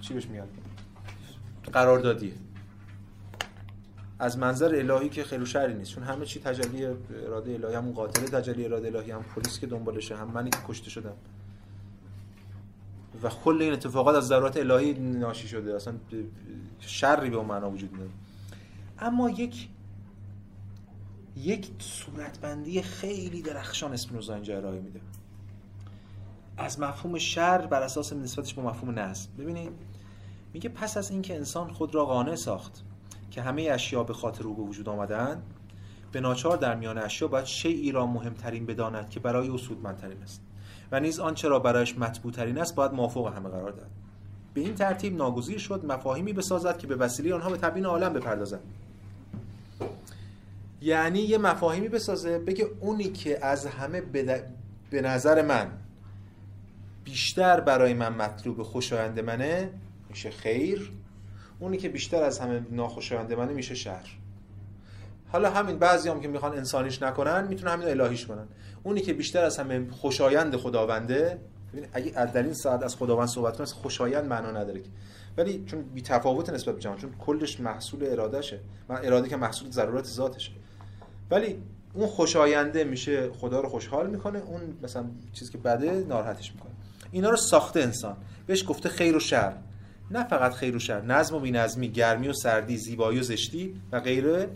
[0.02, 0.48] چی بهش میاد
[1.74, 2.34] قراردادیه.
[4.24, 5.92] از منظر الهی که خیلی شری نیست.
[5.92, 6.86] چون همه چی تجلی
[7.26, 10.90] اراده الهی همون قاتل تجلی اراده الهی هم پلیس که دنبالشه هم منی که کشته
[10.90, 11.14] شدم.
[13.24, 15.76] و کل این اتفاقات از ضرورت الهی ناشی شده.
[15.76, 15.94] اصلا
[16.80, 18.10] شری به معنا وجود نداره.
[19.00, 19.68] اما یک
[21.36, 25.00] یک صورتبندی خیلی درخشان اسپینوزا اینجا ارائه میده.
[26.58, 29.72] از مفهوم شر بر اساس نسبتش با مفهوم نظم ببینید
[30.54, 32.84] میگه پس از اینکه انسان خود را قانع ساخت
[33.34, 35.42] که همه اشیا به خاطر او به وجود آمدن
[36.12, 40.42] به ناچار در میان اشیا باید شیعی را مهمترین بداند که برای او سودمندترین است
[40.92, 43.90] و نیز آنچه را برایش مطبوعترین است باید موافق همه قرار داد
[44.54, 48.60] به این ترتیب ناگزیر شد مفاهیمی بسازد که به وسیله آنها به تبیین عالم بپردازد.
[50.82, 54.02] یعنی یه مفاهیمی بسازه بگه اونی که از همه
[54.92, 55.72] به نظر من
[57.04, 59.70] بیشتر برای من مطلوب خوشایند منه
[60.10, 60.92] میشه خیر.
[61.60, 64.06] اونی که بیشتر از همه ناخوشایند منه میشه شر.
[65.32, 68.48] حالا همین بعضی هم که می‌خوان انسانیش نکنن می‌تونن همین الهیش کنن.
[68.84, 71.40] اونی که بیشتر از همه خوشایند خداونده
[71.74, 74.82] ببین اگه در این ساعت از خداوند صحبت کنه خوشایند معنا نداره
[75.38, 78.60] ولی چون بی تفاوت نسبت به جهان چون کلش محصول ارادهشه.
[78.90, 80.52] من اراده که محصول ضرورت ذاتشه.
[81.32, 81.64] ولی
[81.94, 86.72] اون خوشاینده میشه خدا رو خوشحال می‌کنه اون مثلا چیزی که بده ناراحتش می‌کنه.
[87.12, 88.18] اینا رو ساخته انسان.
[88.48, 89.54] بهش گفته خیر و شر.
[90.14, 94.00] نه فقط خیر و شر نظم و بینظمی گرمی و سردی زیبایی و زشتی و
[94.00, 94.50] غیره.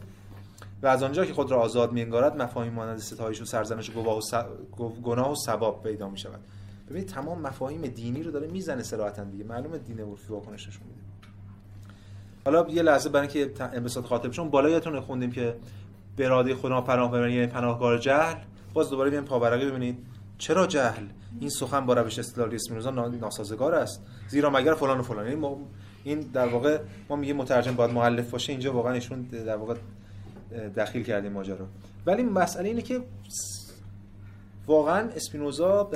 [0.82, 4.20] و از آنجا که خود را آزاد میانگارد مفاهیم مانند ستایش و سرزنش و گواه
[4.80, 6.40] و گناه و ثواب پیدا می شود
[6.90, 9.44] ببینید تمام مفاهیم دینی رو داره می‌زنه صراحتا دیگه.
[9.44, 11.02] معلومه دین عرفی واکنش میده.
[12.46, 15.56] حالا یه لحظه برای اینکه انبساط خاطر بشون بالایتون خوندیم که
[16.16, 18.36] به اراده خدا پناه یعنی پناهگاه جهل.
[18.74, 19.98] باز دوباره بیاین پاورقی ببینید.
[20.38, 21.04] چرا جهل؟
[21.40, 24.02] این سخن با روش استدلالی اسپینوزا ناسازگار است.
[24.28, 25.46] زیرا مگر فلان و فلان یعنی
[26.04, 28.52] این در واقع ما میگه مترجم باید مؤلف باشه.
[28.52, 29.76] اینجا واقعا ایشون در واقع
[30.78, 31.68] دخیل کردیم ماجرا
[32.06, 33.02] ولی مسئله اینه که
[34.68, 35.92] واقعا اسپینوزا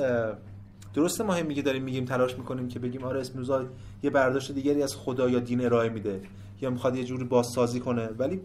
[0.94, 3.64] درسته ما هم میگه داریم میگیم تلاش می‌کنیم که بگیم آره اسپینوزا
[4.02, 6.20] یه برداشت دیگری از خدا یا دین ارائه میده
[6.60, 8.06] یا می‌خواد یه جوری بازسازی کنه.
[8.06, 8.40] ولی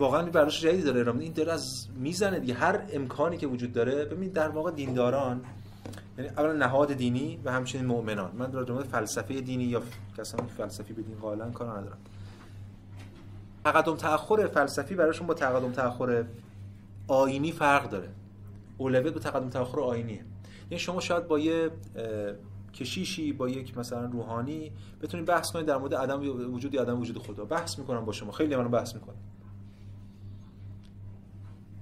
[0.00, 2.54] واقعا این برداشت جدیدی داره ارائه این داره از می‌زنه دیگه.
[2.54, 5.40] هر امکانی که وجود داره ببین در واقع دینداران
[6.18, 8.36] یعنی اولا نهاد دینی و همچنین مؤمنان.
[8.36, 9.82] من در مورد فلسفه دینی یا
[10.18, 11.16] کسانی که فلسفی به دین
[11.52, 11.98] کار ندارم.
[13.64, 16.24] تقدم تأخر فلسفی برایشون با تقدم تأخر
[17.08, 18.08] آینی فرق داره.
[18.78, 20.24] اولویت به تقدم تأخر آینیه
[20.70, 21.70] یعنی شما شاید با یه
[22.74, 24.72] کشیشی با یک مثلا روحانی
[25.02, 26.20] بتونید بحث کنید در مورد عدم
[26.54, 27.44] وجود عدم وجود خدا.
[27.44, 28.32] بحث می‌کنم با شما.
[28.32, 29.14] خیلی من بحث می‌کنم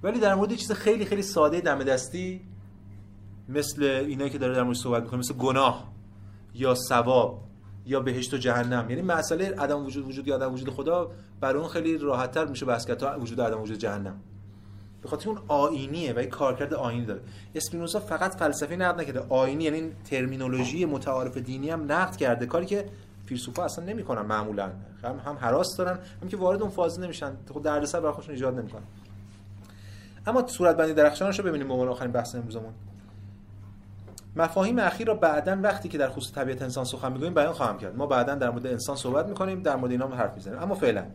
[0.03, 2.41] ولی در مورد چیز خیلی خیلی ساده دم دستی
[3.49, 5.91] مثل اینایی که داره در مورد صحبت می‌کنه مثل گناه
[6.53, 7.41] یا ثواب
[7.85, 8.89] یا بهشت و جهنم.
[8.89, 11.11] یعنی مسئله عدم وجود وجود یا عدم وجود خدا
[11.41, 14.19] بر اون خیلی راحتتر میشه بحث کرد تا وجود عدم وجود جهنم.
[15.01, 17.21] به خاطر اون آینیه و یک کارکرد آینی داره.
[17.55, 19.19] اسپینوزا فقط فلسفی نقد نکرده.
[19.29, 22.45] آینی یعنی ترمینولوژی متعارف دینی هم نقد کرده.
[22.45, 22.85] کاری که
[23.25, 24.71] فیلسوفا اصلا نمی‌کنن معمولا.
[25.03, 27.31] هم هم حراس دارن هم که وارد اون فاز نمیشن.
[27.53, 28.83] خود دردسر برای خودشون ایجاد نمی‌کنن.
[30.27, 32.73] اما صورت بندی درخشانش رو ببینیم به آخرین بحث امروزمون.
[34.35, 37.95] مفاهیم اخیر را بعدا وقتی که در خصوص طبیعت انسان سخن می‌گوییم بیان خواهم کرد.
[37.95, 40.59] ما بعدا در مورد انسان صحبت می‌کنیم در مورد اینا هم حرف می‌زنیم.
[40.59, 41.05] اما فعلا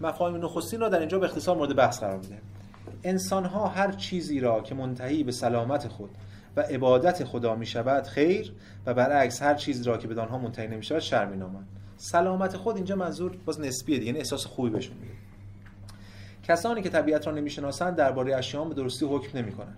[0.00, 2.40] مفاهیم نخستین را در اینجا به اختصار مورد بحث قرار میدیم.
[3.04, 6.10] انسان ها هر چیزی را که منتهی به سلامت خود
[6.56, 8.52] و عبادت خدا می شود خیر
[8.86, 12.56] و برعکس هر چیزی را که به آنها منتهی نمی شود شر می نامند سلامت
[12.56, 15.14] خود اینجا منظور باز نسبیه دیگه یعنی احساس خوبی بهشون میده
[16.42, 19.76] کسانی که طبیعت را نمی‌شناسند درباره اشیاء به درستی حکم نمی‌کنند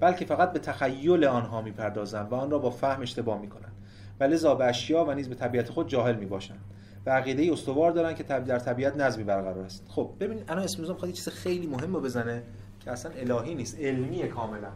[0.00, 3.72] بلکه فقط به تخیل آنها می‌پردازند و آن را با فهم اشتباه می‌کنند.
[4.20, 6.60] و لذا به اشیا و نیز به طبیعت خود جاهل می‌باشند
[7.06, 9.86] و عقیده استوار دارن که در طبیعت نظمی برقرار است.
[9.88, 12.42] خب ببینید الان اسم می‌خواد چیز خیلی مهم رو بزنه
[12.80, 14.70] که اصلا الهی نیست علمی کاملا.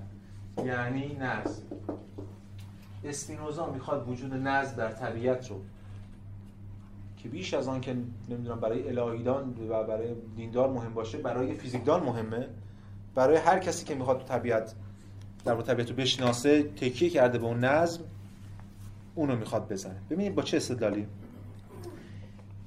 [0.65, 1.63] یعنی نظم.
[3.05, 5.61] اسپینوزا می‌خواد وجود نظم در طبیعت رو
[7.23, 7.97] که بیش از آن که
[8.29, 12.49] نمی‌دونم برای الهیدان و برای دیندار مهم باشه برای فیزیکدان مهمه.
[13.15, 14.75] برای هر کسی که می‌خواد طبیعت
[15.45, 18.01] در مورد طبیعت رو بشناسه تکیه کرده به اون نظم
[19.15, 20.03] اونو می‌خواد بزنه.
[20.11, 21.07] ببینید با چه استدلالی.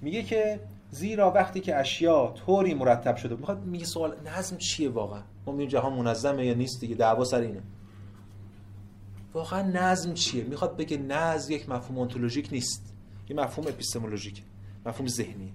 [0.01, 0.59] میگه که
[0.89, 5.67] زیرا وقتی که اشیا طوری مرتب شده می‌خواد میگه سوال نظم چیه واقعا؟ ما میگیم
[5.67, 7.61] جهان منظمه یا نیست دیگه دعوا سر اینه.
[9.33, 12.90] واقعا نظم چیه؟ می‌خواد بگه نظم یک مفهوم انتولوژیک نیست.
[13.29, 14.43] یه مفهوم اپیستمولوژیک
[14.85, 15.53] مفهوم ذهنی.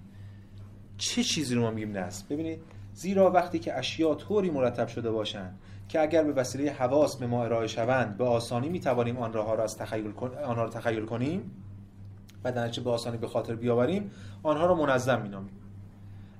[0.97, 2.59] چه چیزی رو ما میگیم نظم ببینید
[2.93, 7.43] زیرا وقتی که اشیا طوری مرتب شده باشند که اگر به وسیله حواس به ما
[7.43, 10.13] ارائه شوند به آسانی می‌توانیم آن را از تخیل
[10.45, 11.51] آنها را تخیل کنیم؟
[12.43, 14.11] و در به آسانی به خاطر بیاوریم
[14.43, 15.53] آنها را منظم مینامیم.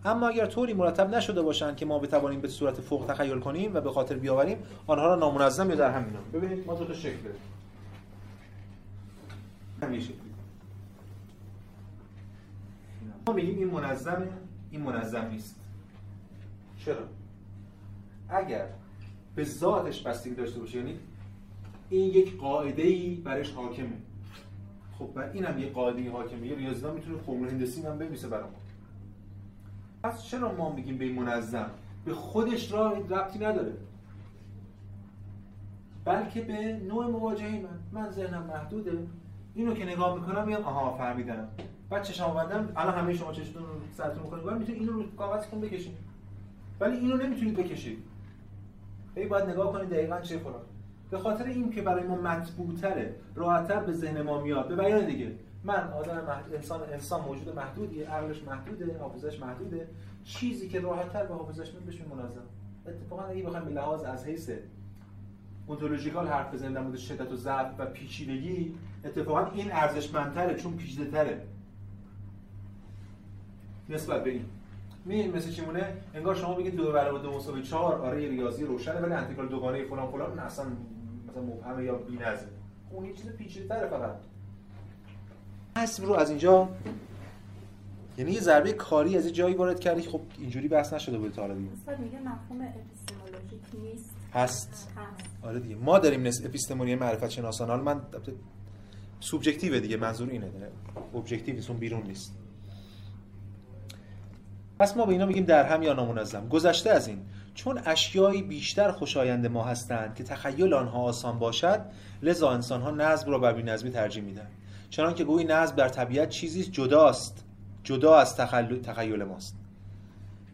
[0.06, 3.82] اما اگر طوری مرتب نشده باشند که ما بتوانیم به صورت فوق تخیل کنیم و
[3.82, 7.18] به خاطر بیاوریم آنها را نامنظم یا در هم ببینید ما دو تا شکل
[9.82, 10.27] داریم.
[13.28, 14.28] ما میگیم این منظمه
[14.72, 15.56] این منظم نیست.
[16.78, 17.04] چرا؟
[18.30, 18.68] اگر
[19.36, 21.00] به ذاتش بستگی داشته باشه یعنی
[21.90, 23.98] این یک قاعده ای برش حاکمه.
[25.00, 26.48] خب و اینم یه قاعده حاکمه.
[26.48, 28.50] یه ریاضیدان می‌تونه فرمول هندسی هم بنویسه برام
[30.04, 31.70] پس چرا ما میگیم به این منظم؟
[32.06, 33.74] به خودش را ربطی نداره.
[36.06, 38.02] بلکه به نوع مواجهه من.
[38.02, 39.08] من ذهنم محدوده.
[39.56, 41.48] اینو که نگاه می‌کنم میگم آها فهمیدم.
[41.90, 44.46] بعد چشم بندم الان همه شما چشمتون سرتون می‌کنید.
[44.46, 45.98] می‌تونید اینو رو کاغذ کن بکشید
[46.80, 48.04] ولی اینو نمی‌تونید بکشید
[49.16, 50.62] هی باید نگاه کنید دقیقاً چه فلان
[51.12, 54.68] به خاطر این که برای ما مطبوع‌تره راحت‌تر به ذهن ما میاد.
[54.68, 55.32] به بیان دیگه.
[55.64, 59.88] من آدم انسان انسان موجود محدودیه عقلش محدوده حافظش محدوده.
[60.24, 62.42] چیزی که راحت‌تر به حافظش میاد بشه منظم.
[62.88, 64.52] اتفاقا اگه بخوایم به لحاظ از حیث
[65.68, 71.42] اونتولوژیکال حرف بزنیم در شدت و ضعف و پیچیدگی اتفاقا این ارزشمندتره چون پیچیده‌تره.
[73.90, 74.46] نسبت به این.
[75.06, 79.00] می مثل چی مونه؟ انگار شما بگید دو برابر دو مساوی 4 آره ریاضی روشنه
[79.00, 80.66] ولی انتگرال دوگانه فلان فلان اصلا
[81.30, 82.50] مثلا مبهمه یا بی‌نظمه
[82.92, 84.16] اون یه چیز پیچیده‌تره فقط.
[85.78, 86.70] حسب رو از اینجا.
[88.18, 91.42] یعنی یه ضربه کاری از یه جایی وارد کردی خب اینجوری بحث نشده بود تا
[91.42, 91.70] حالا دیگه.
[92.00, 94.10] میگه مفهوم اپیستمولوژیک نیست.
[94.34, 94.70] هست.
[94.98, 95.30] هست.
[95.44, 95.76] آره دیگه.
[95.76, 98.02] ما داریم نس اپیستمولی معرفت شناسان حالا من
[99.20, 100.52] سوبژکتیو دیگه منظور اینه
[101.16, 102.34] objective نیست اون بیرون نیست.
[104.80, 106.48] پس ما به اینا میگیم در هم یا نامنظم.
[106.48, 107.20] گذشته از این.
[107.56, 111.82] چون اشیایی بیشتر خوشایند ما هستند که تخیل آنها آسان باشد
[112.22, 114.48] لذا انسان ها نظم را بر نظمی ترجیح میدن.
[114.90, 117.44] چنان که گویی نظم در طبیعت چیزی جداست.
[117.84, 119.56] جدا از تخیل ماست.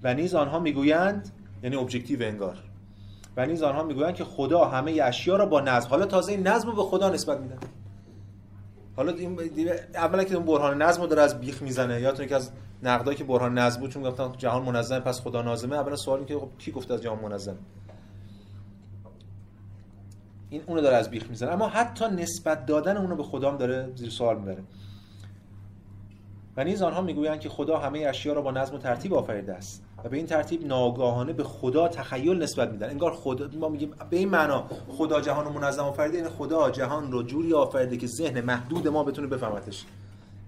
[0.03, 1.29] و نیز آنها می‌گویند
[1.63, 2.57] یعنی ابجکتیو انگار.
[3.37, 6.69] و نیز آنها می‌گویند که خدا همه اشیا را با نظم حالا تازه این نظم
[6.69, 7.57] رو به خدا نسبت میدن.
[8.95, 9.39] حالا این
[9.95, 12.49] اولا که اون برهان نظم رو داره از بیخ می‌زنه یادتونه که از
[12.83, 15.75] نقدایی که برهان نظم بود چون گفتن جهان منظم پس خدا نازمه.
[15.75, 17.57] اولا سوالی که خب کی گفته از جهان منظم؟
[20.49, 21.51] این اونو داره از بیخ می‌زنه.
[21.51, 24.63] اما حتی نسبت دادن اونو به خدا هم داره زیر سوال می‌بره.
[26.57, 29.83] و نیز آنها می‌گویند که خدا همه اشیا را با نظم و ترتیب آفریده است
[30.03, 34.17] و به این ترتیب ناگاهانه به خدا تخیل نسبت میدن انگار خدا ما میگیم به
[34.17, 34.63] این معنا
[34.97, 38.87] خدا جهان رو منظم آفریده این یعنی خدا جهان رو جوری آفریده که ذهن محدود
[38.87, 39.85] ما بتونه بفهمتش.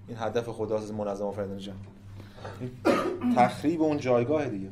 [0.07, 1.77] این هدف خدا از منظم آفریدن جهان.
[3.35, 4.69] تخریب اون جایگاه دیگه.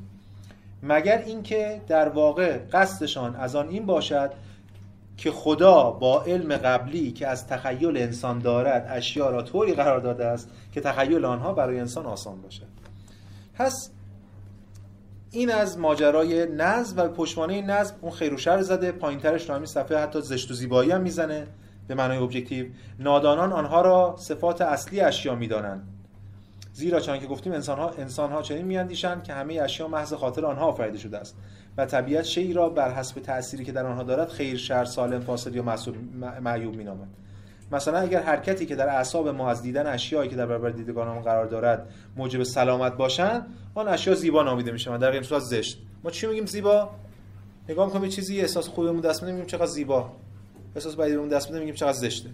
[0.84, 4.32] مگر اینکه در واقع قصدشان از آن این باشد
[5.18, 10.26] که خدا با علم قبلی که از تخیل انسان دارد اشیا را طوری قرار داده
[10.26, 12.68] است که تخیل آنها برای انسان آسان باشد.
[13.54, 13.90] پس
[15.32, 19.98] این از ماجرای نظم و پشتوانه نظم اون خیر و شر زده پایینترش رو صفحه
[19.98, 21.48] حتی زشت و زیبایی هم می‌زنه
[21.88, 22.66] به معنای ابجکتیو.
[23.00, 25.88] نادانان آنها را صفات اصلی اشیا می‌دانند.
[26.74, 30.46] زیرا چون که گفتیم انسان ها انسان ها چنین میاندیشند که همه اشیا محض خاطر
[30.46, 31.36] آنها آفریده شده است.
[31.78, 35.56] و طبیعت شیعی را بر حسب تأثیری که در آنها دارد خیر شر سالم فاسد
[35.56, 35.64] یا
[36.42, 37.08] معیوب مینامد.
[37.72, 41.46] مثلا اگر حرکتی که در اعصاب ما از دیدن اشیایی که در برابر دیدگانمون قرار
[41.46, 43.46] دارد موجب سلامت باشند
[43.76, 45.78] آن اشیا زیبا نامیده میشه در غیر صورت زشت.
[46.04, 46.90] ما چی میگیم زیبا؟
[47.70, 50.12] نگاه می‌کنیم چیزی احساس خوبمون دست میده میگیم چقدر زیبا.
[50.76, 52.30] احساس بدی دست میده میگیم چقدر زشته.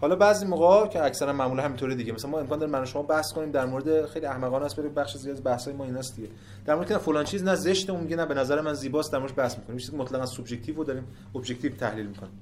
[0.00, 2.12] حالا بعضی موقع که اکثرا معمولا همینطوره دیگه.
[2.12, 4.94] مثلا ما امکان داره من و شما بحث کنیم در مورد خیلی احمقانه است بریم
[4.94, 6.28] بخش زیاد بحثای ما ایناست دیگه.
[6.64, 9.18] در مورد که فلان چیز نه زشته اون میگه نه به نظر من زیباست در
[9.18, 9.78] موردش بحث می‌کنیم.
[9.78, 11.04] چیزی مطلقاً سوبژکتیو داریم
[11.34, 12.40] objective تحلیل می‌کنیم.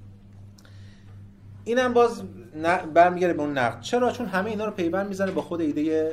[1.65, 2.23] اینم باز
[2.95, 3.81] برمیگرده به اون نقد.
[3.81, 6.13] چرا؟ چون همه اینا رو پیوند می‌زنه با خود ایده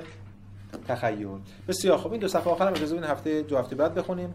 [0.87, 1.27] تخیل.
[1.67, 4.33] بسیار خب این دو صفحه آخرم اجازه این هفته دو هفته بعد بخونیم.